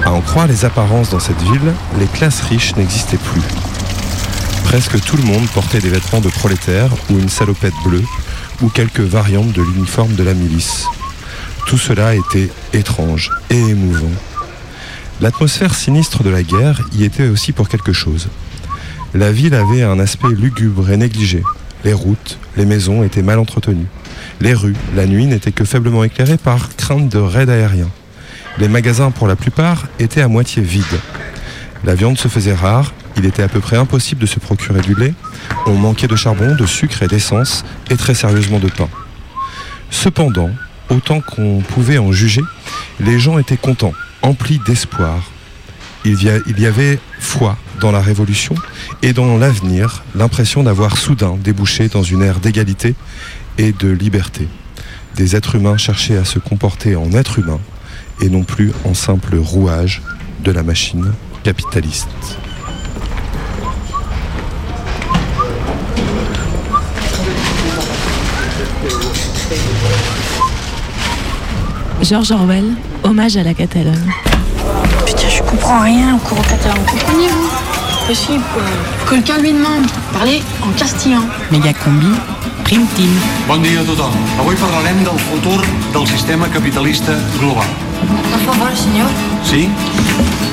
À 0.04 0.12
en 0.12 0.20
croire 0.20 0.46
les 0.46 0.64
apparences 0.64 1.10
dans 1.10 1.20
cette 1.20 1.40
ville, 1.42 1.72
les 1.98 2.06
classes 2.06 2.42
riches 2.42 2.76
n'existaient 2.76 3.16
plus. 3.16 3.42
Presque 4.64 5.00
tout 5.04 5.16
le 5.16 5.24
monde 5.24 5.48
portait 5.48 5.80
des 5.80 5.88
vêtements 5.88 6.20
de 6.20 6.28
prolétaires 6.28 6.90
ou 7.10 7.18
une 7.18 7.28
salopette 7.28 7.74
bleue 7.84 8.04
ou 8.62 8.68
quelques 8.68 9.00
variantes 9.00 9.52
de 9.52 9.62
l'uniforme 9.62 10.14
de 10.14 10.22
la 10.22 10.34
milice. 10.34 10.86
Tout 11.66 11.78
cela 11.78 12.14
était 12.14 12.50
étrange 12.72 13.30
et 13.50 13.58
émouvant. 13.58 14.12
L'atmosphère 15.20 15.74
sinistre 15.74 16.22
de 16.22 16.30
la 16.30 16.42
guerre 16.42 16.80
y 16.92 17.04
était 17.04 17.28
aussi 17.28 17.52
pour 17.52 17.68
quelque 17.68 17.92
chose. 17.92 18.28
La 19.14 19.32
ville 19.32 19.54
avait 19.54 19.82
un 19.82 19.98
aspect 19.98 20.28
lugubre 20.28 20.90
et 20.90 20.96
négligé. 20.96 21.42
Les 21.84 21.92
routes, 21.92 22.38
les 22.56 22.66
maisons 22.66 23.02
étaient 23.02 23.22
mal 23.22 23.38
entretenues. 23.38 23.86
Les 24.40 24.54
rues, 24.54 24.76
la 24.94 25.06
nuit, 25.06 25.26
n'étaient 25.26 25.52
que 25.52 25.64
faiblement 25.64 26.04
éclairées 26.04 26.36
par 26.36 26.74
crainte 26.76 27.10
de 27.10 27.18
raids 27.18 27.48
aériens. 27.48 27.90
Les 28.58 28.68
magasins, 28.68 29.10
pour 29.10 29.28
la 29.28 29.36
plupart, 29.36 29.86
étaient 29.98 30.22
à 30.22 30.28
moitié 30.28 30.62
vides. 30.62 30.84
La 31.84 31.94
viande 31.94 32.18
se 32.18 32.28
faisait 32.28 32.54
rare, 32.54 32.92
il 33.16 33.24
était 33.24 33.42
à 33.42 33.48
peu 33.48 33.60
près 33.60 33.76
impossible 33.76 34.20
de 34.20 34.26
se 34.26 34.40
procurer 34.40 34.80
du 34.80 34.94
lait, 34.94 35.14
on 35.66 35.74
manquait 35.74 36.08
de 36.08 36.16
charbon, 36.16 36.54
de 36.54 36.66
sucre 36.66 37.02
et 37.02 37.06
d'essence, 37.06 37.64
et 37.90 37.96
très 37.96 38.14
sérieusement 38.14 38.58
de 38.58 38.68
pain. 38.68 38.88
Cependant, 39.90 40.50
autant 40.90 41.20
qu'on 41.20 41.60
pouvait 41.60 41.98
en 41.98 42.12
juger, 42.12 42.42
les 43.00 43.18
gens 43.18 43.38
étaient 43.38 43.56
contents, 43.56 43.94
emplis 44.22 44.60
d'espoir. 44.66 45.22
Il 46.04 46.22
y, 46.22 46.66
avait 46.66 46.98
foi 47.18 47.56
dans 47.80 47.92
la 47.92 48.00
révolution 48.00 48.54
et 49.02 49.12
dans 49.12 49.36
l'avenir, 49.36 50.04
l'impression 50.14 50.62
d'avoir 50.62 50.96
soudain 50.96 51.36
débouché 51.42 51.88
dans 51.88 52.02
une 52.02 52.22
ère 52.22 52.40
d'égalité 52.40 52.94
et 53.58 53.72
de 53.72 53.88
liberté. 53.88 54.48
Des 55.14 55.36
êtres 55.36 55.54
humains 55.54 55.76
cherchaient 55.76 56.16
à 56.16 56.24
se 56.24 56.38
comporter 56.38 56.96
en 56.96 57.12
êtres 57.12 57.38
humains 57.38 57.60
et 58.20 58.28
non 58.28 58.42
plus 58.42 58.72
en 58.84 58.94
simple 58.94 59.36
rouage 59.36 60.02
de 60.42 60.50
la 60.50 60.62
machine 60.62 61.12
capitaliste. 61.42 62.08
George 72.02 72.30
Orwell, 72.30 72.74
hommage 73.02 73.36
à 73.36 73.42
la 73.42 73.54
Catalogne. 73.54 74.12
Putain, 75.06 75.28
je 75.28 75.42
comprends 75.42 75.82
rien 75.82 76.14
au 76.14 76.18
cours 76.18 76.42
catalan. 76.46 76.74
Comprenez-vous 76.86 77.65
Possible. 78.06 78.44
Quelqu'un 79.08 79.38
lui 79.38 79.52
demande. 79.52 79.90
Parlez 80.12 80.40
en 80.62 80.70
castillan. 80.78 81.24
Megacombi, 81.50 82.14
Prime 82.62 82.86
Team. 82.94 83.10
Bon 83.48 83.60
dia 83.60 83.80
a 83.80 83.84
tothom. 83.84 84.12
Avui 84.38 84.54
parlarem 84.54 85.02
del 85.02 85.18
futur 85.18 85.60
del 85.92 86.06
sistema 86.06 86.46
capitalista 86.48 87.12
global. 87.40 87.66
Por 88.30 88.54
favor, 88.54 88.76
señor. 88.76 89.10
¿Sí? 89.42 89.68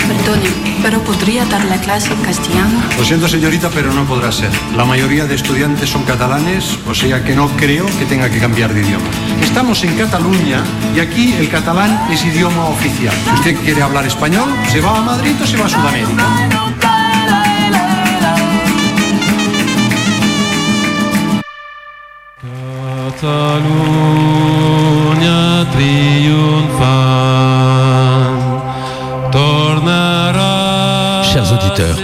Perdone, 0.08 0.50
pero 0.82 1.00
podría 1.04 1.46
dar 1.46 1.64
la 1.66 1.78
clase 1.78 2.12
en 2.14 2.22
castellano. 2.22 2.82
Lo 2.98 3.06
siento, 3.06 3.28
señorita, 3.28 3.70
pero 3.70 3.94
no 3.94 4.04
podrá 4.06 4.32
ser. 4.32 4.50
La 4.76 4.86
mayoría 4.86 5.26
de 5.26 5.36
estudiantes 5.36 5.92
son 5.92 6.04
catalanes, 6.04 6.80
o 6.88 6.96
sea 6.96 7.24
que 7.24 7.36
no 7.36 7.50
creo 7.50 7.86
que 8.00 8.06
tenga 8.06 8.32
que 8.32 8.40
cambiar 8.40 8.74
de 8.74 8.82
idioma. 8.82 9.06
Estamos 9.44 9.84
en 9.84 9.96
Cataluña 9.96 10.64
y 10.96 11.00
aquí 11.02 11.34
el 11.34 11.50
catalán 11.50 12.08
es 12.12 12.26
idioma 12.26 12.66
oficial. 12.66 13.14
Si 13.26 13.32
usted 13.32 13.56
quiere 13.64 13.84
hablar 13.84 14.08
español, 14.08 14.50
se 14.72 14.82
va 14.82 14.98
a 14.98 15.02
Madrid 15.02 15.36
o 15.42 15.46
se 15.46 15.58
va 15.58 15.68
a 15.68 15.70
Sudamérica. 15.70 16.73
Chers 31.32 31.54
auditeurs, 31.54 31.98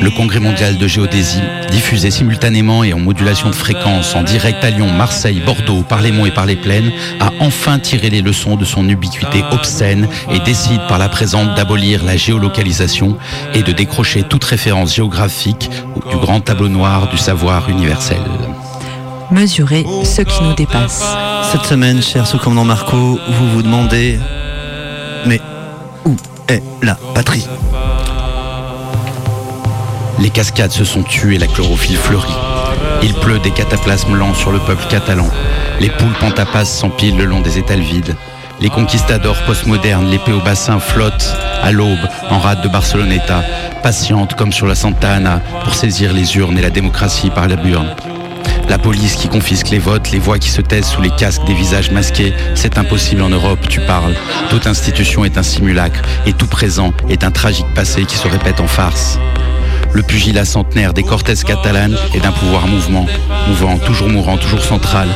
le 0.00 0.10
Congrès 0.16 0.38
mondial 0.38 0.78
de 0.78 0.86
géodésie, 0.86 1.42
diffusé 1.72 2.12
simultanément 2.12 2.84
et 2.84 2.92
en 2.92 3.00
modulation 3.00 3.50
de 3.50 3.54
fréquence 3.56 4.14
en 4.14 4.22
direct 4.22 4.62
à 4.62 4.70
Lyon, 4.70 4.92
Marseille, 4.92 5.42
Bordeaux, 5.44 5.82
par 5.82 6.02
les 6.02 6.12
monts 6.12 6.26
et 6.26 6.30
par 6.30 6.46
les 6.46 6.54
plaines, 6.54 6.92
a 7.18 7.32
enfin 7.40 7.80
tiré 7.80 8.08
les 8.08 8.22
leçons 8.22 8.54
de 8.54 8.64
son 8.64 8.88
ubiquité 8.88 9.42
obscène 9.50 10.06
et 10.30 10.38
décide 10.38 10.86
par 10.86 10.98
la 10.98 11.08
présente 11.08 11.56
d'abolir 11.56 12.04
la 12.04 12.16
géolocalisation 12.16 13.18
et 13.54 13.64
de 13.64 13.72
décrocher 13.72 14.22
toute 14.22 14.44
référence 14.44 14.94
géographique 14.94 15.68
du 16.10 16.16
grand 16.16 16.40
tableau 16.40 16.68
noir 16.68 17.10
du 17.10 17.18
savoir 17.18 17.68
universel. 17.68 18.20
Mesurer 19.30 19.86
ce 20.04 20.22
qui 20.22 20.42
nous 20.42 20.54
dépasse. 20.54 21.16
Cette 21.52 21.64
semaine, 21.64 22.02
cher 22.02 22.26
sous-commandant 22.26 22.64
Marco, 22.64 22.96
vous 23.28 23.50
vous 23.52 23.62
demandez 23.62 24.18
Mais 25.24 25.40
où 26.04 26.16
est 26.48 26.62
la 26.82 26.96
patrie? 27.14 27.46
Les 30.18 30.30
cascades 30.30 30.72
se 30.72 30.84
sont 30.84 31.02
tuées, 31.02 31.38
la 31.38 31.46
chlorophylle 31.46 31.96
fleurit. 31.96 32.34
Il 33.02 33.14
pleut 33.14 33.38
des 33.38 33.52
cataplasmes 33.52 34.16
lents 34.16 34.34
sur 34.34 34.50
le 34.50 34.58
peuple 34.58 34.84
catalan. 34.90 35.28
Les 35.78 35.90
poules 35.90 36.18
pantapas 36.18 36.64
s'empilent 36.64 37.16
le 37.16 37.24
long 37.24 37.40
des 37.40 37.56
étals 37.56 37.80
vides. 37.80 38.16
Les 38.60 38.68
conquistadors 38.68 39.40
postmodernes, 39.46 40.10
l'épée 40.10 40.32
au 40.32 40.40
bassin, 40.40 40.80
flottent 40.80 41.34
à 41.62 41.70
l'aube 41.70 42.08
en 42.30 42.38
rade 42.38 42.62
de 42.62 42.68
Barceloneta, 42.68 43.42
patientes 43.82 44.34
comme 44.34 44.52
sur 44.52 44.66
la 44.66 44.74
Santa 44.74 45.12
Ana 45.12 45.40
pour 45.64 45.74
saisir 45.74 46.12
les 46.12 46.36
urnes 46.36 46.58
et 46.58 46.62
la 46.62 46.70
démocratie 46.70 47.30
par 47.30 47.48
la 47.48 47.56
burne. 47.56 47.94
La 48.70 48.78
police 48.78 49.16
qui 49.16 49.26
confisque 49.26 49.70
les 49.70 49.80
votes, 49.80 50.12
les 50.12 50.20
voix 50.20 50.38
qui 50.38 50.48
se 50.48 50.60
taisent 50.60 50.86
sous 50.86 51.02
les 51.02 51.10
casques 51.10 51.44
des 51.44 51.54
visages 51.54 51.90
masqués, 51.90 52.32
c'est 52.54 52.78
impossible 52.78 53.20
en 53.20 53.28
Europe, 53.28 53.58
tu 53.68 53.80
parles. 53.80 54.14
Toute 54.48 54.68
institution 54.68 55.24
est 55.24 55.36
un 55.36 55.42
simulacre 55.42 56.02
et 56.24 56.32
tout 56.32 56.46
présent 56.46 56.92
est 57.08 57.24
un 57.24 57.32
tragique 57.32 57.66
passé 57.74 58.04
qui 58.04 58.14
se 58.14 58.28
répète 58.28 58.60
en 58.60 58.68
farce. 58.68 59.18
Le 59.92 60.02
pugilat 60.02 60.44
centenaire 60.44 60.94
des 60.94 61.02
Cortés 61.02 61.34
catalanes 61.34 61.96
est 62.14 62.20
d'un 62.20 62.30
pouvoir 62.30 62.68
mouvement, 62.68 63.06
mouvant, 63.48 63.76
toujours 63.76 64.08
mourant, 64.08 64.36
toujours 64.36 64.62
central. 64.62 65.08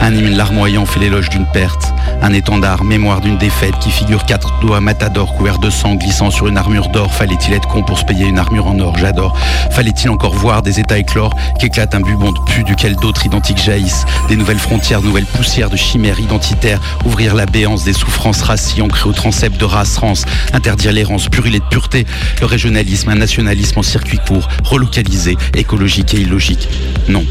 Un 0.00 0.14
hymne 0.14 0.34
larmoyant 0.34 0.86
fait 0.86 1.00
l'éloge 1.00 1.28
d'une 1.28 1.46
perte. 1.52 1.92
Un 2.22 2.32
étendard, 2.32 2.84
mémoire 2.84 3.20
d'une 3.20 3.38
défaite 3.38 3.78
qui 3.80 3.90
figure 3.90 4.24
quatre 4.24 4.60
doigts 4.60 4.80
matadors 4.80 5.34
couverts 5.34 5.58
de 5.58 5.70
sang 5.70 5.94
glissant 5.94 6.30
sur 6.30 6.46
une 6.46 6.56
armure 6.56 6.88
d'or. 6.88 7.12
Fallait-il 7.12 7.52
être 7.54 7.68
con 7.68 7.82
pour 7.82 7.98
se 7.98 8.04
payer 8.04 8.26
une 8.26 8.38
armure 8.38 8.66
en 8.66 8.78
or? 8.78 8.96
J'adore. 8.96 9.36
Fallait-il 9.70 10.10
encore 10.10 10.34
voir 10.34 10.62
des 10.62 10.78
états 10.80 10.98
éclore 10.98 11.34
qu'éclate 11.58 11.94
un 11.94 12.00
bubon 12.00 12.32
de 12.32 12.38
pu 12.46 12.62
duquel 12.64 12.96
d'autres 12.96 13.26
identiques 13.26 13.62
jaillissent? 13.62 14.04
Des 14.28 14.36
nouvelles 14.36 14.58
frontières, 14.58 15.02
nouvelles 15.02 15.26
poussières 15.26 15.70
de 15.70 15.76
chimères 15.76 16.20
identitaires. 16.20 16.80
Ouvrir 17.04 17.34
la 17.34 17.46
béance 17.46 17.84
des 17.84 17.92
souffrances 17.92 18.42
racies 18.42 18.82
ancrées 18.82 19.08
au 19.08 19.12
transept 19.12 19.58
de 19.58 19.64
race 19.64 19.96
rance. 19.96 20.24
Interdire 20.52 20.92
l'errance, 20.92 21.28
purulée 21.28 21.58
de 21.58 21.64
pureté. 21.64 22.06
Le 22.40 22.46
régionalisme, 22.46 23.10
un 23.10 23.16
nationalisme 23.16 23.78
en 23.78 23.82
circuit 23.82 24.18
court, 24.26 24.48
relocalisé, 24.64 25.36
écologique 25.54 26.14
et 26.14 26.18
illogique. 26.18 26.68
Non. 27.08 27.24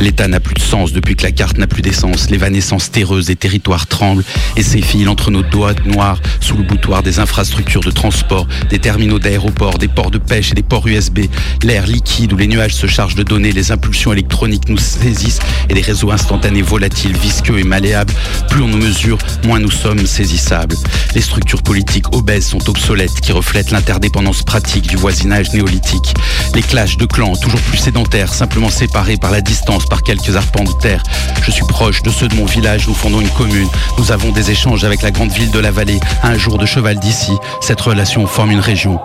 L'État 0.00 0.28
n'a 0.28 0.40
plus 0.40 0.54
de 0.54 0.60
sens 0.60 0.92
depuis 0.92 1.14
que 1.14 1.22
la 1.22 1.30
carte 1.30 1.58
n'a 1.58 1.66
plus 1.66 1.82
d'essence. 1.82 2.30
L'évanescence 2.30 2.90
terreuse 2.90 3.26
des 3.26 3.36
territoires 3.36 3.86
tremble 3.86 4.24
et 4.56 4.62
s'effile 4.62 5.10
entre 5.10 5.30
nos 5.30 5.42
doigts 5.42 5.74
noirs 5.84 6.20
sous 6.40 6.56
le 6.56 6.62
boutoir 6.62 7.02
des 7.02 7.18
infrastructures 7.18 7.82
de 7.82 7.90
transport, 7.90 8.46
des 8.70 8.78
terminaux 8.78 9.18
d'aéroports, 9.18 9.76
des 9.76 9.88
ports 9.88 10.10
de 10.10 10.16
pêche 10.16 10.52
et 10.52 10.54
des 10.54 10.62
ports 10.62 10.86
USB. 10.86 11.20
L'air 11.62 11.86
liquide 11.86 12.32
où 12.32 12.36
les 12.38 12.46
nuages 12.46 12.74
se 12.74 12.86
chargent 12.86 13.14
de 13.14 13.22
données, 13.22 13.52
les 13.52 13.72
impulsions 13.72 14.12
électroniques 14.12 14.68
nous 14.70 14.78
saisissent 14.78 15.40
et 15.68 15.74
des 15.74 15.82
réseaux 15.82 16.10
instantanés 16.10 16.62
volatiles, 16.62 17.16
visqueux 17.16 17.58
et 17.58 17.64
malléables. 17.64 18.14
Plus 18.48 18.62
on 18.62 18.68
nous 18.68 18.78
mesure, 18.78 19.18
moins 19.44 19.60
nous 19.60 19.70
sommes 19.70 20.06
saisissables. 20.06 20.76
Les 21.14 21.20
structures 21.20 21.62
politiques 21.62 22.14
obèses 22.14 22.46
sont 22.46 22.70
obsolètes 22.70 23.20
qui 23.20 23.32
reflètent 23.32 23.70
l'interdépendance 23.70 24.44
pratique 24.44 24.88
du 24.88 24.96
voisinage 24.96 25.52
néolithique. 25.52 26.14
Les 26.54 26.62
clashs 26.62 26.96
de 26.96 27.04
clans 27.04 27.36
toujours 27.36 27.60
plus 27.60 27.78
sédentaires, 27.78 28.32
simplement 28.32 28.70
séparés 28.70 29.18
par 29.18 29.30
la 29.30 29.42
distance, 29.42 29.84
par 29.90 30.02
quelques 30.02 30.36
arpents 30.36 30.64
de 30.64 30.72
terre. 30.80 31.02
Je 31.42 31.50
suis 31.50 31.66
proche 31.66 32.02
de 32.02 32.08
ceux 32.08 32.28
de 32.28 32.34
mon 32.36 32.46
village, 32.46 32.88
nous 32.88 32.94
fondons 32.94 33.20
une 33.20 33.28
commune. 33.28 33.68
Nous 33.98 34.12
avons 34.12 34.30
des 34.30 34.50
échanges 34.50 34.84
avec 34.84 35.02
la 35.02 35.10
grande 35.10 35.32
ville 35.32 35.50
de 35.50 35.58
la 35.58 35.70
vallée, 35.70 36.00
un 36.22 36.38
jour 36.38 36.56
de 36.56 36.64
cheval 36.64 36.98
d'ici. 36.98 37.32
Cette 37.60 37.80
relation 37.80 38.26
forme 38.26 38.52
une 38.52 38.60
région. 38.60 38.98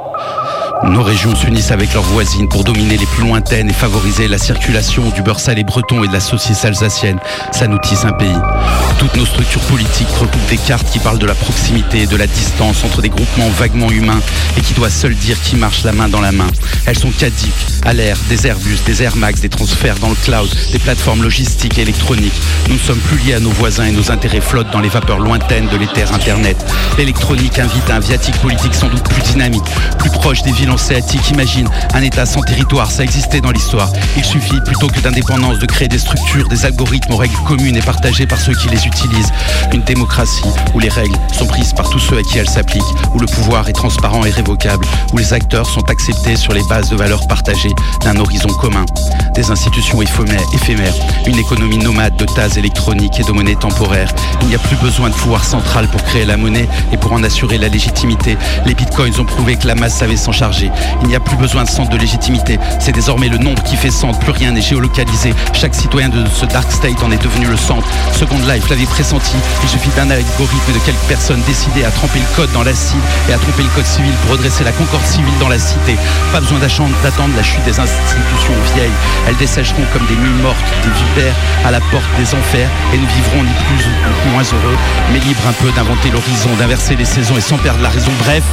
Nos 0.89 1.01
régions 1.01 1.35
s'unissent 1.35 1.71
avec 1.71 1.93
leurs 1.93 2.03
voisines 2.03 2.47
pour 2.47 2.63
dominer 2.63 2.97
les 2.97 3.05
plus 3.07 3.23
lointaines 3.23 3.69
et 3.69 3.73
favoriser 3.73 4.27
la 4.27 4.37
circulation 4.37 5.09
du 5.09 5.23
beurre 5.23 5.39
salé 5.39 5.63
breton 5.63 6.03
et 6.03 6.07
de 6.07 6.13
la 6.13 6.19
saucisse 6.19 6.63
alsacienne. 6.63 7.19
Ça 7.51 7.67
nous 7.67 7.79
tisse 7.79 8.05
un 8.05 8.11
pays. 8.11 8.37
Toutes 8.99 9.15
nos 9.15 9.25
structures 9.25 9.61
politiques 9.61 10.09
recoupent 10.09 10.49
des 10.49 10.57
cartes 10.57 10.89
qui 10.91 10.99
parlent 10.99 11.17
de 11.17 11.25
la 11.25 11.33
proximité 11.33 12.03
et 12.03 12.07
de 12.07 12.15
la 12.15 12.27
distance 12.27 12.83
entre 12.83 13.01
des 13.01 13.09
groupements 13.09 13.49
vaguement 13.49 13.89
humains 13.89 14.21
et 14.57 14.61
qui 14.61 14.73
doivent 14.73 14.91
seuls 14.91 15.15
dire 15.15 15.41
qui 15.41 15.55
marche 15.55 15.83
la 15.83 15.91
main 15.91 16.07
dans 16.07 16.21
la 16.21 16.31
main. 16.31 16.47
Elles 16.85 16.99
sont 16.99 17.11
cadiques, 17.11 17.53
à 17.83 17.93
l'air, 17.93 18.15
des 18.29 18.45
Airbus, 18.45 18.77
des 18.85 19.01
Air 19.01 19.15
Max, 19.15 19.41
des 19.41 19.49
transferts 19.49 19.97
dans 19.99 20.09
le 20.09 20.15
cloud, 20.15 20.49
des 20.71 20.79
plateformes 20.79 21.23
logistiques 21.23 21.79
et 21.79 21.81
électroniques. 21.81 22.39
Nous 22.69 22.75
ne 22.75 22.79
sommes 22.79 22.99
plus 22.99 23.17
liés 23.17 23.33
à 23.33 23.39
nos 23.39 23.49
voisins 23.49 23.85
et 23.85 23.91
nos 23.91 24.11
intérêts 24.11 24.41
flottent 24.41 24.71
dans 24.71 24.81
les 24.81 24.89
vapeurs 24.89 25.19
lointaines 25.19 25.67
de 25.67 25.77
l'éther 25.77 26.13
Internet. 26.13 26.63
L'électronique 26.97 27.57
invite 27.57 27.89
à 27.89 27.95
un 27.95 27.99
viatique 27.99 28.37
politique 28.39 28.75
sans 28.75 28.87
doute 28.87 29.03
plus 29.03 29.23
dynamique, 29.23 29.65
plus 29.97 30.11
proche 30.11 30.43
des 30.43 30.51
villes 30.51 30.74
hanséatiques. 30.75 31.31
Imagine 31.31 31.67
un 31.93 32.01
État 32.01 32.25
sans 32.25 32.41
territoire, 32.41 32.91
ça 32.91 33.03
existait 33.03 33.41
dans 33.41 33.51
l'histoire. 33.51 33.91
Il 34.17 34.23
suffit, 34.23 34.59
plutôt 34.65 34.87
que 34.87 34.99
d'indépendance, 34.99 35.57
de 35.57 35.65
créer 35.65 35.87
des 35.87 35.97
structures, 35.97 36.47
des 36.49 36.65
algorithmes 36.65 37.13
aux 37.13 37.17
règles 37.17 37.37
communes 37.47 37.77
et 37.77 37.81
partagées 37.81 38.27
par 38.27 38.39
ceux 38.39 38.53
qui 38.53 38.67
les 38.69 38.85
utilisent. 38.85 39.31
Une 39.73 39.81
démocratie 39.83 40.43
où 40.73 40.79
les 40.79 40.89
règles 40.89 41.17
sont 41.31 41.47
prises 41.47 41.73
par 41.73 41.89
tous 41.89 41.99
ceux 41.99 42.17
à 42.17 42.21
qui 42.21 42.37
elles 42.37 42.49
s'appliquent, 42.49 42.83
où 43.13 43.19
le 43.19 43.25
pouvoir 43.25 43.67
est 43.69 43.73
transparent 43.73 44.25
et 44.25 44.29
révocable, 44.29 44.85
où 45.13 45.17
les 45.17 45.33
acteurs 45.33 45.67
sont 45.67 45.89
acceptés 45.89 46.35
sur 46.35 46.53
les 46.53 46.63
bases 46.69 46.89
de 46.89 46.95
valeurs 46.95 47.27
partagées 47.27 47.73
d'un 48.03 48.17
horizon 48.17 48.49
commun. 48.49 48.85
Des 49.33 49.51
institutions 49.51 50.01
éphémères, 50.01 50.93
une 51.25 51.37
économie 51.37 51.77
nomade 51.77 52.15
de 52.17 52.25
tases 52.25 52.57
électroniques 52.57 53.19
et 53.19 53.23
de 53.23 53.31
monnaies 53.31 53.55
temporaires. 53.55 54.13
Il 54.41 54.47
n'y 54.47 54.55
a 54.55 54.59
plus 54.59 54.77
besoin 54.77 55.09
de 55.09 55.15
pouvoir 55.15 55.43
central 55.45 55.87
pour 55.87 56.03
créer 56.03 56.25
la 56.25 56.37
monnaie 56.37 56.67
et 56.91 56.97
pour 56.97 57.13
en 57.13 57.23
assurer 57.23 57.57
la 57.57 57.69
légitimité. 57.69 58.37
Les 58.65 58.73
bitcoins 58.73 59.17
ont 59.19 59.25
prouvé 59.25 59.55
que 59.55 59.67
la 59.67 59.75
masse 59.75 59.95
savait 59.95 60.17
s'en 60.17 60.31
charger. 60.31 60.64
Il 61.01 61.07
n'y 61.07 61.15
a 61.15 61.19
plus 61.19 61.37
besoin 61.37 61.63
de 61.63 61.69
centre 61.69 61.89
de 61.89 61.97
légitimité. 61.97 62.59
C'est 62.79 62.91
désormais 62.91 63.29
le 63.29 63.37
nombre 63.37 63.63
qui 63.63 63.75
fait 63.75 63.91
centre. 63.91 64.19
Plus 64.19 64.31
rien 64.31 64.51
n'est 64.51 64.61
géolocalisé. 64.61 65.33
Chaque 65.53 65.75
citoyen 65.75 66.09
de 66.09 66.25
ce 66.27 66.45
dark 66.45 66.71
state 66.71 67.01
en 67.03 67.11
est 67.11 67.21
devenu 67.21 67.45
le 67.45 67.57
centre. 67.57 67.87
Second 68.11 68.39
Life 68.47 68.69
l'avait 68.69 68.85
pressenti. 68.85 69.35
Il 69.63 69.69
suffit 69.69 69.89
d'un 69.95 70.09
algorithme 70.09 70.73
de 70.73 70.79
quelques 70.79 71.07
personnes 71.07 71.41
décidées 71.47 71.85
à 71.85 71.91
tremper 71.91 72.19
le 72.19 72.35
code 72.35 72.51
dans 72.53 72.63
l'acide 72.63 72.99
et 73.29 73.33
à 73.33 73.37
tromper 73.37 73.63
le 73.63 73.69
code 73.69 73.85
civil 73.85 74.11
pour 74.23 74.31
redresser 74.31 74.63
la 74.63 74.71
concorde 74.71 75.05
civile 75.05 75.37
dans 75.39 75.49
la 75.49 75.59
cité. 75.59 75.95
Pas 76.31 76.39
besoin 76.39 76.59
d'attendre 77.03 77.35
la 77.35 77.43
chute 77.43 77.63
des 77.63 77.79
institutions 77.79 78.53
vieilles. 78.75 78.89
Elles 79.27 79.37
dessécheront 79.37 79.83
comme 79.93 80.05
des 80.07 80.15
nuits 80.15 80.41
mortes, 80.41 80.57
des 80.83 80.89
vipères 80.89 81.35
à 81.65 81.71
la 81.71 81.79
porte 81.91 82.09
des 82.17 82.33
enfers 82.33 82.69
et 82.93 82.97
nous 82.97 83.07
vivrons 83.07 83.43
ni 83.43 83.53
plus 83.67 83.85
ni 83.85 84.31
moins 84.31 84.43
heureux, 84.43 84.77
mais 85.11 85.19
libres 85.19 85.47
un 85.47 85.53
peu 85.53 85.71
d'inventer 85.71 86.09
l'horizon, 86.09 86.49
d'inverser 86.57 86.95
les 86.95 87.05
saisons 87.05 87.37
et 87.37 87.41
sans 87.41 87.57
perdre 87.57 87.81
la 87.81 87.89
raison. 87.89 88.11
Bref, 88.19 88.43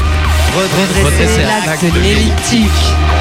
redresser 0.55 1.43
l'axe 1.43 1.81
de 2.01 3.12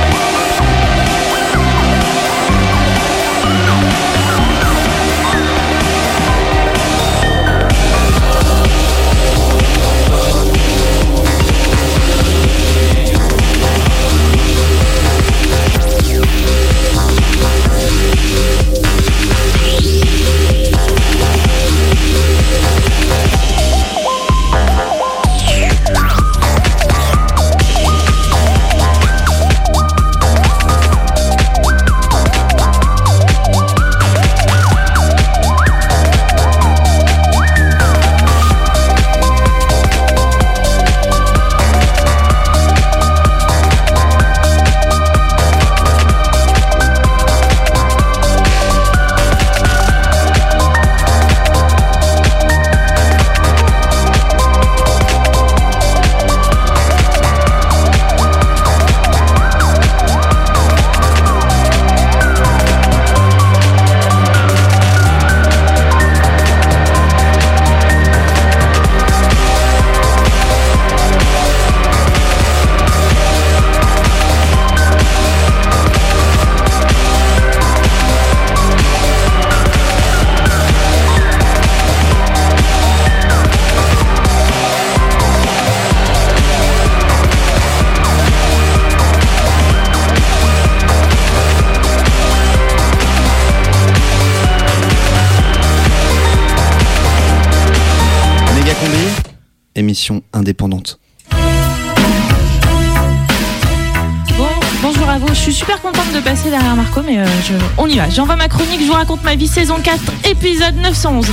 on 107.77 107.87
y 107.87 107.97
va. 107.97 108.09
J'envoie 108.09 108.35
ma 108.35 108.47
chronique, 108.47 108.81
je 108.81 108.85
vous 108.85 108.93
raconte 108.93 109.23
ma 109.23 109.35
vie, 109.35 109.47
saison 109.47 109.75
4, 109.81 109.99
épisode 110.29 110.75
911. 110.77 111.27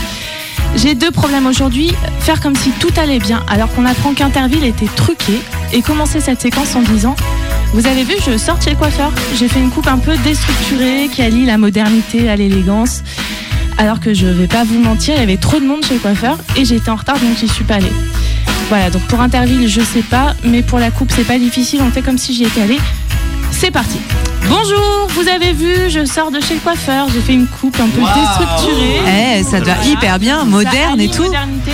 J'ai 0.76 0.94
deux 0.94 1.10
problèmes 1.10 1.46
aujourd'hui. 1.46 1.92
Faire 2.20 2.40
comme 2.40 2.54
si 2.54 2.70
tout 2.70 2.92
allait 2.96 3.18
bien, 3.18 3.42
alors 3.48 3.72
qu'on 3.74 3.86
apprend 3.86 4.14
qu'Interville 4.14 4.64
était 4.64 4.86
truqué, 4.86 5.40
et 5.72 5.82
commencer 5.82 6.20
cette 6.20 6.40
séquence 6.40 6.74
en 6.76 6.82
disant 6.82 7.16
Vous 7.72 7.86
avez 7.86 8.04
vu, 8.04 8.14
je 8.24 8.36
sors 8.36 8.60
chez 8.60 8.70
le 8.70 8.76
coiffeur. 8.76 9.12
J'ai 9.38 9.48
fait 9.48 9.60
une 9.60 9.70
coupe 9.70 9.88
un 9.88 9.98
peu 9.98 10.16
déstructurée 10.18 11.08
qui 11.12 11.22
allie 11.22 11.46
la 11.46 11.58
modernité 11.58 12.28
à 12.28 12.36
l'élégance. 12.36 13.02
Alors 13.78 14.00
que 14.00 14.12
je 14.12 14.26
vais 14.26 14.48
pas 14.48 14.64
vous 14.64 14.80
mentir, 14.80 15.14
il 15.14 15.20
y 15.20 15.22
avait 15.22 15.36
trop 15.36 15.60
de 15.60 15.64
monde 15.64 15.84
chez 15.84 15.94
le 15.94 16.00
coiffeur 16.00 16.36
et 16.56 16.64
j'étais 16.64 16.90
en 16.90 16.96
retard 16.96 17.18
donc 17.18 17.36
j'y 17.38 17.48
suis 17.48 17.64
pas 17.64 17.74
allée. 17.74 17.92
Voilà, 18.68 18.90
donc 18.90 19.02
pour 19.02 19.20
Interville, 19.20 19.68
je 19.68 19.80
sais 19.80 20.02
pas, 20.02 20.34
mais 20.44 20.62
pour 20.62 20.78
la 20.78 20.90
coupe, 20.90 21.12
c'est 21.14 21.24
pas 21.24 21.38
difficile, 21.38 21.80
on 21.82 21.90
fait 21.90 22.02
comme 22.02 22.18
si 22.18 22.34
j'y 22.34 22.44
étais 22.44 22.62
allée. 22.62 22.80
C'est 23.50 23.70
parti. 23.70 23.98
Bonjour, 24.46 25.08
vous 25.10 25.28
avez 25.28 25.52
vu, 25.52 25.90
je 25.90 26.04
sors 26.04 26.30
de 26.30 26.40
chez 26.40 26.54
le 26.54 26.60
coiffeur, 26.60 27.08
j'ai 27.12 27.20
fait 27.20 27.34
une 27.34 27.46
coupe 27.46 27.78
un 27.80 27.88
peu 27.88 28.00
déstructurée. 28.00 29.00
Eh, 29.38 29.42
ça 29.42 29.60
doit 29.60 29.76
hyper 29.84 30.18
bien, 30.18 30.44
moderne 30.44 31.00
et 31.00 31.08
tout. 31.08 31.24
modernité 31.24 31.72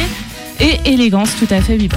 et 0.61 0.81
élégance, 0.87 1.31
tout 1.39 1.53
à 1.53 1.61
fait 1.61 1.77
bebop. 1.77 1.97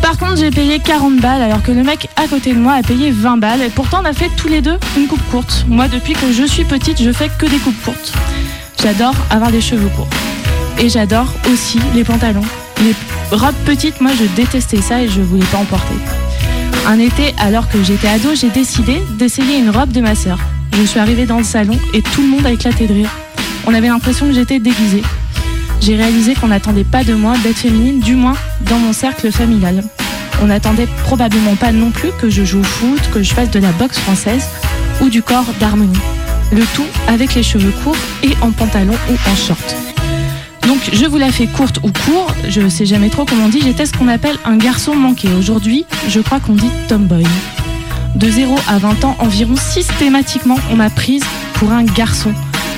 Par 0.00 0.16
contre, 0.16 0.38
j'ai 0.38 0.50
payé 0.50 0.78
40 0.78 1.16
balles 1.18 1.42
alors 1.42 1.62
que 1.62 1.72
le 1.72 1.82
mec 1.82 2.08
à 2.16 2.26
côté 2.26 2.52
de 2.52 2.58
moi 2.58 2.74
a 2.74 2.82
payé 2.82 3.10
20 3.10 3.36
balles 3.36 3.62
et 3.62 3.68
pourtant 3.68 4.00
on 4.02 4.06
a 4.06 4.12
fait 4.12 4.30
tous 4.36 4.48
les 4.48 4.60
deux 4.62 4.78
une 4.96 5.06
coupe 5.06 5.22
courte. 5.30 5.66
Moi, 5.68 5.88
depuis 5.88 6.14
que 6.14 6.32
je 6.32 6.44
suis 6.44 6.64
petite, 6.64 7.02
je 7.02 7.12
fais 7.12 7.28
que 7.38 7.46
des 7.46 7.58
coupes 7.58 7.80
courtes. 7.84 8.12
J'adore 8.82 9.14
avoir 9.30 9.50
des 9.52 9.60
cheveux 9.60 9.90
courts. 9.94 10.08
Et 10.78 10.88
j'adore 10.88 11.26
aussi 11.52 11.78
les 11.94 12.04
pantalons. 12.04 12.44
Les 12.82 12.94
robes 13.36 13.54
petites, 13.66 14.00
moi 14.00 14.12
je 14.18 14.24
détestais 14.34 14.80
ça 14.80 15.02
et 15.02 15.08
je 15.08 15.20
voulais 15.20 15.44
pas 15.46 15.58
en 15.58 15.64
porter. 15.64 15.94
Un 16.86 16.98
été, 16.98 17.34
alors 17.38 17.68
que 17.68 17.82
j'étais 17.82 18.08
ado, 18.08 18.30
j'ai 18.34 18.50
décidé 18.50 19.02
d'essayer 19.18 19.58
une 19.58 19.70
robe 19.70 19.92
de 19.92 20.00
ma 20.00 20.14
sœur. 20.14 20.38
Je 20.72 20.82
suis 20.82 20.98
arrivée 20.98 21.26
dans 21.26 21.38
le 21.38 21.44
salon 21.44 21.78
et 21.94 22.02
tout 22.02 22.22
le 22.22 22.28
monde 22.28 22.46
a 22.46 22.52
éclaté 22.52 22.86
de 22.86 22.94
rire. 22.94 23.10
On 23.66 23.74
avait 23.74 23.88
l'impression 23.88 24.26
que 24.26 24.32
j'étais 24.32 24.58
déguisée. 24.58 25.02
J'ai 25.80 25.96
réalisé 25.96 26.34
qu'on 26.34 26.48
n'attendait 26.48 26.84
pas 26.84 27.04
de 27.04 27.14
moi 27.14 27.34
d'être 27.42 27.58
féminine, 27.58 28.00
du 28.00 28.14
moins 28.14 28.36
dans 28.62 28.78
mon 28.78 28.92
cercle 28.92 29.30
familial. 29.30 29.84
On 30.42 30.46
n'attendait 30.46 30.88
probablement 31.04 31.54
pas 31.54 31.70
non 31.70 31.90
plus 31.90 32.10
que 32.20 32.30
je 32.30 32.44
joue 32.44 32.60
au 32.60 32.64
foot, 32.64 33.00
que 33.12 33.22
je 33.22 33.34
fasse 33.34 33.50
de 33.50 33.60
la 33.60 33.72
boxe 33.72 33.98
française 33.98 34.48
ou 35.00 35.08
du 35.08 35.22
corps 35.22 35.52
d'harmonie. 35.60 35.98
Le 36.52 36.64
tout 36.74 36.86
avec 37.08 37.34
les 37.34 37.42
cheveux 37.42 37.72
courts 37.84 37.96
et 38.22 38.34
en 38.40 38.50
pantalon 38.50 38.94
ou 39.10 39.30
en 39.30 39.36
short. 39.36 39.76
Je 40.92 41.06
vous 41.06 41.18
la 41.18 41.30
fais 41.30 41.46
courte 41.46 41.78
ou 41.82 41.90
court, 42.04 42.34
je 42.48 42.68
sais 42.68 42.84
jamais 42.84 43.10
trop 43.10 43.24
comment 43.24 43.44
on 43.44 43.48
dit, 43.48 43.60
j'étais 43.62 43.86
ce 43.86 43.92
qu'on 43.92 44.08
appelle 44.08 44.36
un 44.44 44.56
garçon 44.56 44.94
manqué. 44.94 45.28
Aujourd'hui, 45.38 45.86
je 46.08 46.20
crois 46.20 46.40
qu'on 46.40 46.54
dit 46.54 46.70
tomboy. 46.88 47.24
De 48.16 48.28
0 48.28 48.56
à 48.68 48.78
20 48.78 49.04
ans 49.04 49.16
environ, 49.20 49.54
systématiquement, 49.56 50.56
on 50.70 50.76
m'a 50.76 50.90
prise 50.90 51.22
pour 51.54 51.70
un 51.70 51.84
garçon. 51.84 52.32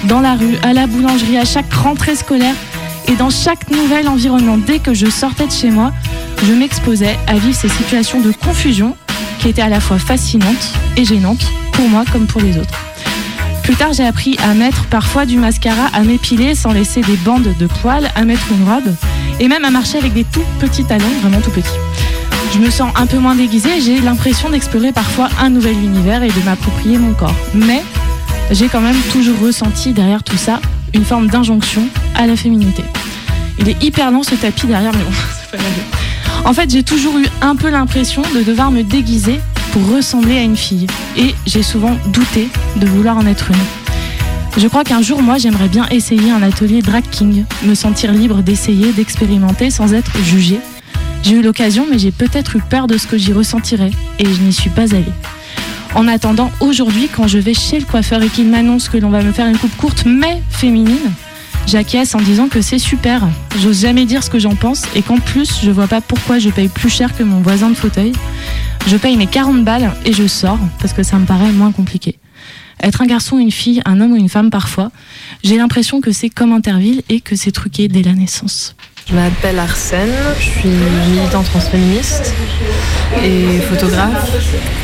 Dans 0.04 0.20
la 0.20 0.34
rue, 0.34 0.56
à 0.62 0.74
la 0.74 0.86
boulangerie, 0.86 1.38
à 1.38 1.46
chaque 1.46 1.72
rentrée 1.72 2.14
scolaire 2.14 2.54
et 3.08 3.16
dans 3.16 3.30
chaque 3.30 3.70
nouvel 3.70 4.06
environnement. 4.08 4.58
Dès 4.58 4.78
que 4.78 4.92
je 4.92 5.06
sortais 5.06 5.46
de 5.46 5.52
chez 5.52 5.70
moi, 5.70 5.92
je 6.46 6.52
m'exposais 6.52 7.18
à 7.26 7.34
vivre 7.34 7.56
ces 7.56 7.70
situations 7.70 8.20
de 8.20 8.32
confusion 8.32 8.94
qui 9.40 9.48
étaient 9.48 9.62
à 9.62 9.70
la 9.70 9.80
fois 9.80 9.98
fascinantes 9.98 10.72
et 10.98 11.04
gênantes, 11.04 11.46
pour 11.72 11.88
moi 11.88 12.04
comme 12.12 12.26
pour 12.26 12.42
les 12.42 12.58
autres. 12.58 12.91
Plus 13.72 13.78
tard, 13.78 13.94
j'ai 13.94 14.04
appris 14.04 14.36
à 14.44 14.52
mettre 14.52 14.84
parfois 14.84 15.24
du 15.24 15.38
mascara, 15.38 15.86
à 15.94 16.02
m'épiler 16.02 16.54
sans 16.54 16.74
laisser 16.74 17.00
des 17.00 17.16
bandes 17.16 17.54
de 17.58 17.66
poils, 17.66 18.10
à 18.14 18.22
mettre 18.26 18.42
une 18.50 18.68
robe 18.68 18.94
et 19.40 19.48
même 19.48 19.64
à 19.64 19.70
marcher 19.70 19.96
avec 19.96 20.12
des 20.12 20.24
tout 20.24 20.44
petits 20.60 20.84
talons, 20.84 21.08
vraiment 21.22 21.40
tout 21.40 21.50
petits. 21.50 21.70
Je 22.52 22.58
me 22.58 22.68
sens 22.68 22.92
un 22.96 23.06
peu 23.06 23.16
moins 23.16 23.34
déguisée, 23.34 23.80
j'ai 23.80 23.98
l'impression 24.02 24.50
d'explorer 24.50 24.92
parfois 24.92 25.30
un 25.40 25.48
nouvel 25.48 25.72
univers 25.72 26.22
et 26.22 26.28
de 26.28 26.40
m'approprier 26.44 26.98
mon 26.98 27.14
corps. 27.14 27.34
Mais 27.54 27.82
j'ai 28.50 28.68
quand 28.68 28.82
même 28.82 29.00
toujours 29.10 29.40
ressenti 29.40 29.94
derrière 29.94 30.22
tout 30.22 30.36
ça 30.36 30.60
une 30.92 31.06
forme 31.06 31.28
d'injonction 31.28 31.88
à 32.14 32.26
la 32.26 32.36
féminité. 32.36 32.84
Il 33.58 33.70
est 33.70 33.82
hyper 33.82 34.10
lent 34.10 34.22
ce 34.22 34.34
tapis 34.34 34.66
derrière, 34.66 34.92
mais 34.92 35.02
bon. 35.02 35.58
En 36.44 36.52
fait, 36.52 36.68
j'ai 36.68 36.82
toujours 36.82 37.16
eu 37.16 37.26
un 37.40 37.56
peu 37.56 37.70
l'impression 37.70 38.20
de 38.34 38.42
devoir 38.42 38.70
me 38.70 38.82
déguiser 38.82 39.40
pour 39.72 39.88
ressembler 39.88 40.36
à 40.36 40.42
une 40.42 40.56
fille. 40.56 40.86
Et 41.16 41.34
j'ai 41.46 41.62
souvent 41.62 41.96
douté 42.08 42.48
de 42.76 42.86
vouloir 42.86 43.16
en 43.16 43.26
être 43.26 43.50
une. 43.50 44.60
Je 44.60 44.68
crois 44.68 44.84
qu'un 44.84 45.00
jour, 45.00 45.22
moi, 45.22 45.38
j'aimerais 45.38 45.68
bien 45.68 45.88
essayer 45.88 46.30
un 46.30 46.42
atelier 46.42 46.82
drag 46.82 47.04
king, 47.10 47.44
me 47.64 47.74
sentir 47.74 48.12
libre 48.12 48.42
d'essayer, 48.42 48.92
d'expérimenter 48.92 49.70
sans 49.70 49.94
être 49.94 50.12
jugée. 50.22 50.60
J'ai 51.22 51.36
eu 51.36 51.42
l'occasion, 51.42 51.86
mais 51.90 51.98
j'ai 51.98 52.10
peut-être 52.10 52.56
eu 52.56 52.60
peur 52.60 52.86
de 52.86 52.98
ce 52.98 53.06
que 53.06 53.16
j'y 53.16 53.32
ressentirais, 53.32 53.92
et 54.18 54.24
je 54.26 54.40
n'y 54.42 54.52
suis 54.52 54.70
pas 54.70 54.94
allée. 54.94 55.12
En 55.94 56.06
attendant, 56.06 56.50
aujourd'hui, 56.60 57.08
quand 57.14 57.28
je 57.28 57.38
vais 57.38 57.54
chez 57.54 57.78
le 57.78 57.86
coiffeur 57.86 58.22
et 58.22 58.28
qu'il 58.28 58.48
m'annonce 58.48 58.88
que 58.88 58.98
l'on 58.98 59.10
va 59.10 59.22
me 59.22 59.32
faire 59.32 59.46
une 59.46 59.56
coupe 59.56 59.76
courte 59.76 60.04
mais 60.04 60.42
féminine, 60.50 61.12
j'acquiesce 61.66 62.14
en 62.14 62.20
disant 62.20 62.48
que 62.48 62.60
c'est 62.60 62.78
super. 62.78 63.22
J'ose 63.62 63.82
jamais 63.82 64.04
dire 64.04 64.22
ce 64.22 64.30
que 64.30 64.38
j'en 64.38 64.54
pense 64.54 64.82
et 64.94 65.02
qu'en 65.02 65.18
plus, 65.18 65.60
je 65.62 65.70
vois 65.70 65.86
pas 65.86 66.00
pourquoi 66.00 66.38
je 66.38 66.50
paye 66.50 66.68
plus 66.68 66.90
cher 66.90 67.16
que 67.16 67.22
mon 67.22 67.40
voisin 67.40 67.70
de 67.70 67.74
fauteuil. 67.74 68.12
Je 68.86 68.96
paye 68.96 69.16
mes 69.16 69.26
40 69.26 69.64
balles 69.64 69.92
et 70.04 70.12
je 70.12 70.26
sors 70.26 70.58
parce 70.80 70.92
que 70.92 71.02
ça 71.02 71.16
me 71.16 71.24
paraît 71.24 71.52
moins 71.52 71.72
compliqué. 71.72 72.18
Être 72.82 73.00
un 73.00 73.06
garçon, 73.06 73.38
une 73.38 73.52
fille, 73.52 73.80
un 73.84 74.00
homme 74.00 74.12
ou 74.12 74.16
une 74.16 74.28
femme 74.28 74.50
parfois, 74.50 74.90
j'ai 75.44 75.56
l'impression 75.56 76.00
que 76.00 76.10
c'est 76.10 76.28
comme 76.28 76.52
Interville 76.52 77.02
et 77.08 77.20
que 77.20 77.36
c'est 77.36 77.52
truqué 77.52 77.86
dès 77.86 78.02
la 78.02 78.12
naissance. 78.12 78.74
Je 79.08 79.14
m'appelle 79.14 79.58
Arsène, 79.58 80.12
je 80.38 80.42
suis 80.42 80.68
militante 80.68 81.46
transféministe 81.46 82.34
et 83.22 83.60
photographe. 83.60 84.30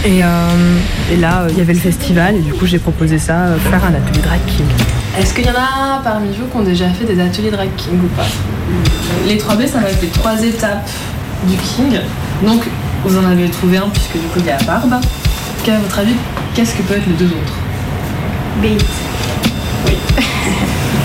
Et, 0.05 0.23
euh, 0.23 0.79
et 1.13 1.17
là, 1.17 1.47
il 1.51 1.59
y 1.59 1.61
avait 1.61 1.75
le 1.75 1.79
festival 1.81 2.37
et 2.37 2.41
du 2.41 2.53
coup 2.53 2.67
j'ai 2.67 2.79
proposé 2.79 3.19
ça, 3.19 3.47
euh, 3.47 3.59
faire 3.59 3.85
un 3.85 3.95
atelier 3.95 4.23
drag 4.23 4.41
king. 4.47 4.67
Est-ce 5.19 5.35
qu'il 5.35 5.45
y 5.45 5.51
en 5.51 5.55
a 5.55 6.01
parmi 6.05 6.29
vous 6.29 6.47
qui 6.47 6.57
ont 6.57 6.63
déjà 6.63 6.89
fait 6.91 7.05
des 7.05 7.21
ateliers 7.21 7.51
drag 7.51 7.69
king 7.77 7.99
ou 8.01 8.09
pas? 8.17 8.27
Les 9.27 9.37
3B, 9.39 9.67
ça 9.67 9.81
m'a 9.81 9.89
fait 9.89 10.07
trois 10.09 10.41
étapes 10.43 10.89
du 11.49 11.57
king. 11.57 11.99
Donc 12.45 12.63
vous 13.05 13.19
en 13.19 13.25
avez 13.25 13.49
trouvé 13.49 13.79
un 13.79 13.89
puisque 13.89 14.13
du 14.13 14.27
coup 14.29 14.39
il 14.41 14.47
y 14.47 14.51
a 14.51 14.59
la 14.59 14.65
barbe. 14.65 14.95
Qu'à 15.65 15.79
votre 15.79 15.99
avis, 15.99 16.15
qu'est-ce 16.55 16.75
que 16.75 16.83
peut 16.83 16.95
être 16.95 17.07
les 17.07 17.15
deux 17.15 17.27
autres? 17.27 17.55
Bite. 18.63 18.85
Oui. 19.87 19.97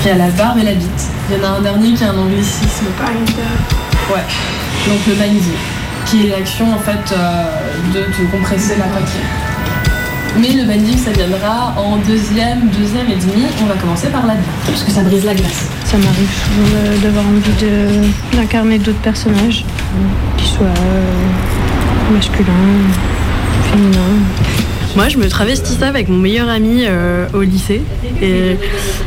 Il 0.03 0.07
y 0.07 0.11
a 0.11 0.15
la 0.15 0.29
barbe 0.29 0.59
et 0.59 0.63
la 0.63 0.73
bite. 0.73 1.09
Il 1.29 1.37
y 1.37 1.39
en 1.39 1.43
a 1.43 1.57
un 1.57 1.61
dernier 1.61 1.93
qui 1.93 2.03
a 2.03 2.11
un 2.11 2.17
anglicisme. 2.17 2.85
Ouais. 4.11 4.23
Donc 4.87 4.99
le 5.07 5.13
bannisme, 5.13 5.51
qui 6.05 6.27
est 6.27 6.29
l'action 6.29 6.73
en 6.73 6.79
fait 6.79 7.13
euh, 7.13 7.45
de 7.93 8.01
te 8.01 8.31
compresser 8.31 8.75
la 8.77 8.85
poitrine. 8.85 9.21
Mais 10.39 10.49
le 10.49 10.65
banding, 10.65 10.97
ça 10.97 11.11
viendra 11.11 11.73
en 11.77 11.97
deuxième, 11.97 12.67
deuxième 12.69 13.07
et 13.07 13.15
demi. 13.15 13.45
On 13.61 13.65
va 13.65 13.75
commencer 13.75 14.07
par 14.07 14.25
la 14.25 14.33
bite. 14.33 14.45
Parce 14.65 14.83
que 14.83 14.91
ça 14.91 15.03
brise 15.03 15.23
la 15.23 15.35
glace. 15.35 15.67
Ça 15.85 15.97
m'arrive 15.97 16.29
souvent 16.43 16.67
euh, 16.75 16.97
d'avoir 16.97 17.25
envie 17.25 18.35
d'incarner 18.35 18.79
d'autres 18.79 18.99
personnages, 18.99 19.63
qui 20.37 20.47
soient 20.47 20.65
euh, 20.65 21.62
masculins, 22.13 22.53
féminins. 23.71 24.19
Moi, 24.95 25.09
je 25.09 25.17
me 25.17 25.27
travestissais 25.27 25.85
avec 25.85 26.07
mon 26.07 26.17
meilleur 26.17 26.47
ami 26.49 26.83
euh, 26.85 27.25
au 27.33 27.41
lycée. 27.41 27.81
Et 28.21 28.57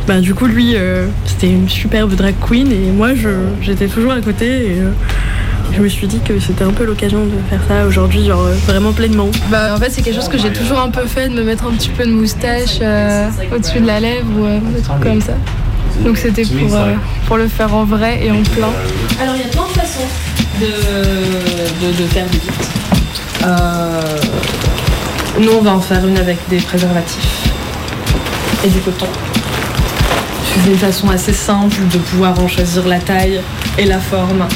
bah, 0.05 0.19
du 0.19 0.33
coup, 0.35 0.45
lui, 0.45 0.73
euh, 0.75 1.05
c'était 1.25 1.47
une 1.49 1.69
superbe 1.69 2.13
drag 2.15 2.35
queen. 2.45 2.69
Et 2.71 2.91
moi, 2.91 3.15
je- 3.15 3.29
j'étais 3.61 3.87
toujours 3.87 4.11
à 4.11 4.19
côté. 4.19 4.45
Et 4.47 4.79
euh, 4.81 4.91
je 5.73 5.81
me 5.81 5.87
suis 5.87 6.07
dit 6.07 6.19
que 6.19 6.39
c'était 6.41 6.65
un 6.65 6.71
peu 6.71 6.83
l'occasion 6.85 7.19
de 7.25 7.31
faire 7.49 7.61
ça 7.69 7.85
aujourd'hui, 7.87 8.25
genre 8.25 8.41
euh, 8.41 8.53
vraiment 8.67 8.91
pleinement. 8.91 9.29
Bah, 9.49 9.73
en 9.73 9.77
fait, 9.77 9.89
c'est 9.89 10.01
quelque 10.01 10.15
chose 10.15 10.27
que 10.27 10.37
j'ai 10.37 10.51
toujours 10.51 10.79
un 10.79 10.89
peu 10.89 11.05
fait, 11.05 11.29
de 11.29 11.33
me 11.35 11.43
mettre 11.43 11.65
un 11.65 11.71
petit 11.71 11.89
peu 11.89 12.05
de 12.05 12.11
moustache 12.11 12.79
euh, 12.81 13.29
au-dessus 13.55 13.79
de 13.79 13.87
la 13.87 14.01
lèvre 14.01 14.27
ou 14.37 14.43
euh, 14.45 14.59
des 14.75 14.81
trucs 14.81 14.99
comme 15.01 15.21
ça. 15.21 15.33
Donc 16.03 16.17
c'était 16.17 16.43
pour, 16.43 16.75
euh, 16.75 16.93
pour 17.27 17.37
le 17.37 17.47
faire 17.47 17.73
en 17.73 17.83
vrai 17.85 18.19
et 18.23 18.29
en 18.29 18.43
plein. 18.43 18.67
Alors, 19.21 19.35
il 19.35 19.41
y 19.41 19.45
a 19.45 19.47
plein 19.47 19.63
de 19.63 19.79
façons 19.79 20.05
de, 20.59 20.65
de, 20.65 21.91
de 22.03 22.07
faire 22.09 22.25
des 22.25 22.37
bites. 22.37 22.69
Euh, 23.47 24.17
nous, 25.39 25.51
on 25.57 25.61
va 25.61 25.71
en 25.71 25.81
faire 25.81 26.05
une 26.05 26.17
avec 26.17 26.37
des 26.49 26.57
préservatifs 26.57 27.49
et 28.65 28.67
du 28.67 28.79
coton. 28.79 29.07
C'est 30.43 30.69
une 30.69 30.77
façon 30.77 31.09
assez 31.09 31.33
simple 31.33 31.77
de 31.91 31.97
pouvoir 31.97 32.39
en 32.39 32.47
choisir 32.47 32.87
la 32.87 32.99
taille 32.99 33.41
et 33.77 33.85
la 33.85 33.99
forme. 33.99 34.47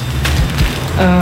Euh, 0.99 1.19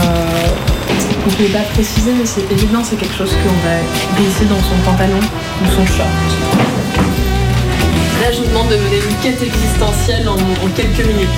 ne 1.26 1.46
vais 1.46 1.52
pas 1.52 1.64
préciser, 1.74 2.12
mais 2.12 2.26
c'est 2.26 2.42
c'est 2.48 2.96
quelque 2.96 3.16
chose 3.16 3.30
qu'on 3.30 3.68
va 3.68 3.76
glisser 4.16 4.44
dans 4.46 4.60
son 4.60 4.76
pantalon 4.84 5.20
ou 5.62 5.66
son 5.66 5.86
short. 5.86 6.08
Là, 8.20 8.32
je 8.32 8.38
vous 8.38 8.48
demande 8.48 8.68
de 8.68 8.76
mener 8.76 8.98
une 8.98 9.16
quête 9.22 9.42
existentielle 9.42 10.28
en, 10.28 10.36
quelques 10.74 11.06
minutes. 11.06 11.28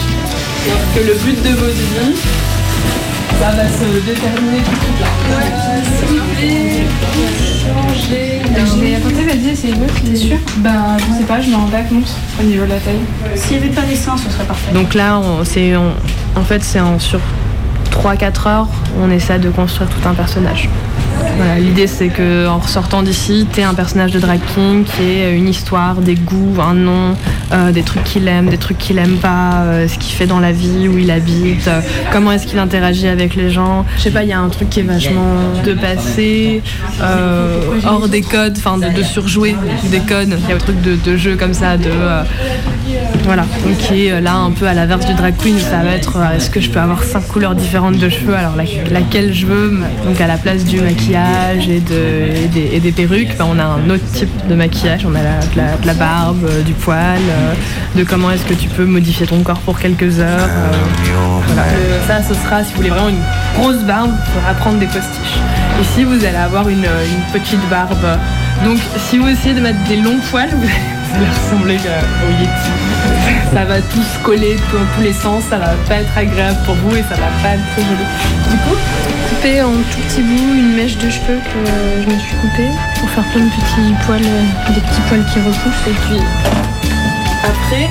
C'est-à-dire 0.65 0.87
que 0.95 1.01
le 1.01 1.15
but 1.15 1.43
de 1.43 1.57
vos 1.57 1.67
vies, 1.67 2.17
ça 3.43 3.51
va 3.51 3.65
se 3.67 4.07
déterminer 4.07 4.59
tout 4.63 4.71
de 4.71 4.77
suite 4.77 5.01
là. 5.01 5.09
S'il 6.07 6.21
vous 6.21 6.35
plaît, 6.37 6.87
changer. 7.65 8.41
Je 8.55 8.81
vais 8.81 8.95
attendez, 8.95 9.25
vas-y, 9.25 9.49
essayez-le. 9.51 9.87
T'es 10.11 10.17
sûr? 10.17 10.37
Ben, 10.59 10.97
je 10.99 11.19
sais 11.19 11.25
pas, 11.25 11.41
je 11.41 11.49
me 11.51 11.57
rends 11.57 11.67
pas 11.67 11.83
compte 11.83 12.07
au 12.41 12.45
niveau 12.45 12.65
de 12.65 12.71
la 12.71 12.79
taille. 12.79 13.01
S'il 13.35 13.57
y 13.57 13.59
avait 13.59 13.71
pas 13.71 13.83
dessin, 13.83 14.17
ce 14.17 14.31
serait 14.31 14.45
parfait. 14.45 14.73
Donc 14.73 14.95
là, 14.95 15.19
on- 15.19 15.45
c'est 15.45 15.75
on- 15.77 15.95
en 16.39 16.45
fait, 16.45 16.63
c'est 16.63 16.79
en 16.79 17.01
sur 17.01 17.19
3-4 17.93 18.49
heures, 18.49 18.69
on 19.01 19.11
essaie 19.11 19.39
de 19.39 19.51
construire 19.51 19.91
tout 19.91 20.09
un 20.09 20.15
personnage. 20.15 20.69
L'idée, 21.59 21.87
c'est 21.87 22.09
que 22.09 22.47
en 22.47 22.59
ressortant 22.59 23.03
d'ici, 23.03 23.47
tu 23.53 23.63
un 23.63 23.75
personnage 23.75 24.13
de 24.13 24.19
drag 24.21 24.41
king 24.55 24.85
qui 24.85 25.03
ait 25.03 25.37
une 25.37 25.49
histoire, 25.49 25.97
des 25.97 26.15
goûts, 26.15 26.61
un 26.61 26.75
nom, 26.75 27.15
euh, 27.53 27.73
des 27.73 27.83
trucs 27.83 28.05
qu'il 28.05 28.29
aime, 28.29 28.49
des 28.49 28.59
trucs 28.59 28.79
qu'il 28.79 28.99
aime 28.99 29.17
pas, 29.17 29.63
euh, 29.63 29.89
ce 29.89 29.99
qu'il 29.99 30.15
fait 30.15 30.27
dans 30.27 30.41
la 30.41 30.53
vie, 30.53 30.89
où 30.89 30.99
il 30.99 31.11
habite, 31.11 31.67
euh, 31.69 31.81
comment 32.13 32.33
est-ce 32.33 32.47
qu'il 32.47 32.59
interagit 32.59 33.09
avec 33.09 33.35
les 33.35 33.51
gens. 33.51 33.85
Je 33.97 34.03
sais 34.03 34.11
pas, 34.11 34.23
il 34.23 34.29
y 34.29 34.33
a 34.33 34.41
un 34.41 34.49
truc 34.49 34.71
qui 34.71 34.81
est 34.81 34.85
vachement 34.85 35.37
de 35.65 35.75
passer 35.75 36.63
euh, 37.01 37.61
hors 37.87 38.09
des 38.09 38.23
codes, 38.23 38.55
enfin 38.57 38.79
de, 38.79 39.03
surjouer 39.03 39.57
des 39.91 40.01
codes. 40.01 40.37
Il 40.45 40.49
y 40.49 40.53
a 40.53 40.57
un 40.57 40.59
truc 40.59 40.81
de, 40.81 41.17
jeu 41.17 41.37
comme 41.37 41.55
ça, 41.55 41.77
de 41.77 41.85
euh, 41.89 42.23
voilà, 43.25 43.43
donc 43.65 43.77
qui 43.79 44.07
est 44.07 44.21
là 44.21 44.35
un 44.35 44.51
peu 44.51 44.67
à 44.67 44.75
l'inverse 44.75 45.07
du 45.07 45.15
drag 45.15 45.35
queen, 45.37 45.59
ça 45.59 45.79
va 45.79 45.91
être 45.93 46.17
euh, 46.17 46.37
est-ce 46.37 46.51
que 46.51 46.61
je 46.61 46.71
peux 46.71 46.81
avoir 46.81 47.03
cinq 47.05 47.27
couleurs 47.29 47.55
différentes 47.55 47.97
de 47.99 48.09
cheveux, 48.09 48.35
alors 48.35 48.57
la- 48.57 48.65
laquelle 48.91 49.33
je 49.33 49.47
veux, 49.47 49.81
donc 50.05 50.21
à 50.21 50.27
la 50.27 50.37
place 50.37 50.65
du 50.65 50.81
maquillage 50.81 51.69
et, 51.69 51.81
de, 51.81 52.75
et 52.75 52.81
des, 52.81 52.93
perruques, 52.93 53.37
ben, 53.39 53.47
on 53.49 53.59
a 53.59 53.65
un 53.65 53.89
autre 53.91 54.05
type 54.13 54.31
de 54.49 54.55
maquillage, 54.55 55.07
on 55.07 55.15
a 55.15 55.23
la, 55.23 55.65
la, 55.85 55.95
barbe, 55.95 56.45
euh, 56.45 56.63
du 56.63 56.73
poil, 56.73 57.19
euh, 57.21 57.99
de 57.99 58.05
comment 58.05 58.31
est-ce 58.31 58.45
que 58.45 58.55
tu 58.55 58.69
peux 58.69 58.85
modifier 58.85 59.27
ton 59.27 59.43
corps 59.43 59.61
pour 59.61 59.79
quelques 59.79 60.19
heures. 60.19 60.49
ça, 62.07 62.23
ce 62.23 62.35
sera, 62.35 62.65
si 62.65 62.71
vous 62.73 62.77
voulez 62.79 62.91
vraiment 62.91 63.09
une 63.11 63.23
grosse 63.61 63.83
barbe, 63.85 64.11
il 64.27 64.33
faudra 64.33 64.55
prendre 64.55 64.79
des 64.79 64.87
postiches. 64.87 65.39
Ici, 65.81 66.05
vous 66.05 66.25
allez 66.25 66.37
avoir 66.37 66.69
une, 66.69 66.79
une 66.85 67.33
petite 67.33 67.61
barbe. 67.71 68.19
Donc, 68.65 68.79
si 69.09 69.19
vous 69.19 69.29
essayez 69.29 69.55
de 69.55 69.61
mettre 69.61 69.83
des 69.89 69.97
longs 69.97 70.19
poils, 70.31 70.51
vous 70.51 70.65
allez 70.65 71.02
allez 71.15 71.27
ressembler 71.27 71.79
euh, 71.87 72.01
au 72.27 72.31
Yeti. 72.41 72.73
Ça 73.53 73.65
va 73.65 73.81
tous 73.83 74.07
coller 74.25 74.57
dans 74.73 74.85
tous 74.97 75.03
les 75.03 75.13
sens, 75.13 75.45
ça 75.51 75.59
va 75.59 75.73
pas 75.89 75.97
être 75.97 76.17
agréable 76.17 76.59
pour 76.65 76.75
vous 76.77 76.97
et 76.97 77.03
ça 77.03 77.17
va 77.17 77.29
pas 77.43 77.55
être 77.55 77.67
très 77.73 77.83
joli. 77.83 78.07
Du 78.51 78.57
coup, 78.59 78.77
Coupé 79.29 79.63
en 79.63 79.73
tout 79.73 80.01
petits 80.09 80.23
bouts, 80.23 80.55
une 80.55 80.75
mèche 80.77 80.97
de 80.99 81.09
cheveux 81.11 81.39
que 81.39 82.03
je 82.03 82.07
me 82.15 82.19
suis 82.21 82.37
coupée 82.37 82.69
pour 83.01 83.09
faire 83.11 83.25
plein 83.33 83.45
de 83.45 83.51
petits 83.51 83.95
poils, 84.07 84.21
des 84.21 84.81
petits 84.81 85.01
poils 85.09 85.25
qui 85.33 85.39
repoussent. 85.41 85.87
Et 85.89 85.95
puis 86.07 86.21
après, 87.45 87.89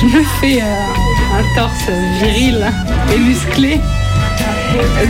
je 0.00 0.06
me 0.16 0.22
fais 0.40 0.62
euh, 0.62 1.38
un 1.38 1.54
torse 1.58 1.88
viril 2.22 2.64
et 3.14 3.18
musclé. 3.18 3.80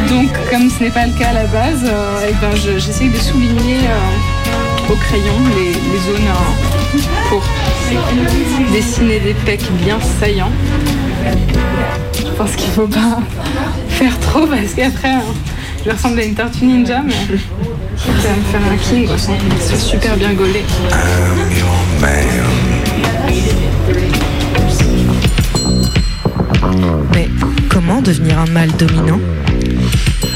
Donc, 0.08 0.28
comme 0.50 0.70
ce 0.70 0.84
n'est 0.84 0.90
pas 0.90 1.06
le 1.06 1.12
cas 1.12 1.28
à 1.30 1.32
la 1.34 1.46
base, 1.46 1.82
euh, 1.84 2.26
eh 2.28 2.34
ben, 2.40 2.50
je- 2.54 2.78
j'essaye 2.78 3.08
de 3.08 3.18
souligner 3.18 3.78
euh, 3.78 4.33
au 4.90 4.94
crayon 4.96 5.32
les, 5.56 5.72
zones 5.72 6.30
pour 7.28 7.42
dessiner 8.72 9.20
des 9.20 9.34
pecs 9.34 9.70
bien 9.84 9.98
saillants. 10.20 10.52
Je 12.18 12.30
pense 12.36 12.56
qu'il 12.56 12.70
faut 12.70 12.86
pas 12.86 13.20
faire 13.88 14.18
trop 14.20 14.46
parce 14.46 14.74
qu'après, 14.74 15.14
euh, 15.14 15.32
je 15.80 15.84
vais 15.84 15.92
ressembler 15.92 16.22
à 16.22 16.26
une 16.26 16.34
tortue 16.34 16.64
ninja, 16.64 17.02
mais 17.04 17.14
ça 17.14 18.28
va 18.28 18.36
me 18.36 18.42
faire 18.42 18.72
un 18.72 18.76
king 18.76 19.08
au 19.08 19.18
centre, 19.18 19.40
c'est 19.60 19.78
super 19.78 20.16
bien 20.16 20.32
gaulé. 20.32 20.62
Mais 27.14 27.28
comment 27.68 28.02
devenir 28.02 28.38
un 28.40 28.46
mâle 28.46 28.72
dominant? 28.72 29.20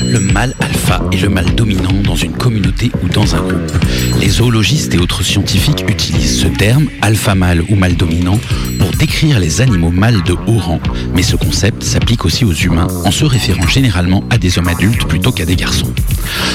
Le 0.09 0.21
mâle 0.21 0.55
alpha 0.61 1.03
est 1.13 1.21
le 1.21 1.29
mâle 1.29 1.55
dominant 1.55 1.93
dans 2.03 2.17
une 2.17 2.33
communauté 2.33 2.91
ou 3.03 3.09
dans 3.11 3.37
un 3.37 3.41
groupe. 3.41 3.73
Les 4.19 4.31
zoologistes 4.31 4.95
et 4.95 4.99
autres 4.99 5.23
scientifiques 5.23 5.85
utilisent 5.87 6.41
ce 6.41 6.49
terme, 6.49 6.89
alpha 7.03 7.35
mâle 7.35 7.63
ou 7.69 7.75
mâle 7.75 7.95
dominant, 7.95 8.41
pour 8.79 8.91
décrire 8.93 9.39
les 9.39 9.61
animaux 9.61 9.91
mâles 9.91 10.22
de 10.22 10.33
haut 10.33 10.59
rang, 10.59 10.81
mais 11.14 11.22
ce 11.22 11.37
concept 11.37 11.83
s'applique 11.83 12.24
aussi 12.24 12.45
aux 12.45 12.53
humains 12.53 12.89
en 13.05 13.11
se 13.11 13.24
référant 13.24 13.66
généralement 13.66 14.24
à 14.31 14.39
des 14.39 14.59
hommes 14.59 14.68
adultes 14.68 15.07
plutôt 15.07 15.33
qu'à 15.33 15.45
des 15.45 15.57
garçons. 15.57 15.93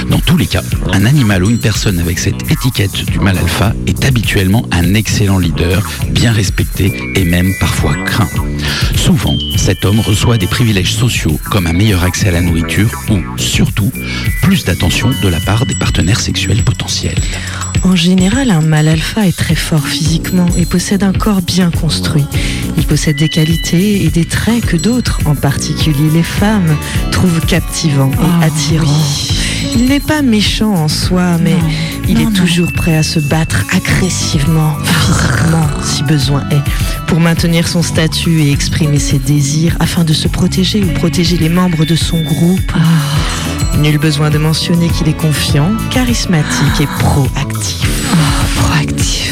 Dans 0.09 0.19
tous 0.19 0.37
les 0.37 0.45
cas, 0.45 0.63
un 0.91 1.05
animal 1.05 1.43
ou 1.43 1.49
une 1.49 1.59
personne 1.59 1.99
avec 1.99 2.19
cette 2.19 2.51
étiquette 2.51 3.05
du 3.05 3.19
mâle 3.19 3.37
alpha 3.37 3.73
est 3.87 4.05
habituellement 4.05 4.65
un 4.71 4.93
excellent 4.93 5.37
leader, 5.37 5.87
bien 6.09 6.31
respecté 6.31 6.93
et 7.15 7.23
même 7.23 7.51
parfois 7.59 7.95
craint. 8.05 8.29
Souvent, 8.95 9.37
cet 9.57 9.85
homme 9.85 9.99
reçoit 9.99 10.37
des 10.37 10.47
privilèges 10.47 10.93
sociaux 10.93 11.39
comme 11.49 11.67
un 11.67 11.73
meilleur 11.73 12.03
accès 12.03 12.29
à 12.29 12.31
la 12.31 12.41
nourriture 12.41 12.89
ou, 13.09 13.19
surtout, 13.37 13.91
plus 14.41 14.63
d'attention 14.65 15.11
de 15.21 15.27
la 15.27 15.39
part 15.39 15.65
des 15.65 15.75
partenaires 15.75 16.19
sexuels 16.19 16.63
potentiels. 16.63 17.19
En 17.85 17.95
général, 17.95 18.49
un 18.49 18.61
mâle 18.61 18.87
alpha 18.87 19.27
est 19.27 19.37
très 19.37 19.55
fort 19.55 19.85
physiquement 19.85 20.47
et 20.57 20.65
possède 20.65 21.03
un 21.03 21.11
corps 21.11 21.41
bien 21.41 21.69
construit. 21.69 22.25
Il 22.77 22.85
possède 22.85 23.17
des 23.17 23.27
qualités 23.29 24.03
et 24.03 24.09
des 24.09 24.25
traits 24.25 24.65
que 24.65 24.77
d'autres, 24.77 25.19
en 25.25 25.35
particulier 25.35 26.09
les 26.13 26.23
femmes, 26.23 26.77
trouvent 27.11 27.45
captivants 27.45 28.11
et 28.11 28.45
attirants. 28.45 28.87
Il 29.75 29.85
n'est 29.87 29.99
pas 29.99 30.21
méchant 30.21 30.73
en 30.73 30.87
soi, 30.87 31.37
mais 31.41 31.55
il 32.07 32.21
est 32.21 32.33
toujours 32.33 32.71
prêt 32.71 32.95
à 32.95 33.03
se 33.03 33.19
battre 33.19 33.65
agressivement, 33.73 34.75
physiquement, 34.83 35.67
si 35.83 36.03
besoin 36.03 36.43
est, 36.51 37.07
pour 37.07 37.19
maintenir 37.19 37.67
son 37.67 37.81
statut 37.81 38.41
et 38.41 38.51
exprimer 38.51 38.99
ses 38.99 39.19
désirs 39.19 39.75
afin 39.79 40.03
de 40.03 40.13
se 40.13 40.27
protéger 40.27 40.83
ou 40.83 40.87
protéger 40.93 41.37
les 41.37 41.49
membres 41.49 41.85
de 41.85 41.95
son 41.95 42.21
groupe. 42.21 42.71
Nul 43.81 43.97
besoin 43.97 44.29
de 44.29 44.37
mentionner 44.37 44.87
qu'il 44.89 45.09
est 45.09 45.17
confiant, 45.17 45.71
charismatique 45.91 46.79
et 46.81 46.87
proactif. 46.99 47.87
proactif. 48.55 49.31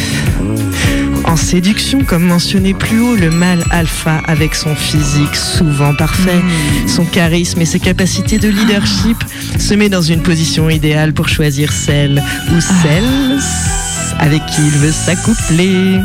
En 1.23 1.35
séduction, 1.37 2.03
comme 2.03 2.23
mentionné 2.25 2.73
plus 2.73 2.99
haut, 2.99 3.15
le 3.15 3.29
mâle 3.29 3.63
alpha, 3.71 4.21
avec 4.27 4.55
son 4.55 4.75
physique 4.75 5.35
souvent 5.35 5.93
parfait, 5.95 6.41
son 6.87 7.05
charisme 7.05 7.61
et 7.61 7.65
ses 7.65 7.79
capacités 7.79 8.37
de 8.39 8.49
leadership, 8.49 9.17
se 9.57 9.73
met 9.73 9.87
dans 9.87 10.01
une 10.01 10.21
position 10.21 10.69
idéale 10.69 11.13
pour 11.13 11.29
choisir 11.29 11.71
celle 11.71 12.21
ou 12.53 12.59
celle 12.59 13.39
avec 14.19 14.45
qui 14.47 14.61
il 14.61 14.71
veut 14.73 14.91
s'accoupler. 14.91 15.99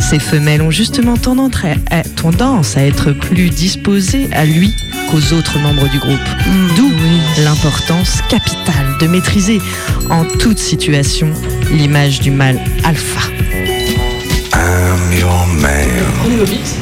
Ces 0.00 0.18
femelles 0.18 0.60
ont 0.62 0.70
justement 0.70 1.16
tendance 1.16 1.52
à, 1.90 1.96
à- 1.96 2.02
tendance 2.02 2.76
à 2.76 2.82
être 2.82 3.12
plus 3.12 3.48
disposées 3.48 4.28
à 4.32 4.44
lui 4.44 4.74
qu'aux 5.10 5.34
autres 5.34 5.58
membres 5.58 5.88
du 5.88 5.98
groupe. 5.98 6.18
D'où 6.76 6.86
l'importance 7.44 8.20
capitale 8.28 8.96
de 9.00 9.06
maîtriser 9.06 9.60
en 10.10 10.24
toute 10.24 10.58
situation 10.58 11.32
l'image 11.70 12.20
du 12.20 12.30
mâle 12.30 12.58
alpha. 12.84 13.20
Prenez 16.20 16.36
vos 16.36 16.44
bites. 16.44 16.76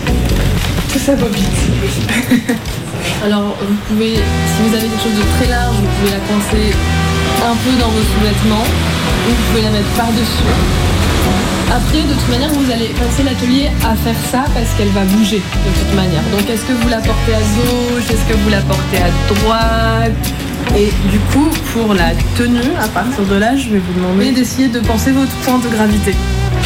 Tout 0.92 0.98
ça 0.98 1.14
vos 1.16 1.28
bites. 1.28 2.48
Alors, 3.24 3.56
vous 3.60 3.74
pouvez, 3.88 4.14
si 4.14 4.68
vous 4.68 4.74
avez 4.74 4.86
quelque 4.86 5.02
chose 5.02 5.18
de 5.18 5.38
très 5.38 5.50
large, 5.50 5.74
vous 5.76 5.88
pouvez 5.98 6.12
la 6.12 6.18
coincer 6.18 6.74
un 7.44 7.56
peu 7.56 7.80
dans 7.80 7.88
vos 7.88 8.00
sous-vêtements 8.00 8.64
ou 8.64 9.30
vous 9.30 9.42
pouvez 9.50 9.62
la 9.62 9.70
mettre 9.70 9.88
par-dessus. 9.96 10.93
Après, 11.70 12.02
de 12.02 12.12
toute 12.12 12.28
manière, 12.28 12.50
vous 12.50 12.70
allez 12.70 12.88
passer 12.88 13.22
l'atelier 13.24 13.70
à 13.84 13.96
faire 13.96 14.14
ça 14.30 14.44
parce 14.54 14.70
qu'elle 14.76 14.88
va 14.88 15.04
bouger 15.04 15.38
de 15.38 15.70
toute 15.78 15.94
manière. 15.96 16.22
Donc, 16.30 16.48
est-ce 16.48 16.64
que 16.64 16.72
vous 16.72 16.88
la 16.88 16.98
portez 16.98 17.34
à 17.34 17.40
gauche? 17.40 18.04
Est-ce 18.10 18.32
que 18.32 18.38
vous 18.38 18.50
la 18.50 18.60
portez 18.60 18.98
à 18.98 19.10
droite? 19.34 20.12
Et 20.76 20.90
du 21.10 21.18
coup, 21.30 21.48
pour 21.72 21.94
la 21.94 22.12
tenue, 22.36 22.74
à 22.80 22.88
partir 22.88 23.24
de 23.24 23.36
là, 23.36 23.56
je 23.56 23.70
vais 23.70 23.78
vous 23.78 23.92
demander 23.92 24.32
d'essayer 24.32 24.68
de 24.68 24.80
penser 24.80 25.12
votre 25.12 25.32
point 25.44 25.58
de 25.58 25.68
gravité 25.68 26.14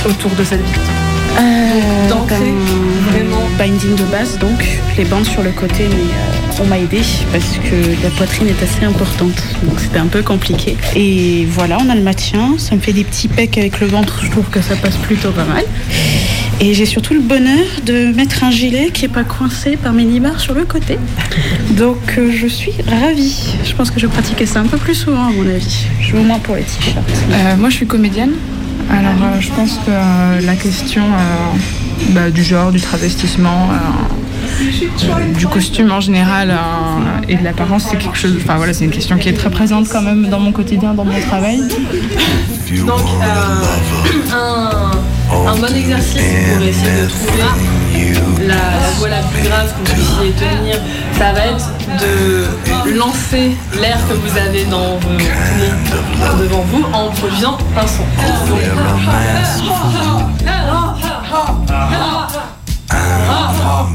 autour 0.07 0.31
de 0.33 0.45
cette 0.45 0.65
bite. 0.65 1.18
Euh, 1.39 2.09
comme 2.29 3.09
vraiment. 3.11 3.49
binding 3.59 3.95
de 3.97 4.05
base, 4.05 4.39
donc 4.39 4.81
les 4.97 5.05
bandes 5.05 5.25
sur 5.25 5.43
le 5.43 5.51
côté, 5.51 5.85
mais 5.89 5.95
euh, 5.95 6.63
on 6.63 6.67
m'a 6.67 6.79
aidé 6.79 7.01
parce 7.33 7.59
que 7.59 8.03
la 8.03 8.11
poitrine 8.11 8.49
est 8.49 8.63
assez 8.63 8.85
importante, 8.85 9.43
donc 9.63 9.79
c'était 9.81 9.99
un 9.99 10.07
peu 10.07 10.23
compliqué. 10.23 10.77
Et 10.97 11.47
voilà, 11.51 11.79
on 11.81 11.89
a 11.89 11.95
le 11.95 12.03
maintien, 12.03 12.57
ça 12.59 12.75
me 12.75 12.81
fait 12.81 12.93
des 12.93 13.05
petits 13.05 13.29
pecs 13.29 13.57
avec 13.57 13.81
le 13.81 13.87
ventre, 13.87 14.21
je 14.23 14.31
trouve 14.31 14.47
que 14.51 14.61
ça 14.61 14.77
passe 14.77 14.97
plutôt 14.97 15.31
pas 15.31 15.45
mal. 15.45 15.65
Et 16.61 16.75
j'ai 16.75 16.87
surtout 16.87 17.15
le 17.15 17.21
bonheur 17.21 17.67
de 17.87 18.13
mettre 18.15 18.43
un 18.43 18.51
gilet 18.51 18.91
qui 18.93 19.05
est 19.05 19.09
pas 19.09 19.23
coincé 19.23 19.77
par 19.77 19.93
mes 19.93 20.05
nibards 20.05 20.41
sur 20.41 20.55
le 20.55 20.65
côté. 20.65 20.99
Donc 21.71 22.17
euh, 22.19 22.33
je 22.33 22.49
suis 22.49 22.73
ravie. 23.01 23.55
Je 23.65 23.73
pense 23.75 23.93
que 23.93 24.01
je 24.01 24.07
vais 24.07 24.13
pratiquer 24.13 24.45
ça 24.45 24.59
un 24.61 24.67
peu 24.67 24.77
plus 24.77 24.97
souvent 24.97 25.29
à 25.29 25.31
mon 25.31 25.49
avis. 25.49 25.87
Je 26.01 26.17
au 26.17 26.23
moins 26.23 26.41
pour 26.41 26.57
les 26.57 26.63
t-shirts. 26.63 26.99
Euh, 27.31 27.57
moi, 27.57 27.71
je 27.71 27.77
suis 27.77 27.87
comédienne. 27.87 28.33
Alors, 28.91 29.13
euh, 29.23 29.41
je 29.41 29.51
pense 29.53 29.75
que 29.79 29.91
euh, 29.91 30.41
la 30.41 30.55
question 30.57 31.03
euh, 31.05 31.59
bah, 32.11 32.31
du 32.31 32.43
genre, 32.43 32.73
du 32.73 32.81
travestissement, 32.81 33.69
du 35.37 35.47
costume 35.47 35.91
en 35.91 36.01
général 36.01 36.57
et 37.29 37.37
de 37.37 37.45
l'apparence, 37.45 37.87
c'est 37.91 37.99
quelque 37.99 38.17
chose. 38.17 38.37
Enfin 38.43 38.57
voilà, 38.57 38.73
c'est 38.73 38.85
une 38.85 38.91
question 38.91 39.19
qui 39.19 39.29
est 39.29 39.35
très 39.35 39.51
présente 39.51 39.89
quand 39.89 40.03
même 40.03 40.29
dans 40.29 40.41
mon 40.41 40.53
quotidien, 40.53 40.95
dans 40.95 41.05
mon 41.05 41.21
travail. 41.21 41.61
Donc, 42.87 43.01
un, 44.33 44.91
un 45.47 45.57
bon 45.57 45.75
exercice 45.75 46.23
pour 46.55 46.63
essayer 46.63 47.03
de 47.03 47.09
trouver 47.09 47.78
la, 48.47 48.55
voie 48.97 49.09
la 49.09 49.23
plus 49.23 49.43
grave 49.43 49.73
que 49.73 49.91
vous 49.91 49.95
puissiez 49.95 50.33
tenir, 50.33 50.77
ça 51.19 51.33
va 51.33 51.47
être 51.47 51.71
de 52.01 52.97
lancer 52.99 53.57
l'air 53.81 53.99
que 54.09 54.15
vous 54.15 54.39
avez 54.39 54.65
dans 54.65 54.95
vos 54.95 54.99
poumons 54.99 56.39
devant 56.39 56.63
vous 56.63 56.85
en 56.93 57.11
produisant 57.11 57.59
un 57.77 57.87
son. 57.87 58.05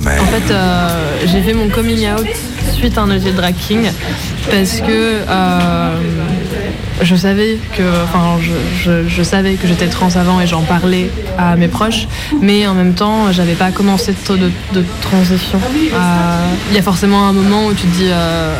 En 0.05 0.25
fait, 0.25 0.51
euh, 0.51 1.17
j'ai 1.25 1.41
fait 1.41 1.53
mon 1.53 1.69
coming 1.69 2.07
out 2.09 2.27
suite 2.73 2.97
à 2.97 3.01
un 3.01 3.11
atelier 3.11 3.31
de 3.31 3.41
parce 4.51 4.81
que 4.81 5.21
euh, 5.27 5.97
je 7.03 7.15
savais 7.15 7.57
que, 7.75 7.83
enfin, 8.03 8.37
je, 8.83 9.23
savais 9.23 9.55
que 9.55 9.67
j'étais 9.67 9.87
trans 9.87 10.09
avant 10.15 10.39
et 10.41 10.47
j'en 10.47 10.61
parlais 10.61 11.09
à 11.37 11.55
mes 11.55 11.67
proches, 11.67 12.07
mais 12.41 12.67
en 12.67 12.73
même 12.73 12.93
temps, 12.93 13.31
j'avais 13.31 13.55
pas 13.55 13.71
commencé 13.71 14.13
de 14.29 14.83
transition. 15.01 15.59
Euh, 15.93 16.45
Il 16.69 16.75
y 16.75 16.79
a 16.79 16.81
forcément 16.81 17.27
un 17.27 17.33
moment 17.33 17.67
où 17.67 17.73
tu 17.73 17.85
te 17.87 17.95
dis. 17.97 18.09
euh, 18.09 18.55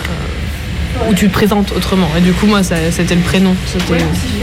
où 1.09 1.13
tu 1.13 1.27
te 1.27 1.33
présentes 1.33 1.71
autrement. 1.75 2.07
Et 2.17 2.21
du 2.21 2.31
coup, 2.33 2.45
moi, 2.45 2.61
c'était 2.63 3.15
le 3.15 3.21
prénom. 3.21 3.55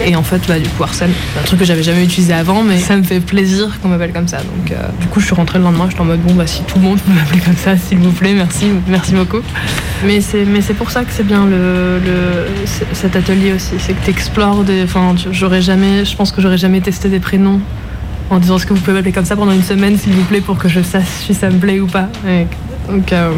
Et 0.07 0.17
en 0.17 0.23
fait, 0.23 0.41
bah, 0.49 0.59
du 0.59 0.69
coup, 0.69 0.83
Arsène, 0.83 1.11
un 1.41 1.45
truc 1.45 1.59
que 1.61 1.65
j'avais 1.65 1.83
jamais 1.83 2.05
utilisé 2.05 2.33
avant, 2.33 2.63
mais 2.63 2.79
ça 2.79 2.97
me 2.97 3.03
fait 3.03 3.21
plaisir 3.21 3.79
qu'on 3.83 3.89
m'appelle 3.89 4.13
comme 4.13 4.29
ça. 4.29 4.39
Donc, 4.39 4.71
euh, 4.73 4.77
du 5.01 5.07
coup, 5.07 5.21
je 5.21 5.27
suis 5.27 5.35
rentrée 5.35 5.59
le 5.59 5.65
lendemain, 5.65 5.87
j'étais 5.89 6.01
en 6.01 6.05
mode, 6.07 6.21
bon, 6.23 6.35
bah, 6.35 6.47
si 6.47 6.63
tout 6.63 6.79
le 6.79 6.85
monde 6.85 7.01
peut 7.07 7.13
m'appeler 7.13 7.41
comme 7.41 7.57
ça, 7.57 7.77
s'il 7.77 7.99
vous 7.99 8.13
plaît, 8.13 8.33
merci, 8.35 8.67
merci 8.89 9.13
beaucoup. 9.13 9.41
Mais 10.05 10.21
c'est, 10.21 10.45
mais 10.45 10.61
c'est 10.61 10.75
pour 10.75 10.91
ça 10.91 11.03
que 11.05 11.11
c'est 11.13 11.27
bien 11.27 11.45
le, 11.47 11.99
le- 11.99 12.47
cet 12.95 13.17
atelier 13.17 13.53
aussi. 13.53 13.75
C'est 13.79 13.93
que 13.93 14.05
tu 14.05 14.11
explores 14.11 14.65
des. 14.65 14.83
Enfin, 14.85 15.15
j'aurais 15.31 15.63
jamais, 15.63 16.05
je 16.05 16.17
pense 16.17 16.33
que 16.33 16.41
j'aurais 16.41 16.59
jamais 16.59 16.81
testé 16.81 17.09
des 17.09 17.21
prénoms 17.21 17.61
en 18.31 18.39
disant 18.39 18.57
est-ce 18.57 18.65
que 18.67 18.73
vous 18.73 18.81
pouvez 18.81 18.93
m'appeler 18.95 19.13
comme 19.13 19.25
ça 19.25 19.37
pendant 19.37 19.53
une 19.53 19.63
semaine, 19.63 19.99
s'il 19.99 20.13
vous 20.13 20.23
plaît, 20.25 20.41
pour 20.41 20.57
que 20.57 20.69
je 20.69 20.81
sache 20.83 21.05
si 21.27 21.35
ça 21.35 21.51
me 21.51 21.59
plaît 21.59 21.81
ou 21.81 21.87
pas. 21.87 22.09
Et 22.29 22.47
donc, 22.91 23.13
euh, 23.13 23.31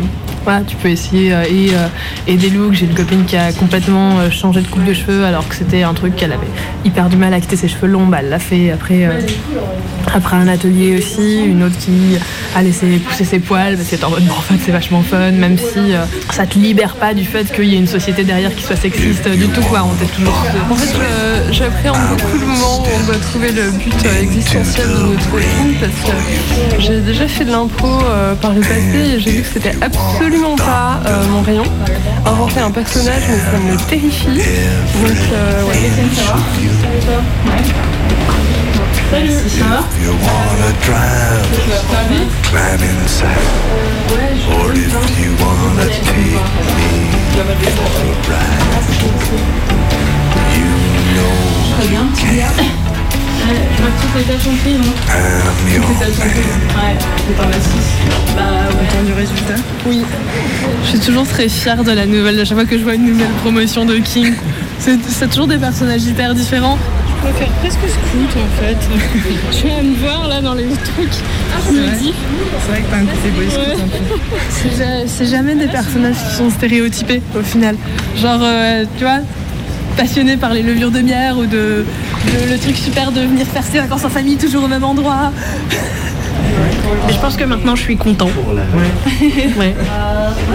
tu 0.66 0.76
peux 0.76 0.88
essayer. 0.88 1.32
euh, 1.32 1.44
et, 1.44 1.70
euh, 1.74 1.86
et 2.26 2.36
des 2.36 2.50
looks, 2.50 2.74
j'ai 2.74 2.86
une 2.86 2.94
copine 2.94 3.24
qui 3.24 3.36
a 3.36 3.52
complètement 3.52 4.18
euh, 4.18 4.30
changé 4.30 4.60
de 4.60 4.66
coupe 4.66 4.84
de 4.84 4.92
cheveux 4.92 5.24
alors 5.24 5.46
que 5.48 5.54
c'était 5.54 5.82
un 5.82 5.94
truc 5.94 6.16
qu'elle 6.16 6.32
avait 6.32 6.46
hyper 6.84 7.08
du 7.08 7.16
mal 7.16 7.32
à 7.34 7.40
quitter 7.40 7.56
ses 7.56 7.68
cheveux 7.68 7.86
longs. 7.88 8.06
Bah, 8.06 8.18
elle 8.20 8.28
l'a 8.28 8.38
fait. 8.38 8.70
Après, 8.70 9.06
euh, 9.06 9.20
après 10.14 10.36
un 10.36 10.48
atelier 10.48 10.98
aussi, 10.98 11.44
une 11.44 11.62
autre 11.62 11.76
qui 11.78 12.18
a 12.54 12.62
laissé 12.62 12.86
pousser 12.98 13.24
ses 13.24 13.38
poils 13.38 13.76
parce 13.76 13.88
qu'elle 13.88 14.00
est 14.00 14.04
en 14.04 14.10
mode 14.10 14.24
bon, 14.26 14.34
en 14.34 14.40
fait 14.42 14.54
c'est 14.64 14.72
vachement 14.72 15.02
fun, 15.02 15.30
même 15.32 15.56
si 15.58 15.92
euh, 15.94 16.04
ça 16.32 16.46
te 16.46 16.58
libère 16.58 16.94
pas 16.96 17.14
du 17.14 17.24
fait 17.24 17.50
qu'il 17.52 17.64
y 17.64 17.74
ait 17.74 17.78
une 17.78 17.86
société 17.86 18.22
derrière 18.24 18.54
qui 18.54 18.62
soit 18.62 18.76
sexiste 18.76 19.26
euh, 19.26 19.36
du 19.36 19.48
tout 19.48 19.62
quoi. 19.62 19.82
On 19.84 20.04
est 20.04 20.08
toujours. 20.08 20.44
En 20.70 20.74
fait, 20.74 20.94
je- 20.94 21.52
j'appréhende 21.52 21.98
beaucoup 22.10 22.38
le 22.38 22.46
moment 22.46 22.82
où 22.82 22.86
on 23.00 23.06
doit 23.06 23.16
trouver 23.16 23.52
le 23.52 23.70
but 23.70 23.94
euh, 24.06 24.22
existentiel 24.22 24.86
de 24.88 24.92
notre 24.92 25.20
film 25.38 25.74
parce 25.80 25.92
que 26.10 26.82
j'ai 26.82 27.00
déjà 27.00 27.26
fait 27.28 27.44
de 27.44 27.50
l'impro 27.50 27.88
euh, 28.04 28.34
par 28.34 28.52
le 28.52 28.60
passé 28.60 29.14
et 29.16 29.20
j'ai 29.20 29.30
vu 29.30 29.42
que 29.42 29.48
c'était 29.52 29.74
absolument 29.80 30.56
pas 30.56 31.00
euh, 31.06 31.24
mon 31.28 31.40
rayon. 31.42 31.64
Inventer 32.26 32.60
un 32.60 32.70
personnage, 32.70 33.22
mais 33.28 33.38
ça 33.38 33.58
me 33.58 33.88
terrifie. 33.88 34.26
Donc, 34.26 35.16
euh, 35.32 35.62
ouais. 35.64 35.90
Salut, 39.12 39.28
ça 39.46 39.64
va 39.66 39.84
You 40.02 40.08
wanna 40.24 40.72
drive, 40.86 41.44
climb 42.48 42.80
inside. 42.80 43.28
Or 44.48 44.72
if 44.72 44.88
you 45.20 45.36
wanna 45.36 45.84
take 45.84 46.16
me 46.16 46.40
for 47.76 47.92
a 47.92 48.16
ride, 48.32 48.64
you 50.56 50.64
know 51.12 51.36
Très 51.76 51.88
bien, 51.88 52.04
tu 52.16 52.26
viens. 52.28 52.46
Ma 53.82 53.88
petite 53.90 54.30
étape 54.30 54.44
compris, 54.44 54.72
non 54.78 54.94
I'm 55.10 55.68
your 55.74 55.84
Ouais, 55.90 56.96
c'est 57.28 57.36
pas 57.36 57.44
ma 57.44 57.50
Bah, 58.34 58.70
ouais. 58.70 59.04
du 59.04 59.12
résultat 59.12 59.60
Oui. 59.84 60.04
Je 60.84 60.88
suis 60.88 61.00
toujours 61.00 61.28
très 61.28 61.50
fière 61.50 61.84
de 61.84 61.92
la 61.92 62.06
nouvelle. 62.06 62.40
À 62.40 62.46
chaque 62.46 62.56
fois 62.56 62.64
que 62.64 62.78
je 62.78 62.82
vois 62.82 62.94
une 62.94 63.04
nouvelle 63.04 63.28
promotion 63.42 63.84
de 63.84 63.96
King, 63.98 64.32
c'est 64.78 65.28
toujours 65.28 65.48
des 65.48 65.58
personnages 65.58 66.04
hyper 66.04 66.34
différents. 66.34 66.78
Je 67.24 67.28
préfère 67.28 67.48
presque 67.60 67.78
Scout 67.88 68.36
en 68.36 68.62
fait. 68.62 68.76
je 69.52 69.66
viens 69.66 69.82
me 69.82 69.94
voir 69.96 70.28
là 70.28 70.40
dans 70.40 70.54
les 70.54 70.64
trucs. 70.64 71.12
Je 71.68 71.72
me 71.72 71.98
dis. 71.98 72.12
C'est 72.66 72.70
vrai 72.72 72.80
que 72.82 72.90
t'as 72.90 72.96
un 72.96 73.04
côté 73.06 73.30
boy 73.36 73.48
scout 73.50 73.84
un 73.84 73.88
peu. 73.88 74.36
C'est 74.50 74.76
ja- 74.76 75.06
C'est 75.06 75.26
jamais 75.26 75.54
des 75.54 75.68
personnages 75.68 76.16
qui 76.28 76.34
sont 76.36 76.50
stéréotypés 76.50 77.22
au 77.38 77.42
final. 77.42 77.76
Genre, 78.20 78.40
euh, 78.42 78.84
tu 78.98 79.04
vois, 79.04 79.18
passionné 79.96 80.36
par 80.36 80.52
les 80.52 80.62
levures 80.62 80.90
de 80.90 81.00
bière 81.00 81.38
ou 81.38 81.46
de, 81.46 81.84
de- 81.86 82.50
le 82.52 82.58
truc 82.58 82.76
super 82.76 83.12
de 83.12 83.20
venir 83.20 83.46
faire 83.46 83.62
ses 83.64 83.78
vacances 83.78 84.04
en 84.04 84.10
famille 84.10 84.36
toujours 84.36 84.64
au 84.64 84.68
même 84.68 84.84
endroit. 84.84 85.30
Et 87.08 87.12
je 87.12 87.18
pense 87.18 87.36
que 87.36 87.44
maintenant 87.44 87.76
je 87.76 87.82
suis 87.82 87.96
content. 87.96 88.28
Ouais. 89.58 89.74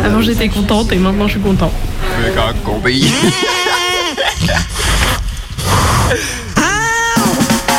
Avant 0.06 0.22
j'étais 0.22 0.50
contente 0.50 0.92
et 0.92 0.98
maintenant 0.98 1.28
je 1.28 1.32
suis 1.34 1.40
content. 1.42 1.72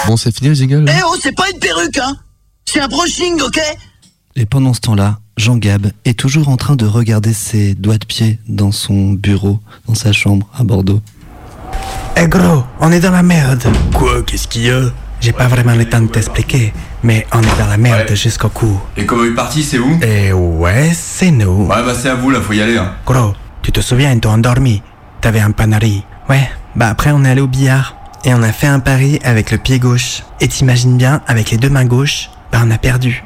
Bon, 0.08 0.16
c'est 0.16 0.34
fini 0.34 0.48
le 0.48 0.54
jingle 0.54 0.86
Eh 0.88 1.02
oh, 1.04 1.16
c'est 1.20 1.36
pas 1.36 1.50
une 1.52 1.58
perruque, 1.58 1.98
hein 1.98 2.16
C'est 2.64 2.80
un 2.80 2.88
brushing, 2.88 3.42
ok 3.42 3.60
Et 4.36 4.46
pendant 4.46 4.72
ce 4.72 4.80
temps-là, 4.80 5.18
Jean 5.36 5.58
Gab 5.58 5.88
est 6.06 6.18
toujours 6.18 6.48
en 6.48 6.56
train 6.56 6.76
de 6.76 6.86
regarder 6.86 7.34
ses 7.34 7.74
doigts 7.74 7.98
de 7.98 8.06
pied 8.06 8.38
dans 8.48 8.72
son 8.72 9.12
bureau, 9.12 9.60
dans 9.86 9.94
sa 9.94 10.12
chambre 10.12 10.48
à 10.58 10.64
Bordeaux. 10.64 11.02
Eh 12.16 12.26
gros, 12.26 12.64
on 12.80 12.90
est 12.90 13.00
dans 13.00 13.10
la 13.10 13.22
merde. 13.22 13.62
Quoi, 13.92 14.22
qu'est-ce 14.22 14.48
qu'il 14.48 14.62
y 14.62 14.70
a? 14.70 14.80
J'ai 15.20 15.32
pas 15.32 15.46
vraiment 15.46 15.74
le 15.74 15.84
temps 15.86 16.00
de 16.00 16.06
t'expliquer, 16.06 16.72
mais 17.02 17.26
on 17.34 17.42
est 17.42 17.58
dans 17.58 17.66
la 17.66 17.76
merde 17.76 18.14
jusqu'au 18.14 18.48
cou. 18.48 18.80
Les 18.96 19.04
cowboys 19.04 19.34
partis, 19.34 19.62
c'est 19.62 19.78
où? 19.78 20.00
Eh 20.00 20.32
ouais, 20.32 20.90
c'est 20.94 21.30
nous. 21.30 21.66
Ouais, 21.66 21.84
bah 21.84 21.92
c'est 21.94 22.08
à 22.08 22.14
vous 22.14 22.30
là, 22.30 22.40
faut 22.40 22.54
y 22.54 22.62
aller. 22.62 22.78
Hein. 22.78 22.94
Gros, 23.04 23.34
tu 23.60 23.72
te 23.72 23.82
souviens, 23.82 24.10
ils 24.12 24.20
t'ont 24.20 24.30
endormi. 24.30 24.80
T'avais 25.20 25.40
un 25.40 25.50
panari. 25.50 26.02
Ouais, 26.30 26.48
bah 26.76 26.88
après 26.88 27.10
on 27.10 27.26
est 27.26 27.28
allé 27.28 27.42
au 27.42 27.46
billard. 27.46 27.97
Et 28.24 28.34
on 28.34 28.42
a 28.42 28.52
fait 28.52 28.66
un 28.66 28.80
pari 28.80 29.20
avec 29.22 29.50
le 29.50 29.58
pied 29.58 29.78
gauche. 29.78 30.22
Et 30.40 30.48
t'imagines 30.48 30.96
bien, 30.96 31.22
avec 31.26 31.50
les 31.50 31.56
deux 31.56 31.70
mains 31.70 31.84
gauches, 31.84 32.30
bah 32.52 32.60
on 32.64 32.70
a 32.70 32.78
perdu. 32.78 33.24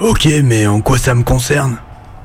Ok, 0.00 0.28
mais 0.44 0.66
en 0.66 0.80
quoi 0.80 0.98
ça 0.98 1.14
me 1.14 1.22
concerne? 1.24 1.78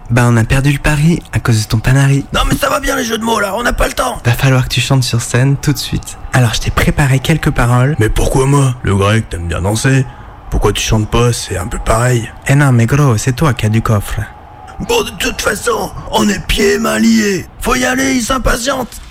Bah 0.10 0.24
on 0.28 0.38
a 0.38 0.44
perdu 0.44 0.72
le 0.72 0.78
pari 0.80 1.24
à 1.32 1.40
cause 1.40 1.64
de 1.64 1.68
ton 1.68 1.80
panari. 1.80 2.26
Non 2.34 2.42
mais 2.48 2.56
ça 2.56 2.70
va 2.70 2.80
bien 2.80 2.96
les 2.96 3.04
jeux 3.04 3.18
de 3.18 3.24
mots 3.24 3.40
là, 3.40 3.56
on 3.56 3.64
n'a 3.64 3.74
pas 3.74 3.88
le 3.88 3.94
temps 3.94 4.20
Va 4.26 4.34
falloir 4.34 4.66
que 4.66 4.70
tu 4.70 4.82
chantes 4.82 5.04
sur 5.04 5.22
scène 5.22 5.56
tout 5.58 5.74
de 5.74 5.78
suite. 5.78 6.18
Alors 6.34 6.54
je 6.54 6.60
t'ai 6.60 6.72
préparé 6.72 7.20
quelques 7.20 7.50
paroles. 7.50 7.96
Mais 8.00 8.10
pourquoi 8.10 8.46
moi? 8.46 8.76
Le 8.84 8.96
grec, 8.96 9.30
t'aimes 9.30 9.48
bien 9.48 9.62
danser 9.62 10.06
Pourquoi 10.52 10.72
tu 10.72 10.84
chantes 10.84 11.10
pas? 11.10 11.34
C'est 11.34 11.58
un 11.58 11.68
peu 11.68 11.80
pareil. 11.80 12.30
Eh 12.48 12.54
non, 12.56 12.72
mais 12.72 12.86
gros, 12.86 13.18
c'est 13.18 13.34
toi 13.34 13.54
qui 13.54 13.66
as 13.66 13.70
du 13.70 13.82
coffre. 13.82 14.20
Bon 14.88 15.02
de 15.04 15.12
toute 15.12 15.42
façon, 15.42 15.92
on 16.12 16.28
est 16.30 16.46
pieds 16.46 16.74
et 16.74 16.80
mains 16.80 17.00
liés. 17.00 17.48
Faut 17.60 17.76
y 17.76 17.86
aller, 17.86 18.14
ils 18.14 18.22
s'impatientent. 18.24 19.02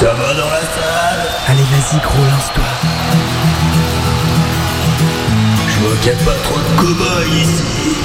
Ça 0.00 0.14
va 0.14 0.32
dans 0.32 0.48
la 0.48 0.60
salle 0.60 1.26
Allez, 1.48 1.62
vas-y, 1.62 1.98
gros, 1.98 2.22
lance-toi. 2.22 2.62
Je 5.68 5.78
vois 5.80 5.96
qu'il 5.96 6.12
n'y 6.12 6.20
a 6.20 6.24
pas 6.24 6.38
trop 6.44 6.60
de 6.60 6.80
cow-boys 6.80 7.36
ici. 7.36 7.96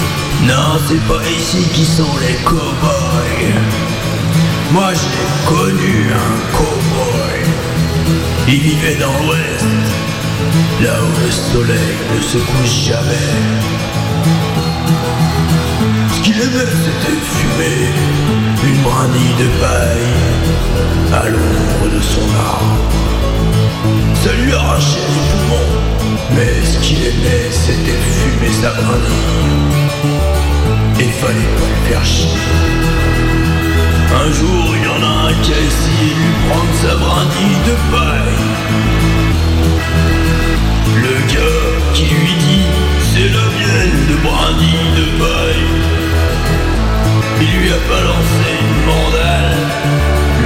Non, 0.41 0.79
c'est 0.87 1.03
pas 1.07 1.21
ici 1.29 1.67
qui 1.71 1.85
sont 1.85 2.17
les 2.19 2.33
cow-boys. 2.45 3.53
Moi, 4.71 4.91
j'ai 4.95 5.47
connu 5.47 6.07
un 6.11 6.57
cow-boy. 6.57 7.37
Il 8.47 8.59
vivait 8.59 8.95
dans 8.95 9.13
l'ouest, 9.25 9.65
là 10.81 10.95
où 10.99 11.23
le 11.23 11.29
soleil 11.29 11.95
ne 12.15 12.21
se 12.21 12.39
couche 12.39 12.87
jamais. 12.87 13.33
Qu'il 16.23 16.37
aimait, 16.37 16.71
c'était 16.85 17.19
fumer 17.35 17.91
une 18.65 18.81
brindille 18.81 19.35
de 19.39 19.47
paille 19.59 20.13
à 21.13 21.29
l'ombre 21.29 21.87
de 21.93 22.01
son 22.01 22.27
arbre. 22.39 22.77
Ça 24.23 24.31
lui 24.41 24.53
arrachait 24.53 24.99
les 24.99 25.25
poumons, 25.31 25.73
mais 26.31 26.65
ce 26.65 26.79
qu'il 26.79 26.99
aimait, 26.99 27.51
c'était 27.51 27.99
fumer 28.15 28.53
sa 28.53 28.69
brindille. 28.69 29.41
Et 31.01 31.11
fallait 31.11 31.53
pas 31.57 31.67
le 31.67 31.89
faire 31.89 32.05
chier. 32.05 32.39
Un 34.15 34.31
jour, 34.31 34.75
il 34.77 34.83
y 34.83 34.87
en 34.87 35.03
a 35.05 35.27
un 35.27 35.33
qui 35.41 35.51
a 35.51 35.57
essayé 35.57 36.09
de 36.13 36.21
lui 36.23 36.35
prendre 36.47 36.73
sa 36.81 36.95
brindille 37.03 37.61
de 37.67 37.75
paille. 37.91 38.43
Le 41.01 41.15
gars 41.33 41.93
qui 41.93 42.05
lui 42.05 42.33
dit 42.39 42.67
c'est 43.13 43.29
la 43.29 43.45
mienne 43.59 44.07
de 44.09 44.15
brindille 44.25 44.91
de 44.97 45.05
paille. 45.19 46.12
Il 47.43 47.59
lui 47.59 47.69
a 47.69 47.81
balancé 47.91 48.45
une 48.63 48.77
mandale. 48.87 49.57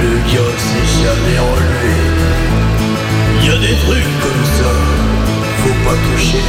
Le 0.02 0.12
gars 0.30 0.56
s'est 0.66 0.88
jamais 0.98 1.38
relevé. 1.38 1.94
Y 3.46 3.50
a 3.50 3.58
des 3.66 3.76
trucs 3.86 4.12
comme 4.24 4.44
ça, 4.58 4.70
faut 5.62 5.78
pas 5.86 5.96
toucher. 6.06 6.42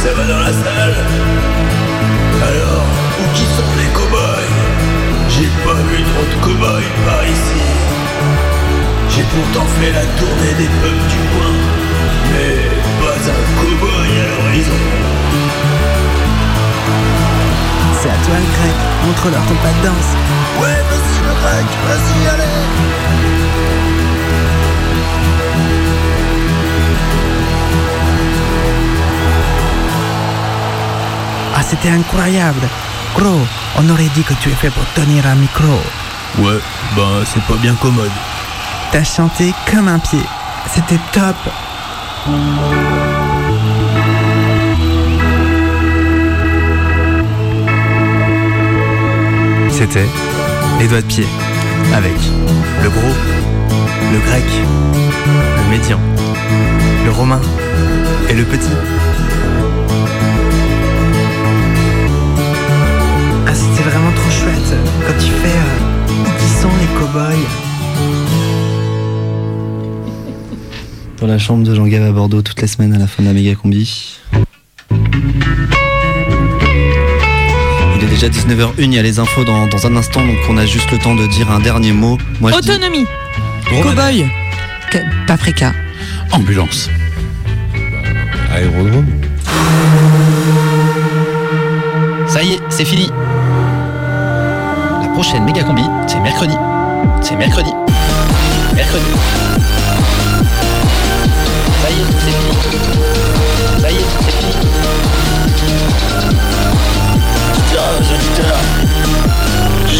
Ça 0.00 0.10
va 0.14 0.24
dans 0.32 0.38
la 0.38 0.52
salle 0.52 0.96
Alors, 2.50 2.86
où 3.18 3.24
qui 3.34 3.46
sont 3.56 3.72
les 3.80 3.90
cow-boys? 3.96 4.54
J'ai 5.28 5.50
pas 5.66 5.80
vu 5.88 5.98
trop 6.10 6.26
de 6.30 6.36
cow-boys 6.44 6.90
par 7.04 7.22
ici. 7.26 7.62
J'ai 9.10 9.24
pourtant 9.34 9.66
fait 9.80 9.90
la 9.90 10.06
tournée 10.20 10.54
des 10.56 10.70
pubs 10.80 11.06
du 11.14 11.22
coin, 11.32 11.54
mais 12.30 12.54
pas 13.02 13.18
un 13.34 13.42
cow-boy 13.58 14.08
à 14.22 14.26
l'horizon. 14.30 15.55
C'est 18.00 18.10
à 18.10 18.16
toi, 18.24 18.34
le 18.36 18.46
grec. 18.56 18.76
Montre-leur 19.06 19.44
ton 19.46 19.54
pas 19.56 19.72
de 19.72 19.86
danse. 19.86 20.10
Ouais, 20.60 20.82
vas-y 20.90 21.18
le 21.22 21.34
grec, 21.40 21.66
vas-y, 21.86 22.28
allez 22.28 23.56
Ah, 31.54 31.62
c'était 31.62 31.88
incroyable. 31.88 32.68
Gros, 33.14 33.40
on 33.78 33.88
aurait 33.88 34.10
dit 34.14 34.22
que 34.22 34.34
tu 34.34 34.50
es 34.50 34.54
fait 34.54 34.70
pour 34.70 34.84
tenir 34.94 35.26
un 35.26 35.36
micro. 35.36 35.80
Ouais, 36.38 36.60
bah 36.94 37.24
c'est 37.24 37.42
pas 37.44 37.54
bien 37.54 37.74
commode. 37.76 38.10
T'as 38.92 39.04
chanté 39.04 39.54
comme 39.70 39.88
un 39.88 39.98
pied. 39.98 40.22
C'était 40.72 41.00
top. 41.12 41.36
C'était 49.88 50.08
Les 50.80 50.88
Doigts 50.88 51.00
de 51.00 51.06
Pied, 51.06 51.26
avec 51.94 52.16
le 52.82 52.90
gros, 52.90 53.14
le 54.12 54.18
grec, 54.18 54.42
le 54.92 55.70
médian, 55.70 56.00
le 57.04 57.10
romain 57.12 57.40
et 58.28 58.34
le 58.34 58.42
petit. 58.42 58.66
Ah, 63.46 63.54
c'était 63.54 63.88
vraiment 63.88 64.10
trop 64.10 64.30
chouette. 64.30 64.74
Quand 65.06 65.18
tu 65.20 65.30
fais 65.30 65.56
euh, 65.56 66.10
Où 66.10 66.24
qui 66.36 66.48
sont 66.60 66.70
les 66.80 66.98
cow-boys 66.98 67.46
Dans 71.20 71.28
la 71.28 71.38
chambre 71.38 71.62
de 71.62 71.72
Jean 71.76 71.86
Gab 71.86 72.02
à 72.02 72.10
Bordeaux 72.10 72.42
toute 72.42 72.60
la 72.60 72.66
semaine 72.66 72.92
à 72.92 72.98
la 72.98 73.06
fin 73.06 73.22
de 73.22 73.28
la 73.28 73.34
méga 73.34 73.54
combi. 73.54 74.15
Déjà 78.18 78.28
19h01, 78.28 78.70
il 78.78 78.94
y 78.94 78.98
a 78.98 79.02
les 79.02 79.18
infos 79.18 79.44
dans, 79.44 79.66
dans 79.66 79.86
un 79.86 79.94
instant, 79.96 80.24
donc 80.24 80.36
on 80.48 80.56
a 80.56 80.64
juste 80.64 80.90
le 80.90 80.98
temps 80.98 81.14
de 81.14 81.26
dire 81.26 81.50
un 81.50 81.60
dernier 81.60 81.92
mot. 81.92 82.16
Moi, 82.40 82.50
dis- 82.50 82.70
Autonomie. 82.70 83.04
Romain. 83.70 83.82
Cowboy. 83.94 84.26
Paprika. 85.26 85.72
Ambulance. 86.32 86.88
Aérodrome. 88.54 89.06
Ça 92.26 92.42
y 92.42 92.54
est, 92.54 92.60
c'est 92.70 92.84
fini. 92.86 93.10
La 95.02 95.08
prochaine 95.12 95.44
méga 95.44 95.62
combi, 95.62 95.82
c'est 96.06 96.20
mercredi. 96.20 96.54
C'est 97.20 97.36
mercredi. 97.36 97.70
Mercredi. 98.74 99.04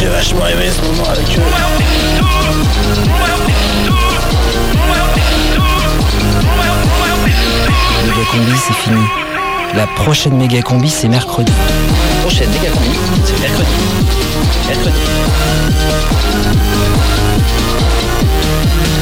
j'ai 0.06 0.12
vachement 0.12 0.46
aimé 0.46 0.70
ce 0.70 0.80
moment 0.82 1.08
avec 1.10 1.26
eux. 1.36 1.42
Méga 8.04 8.24
combi, 8.30 8.52
c'est 8.56 8.74
fini. 8.74 9.02
La 9.74 9.86
prochaine 9.88 10.36
méga 10.36 10.62
combi, 10.62 10.88
c'est 10.90 11.08
mercredi. 11.08 11.52
La 11.52 12.20
prochaine 12.20 12.50
méga 12.50 12.70
combi, 12.70 12.96
c'est 13.24 13.40
mercredi. 13.40 13.70
Mercredi. 14.68 15.00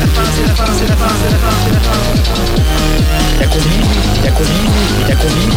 La 0.01 0.07
fin, 0.07 0.25
c'est 0.35 0.47
la 0.47 0.55
fin, 0.55 0.73
c'est 0.73 0.89
la 0.89 0.97
fin, 0.97 1.09
c'est 1.21 1.31
la 1.31 1.39
fin, 1.39 1.55
c'est 1.67 1.73
la 1.75 1.81
fin. 1.81 1.99
La 3.41 3.47
combi, 3.47 3.77
la 4.25 4.31
combi, 4.31 4.61
la 5.09 5.17
combi. 5.17 5.49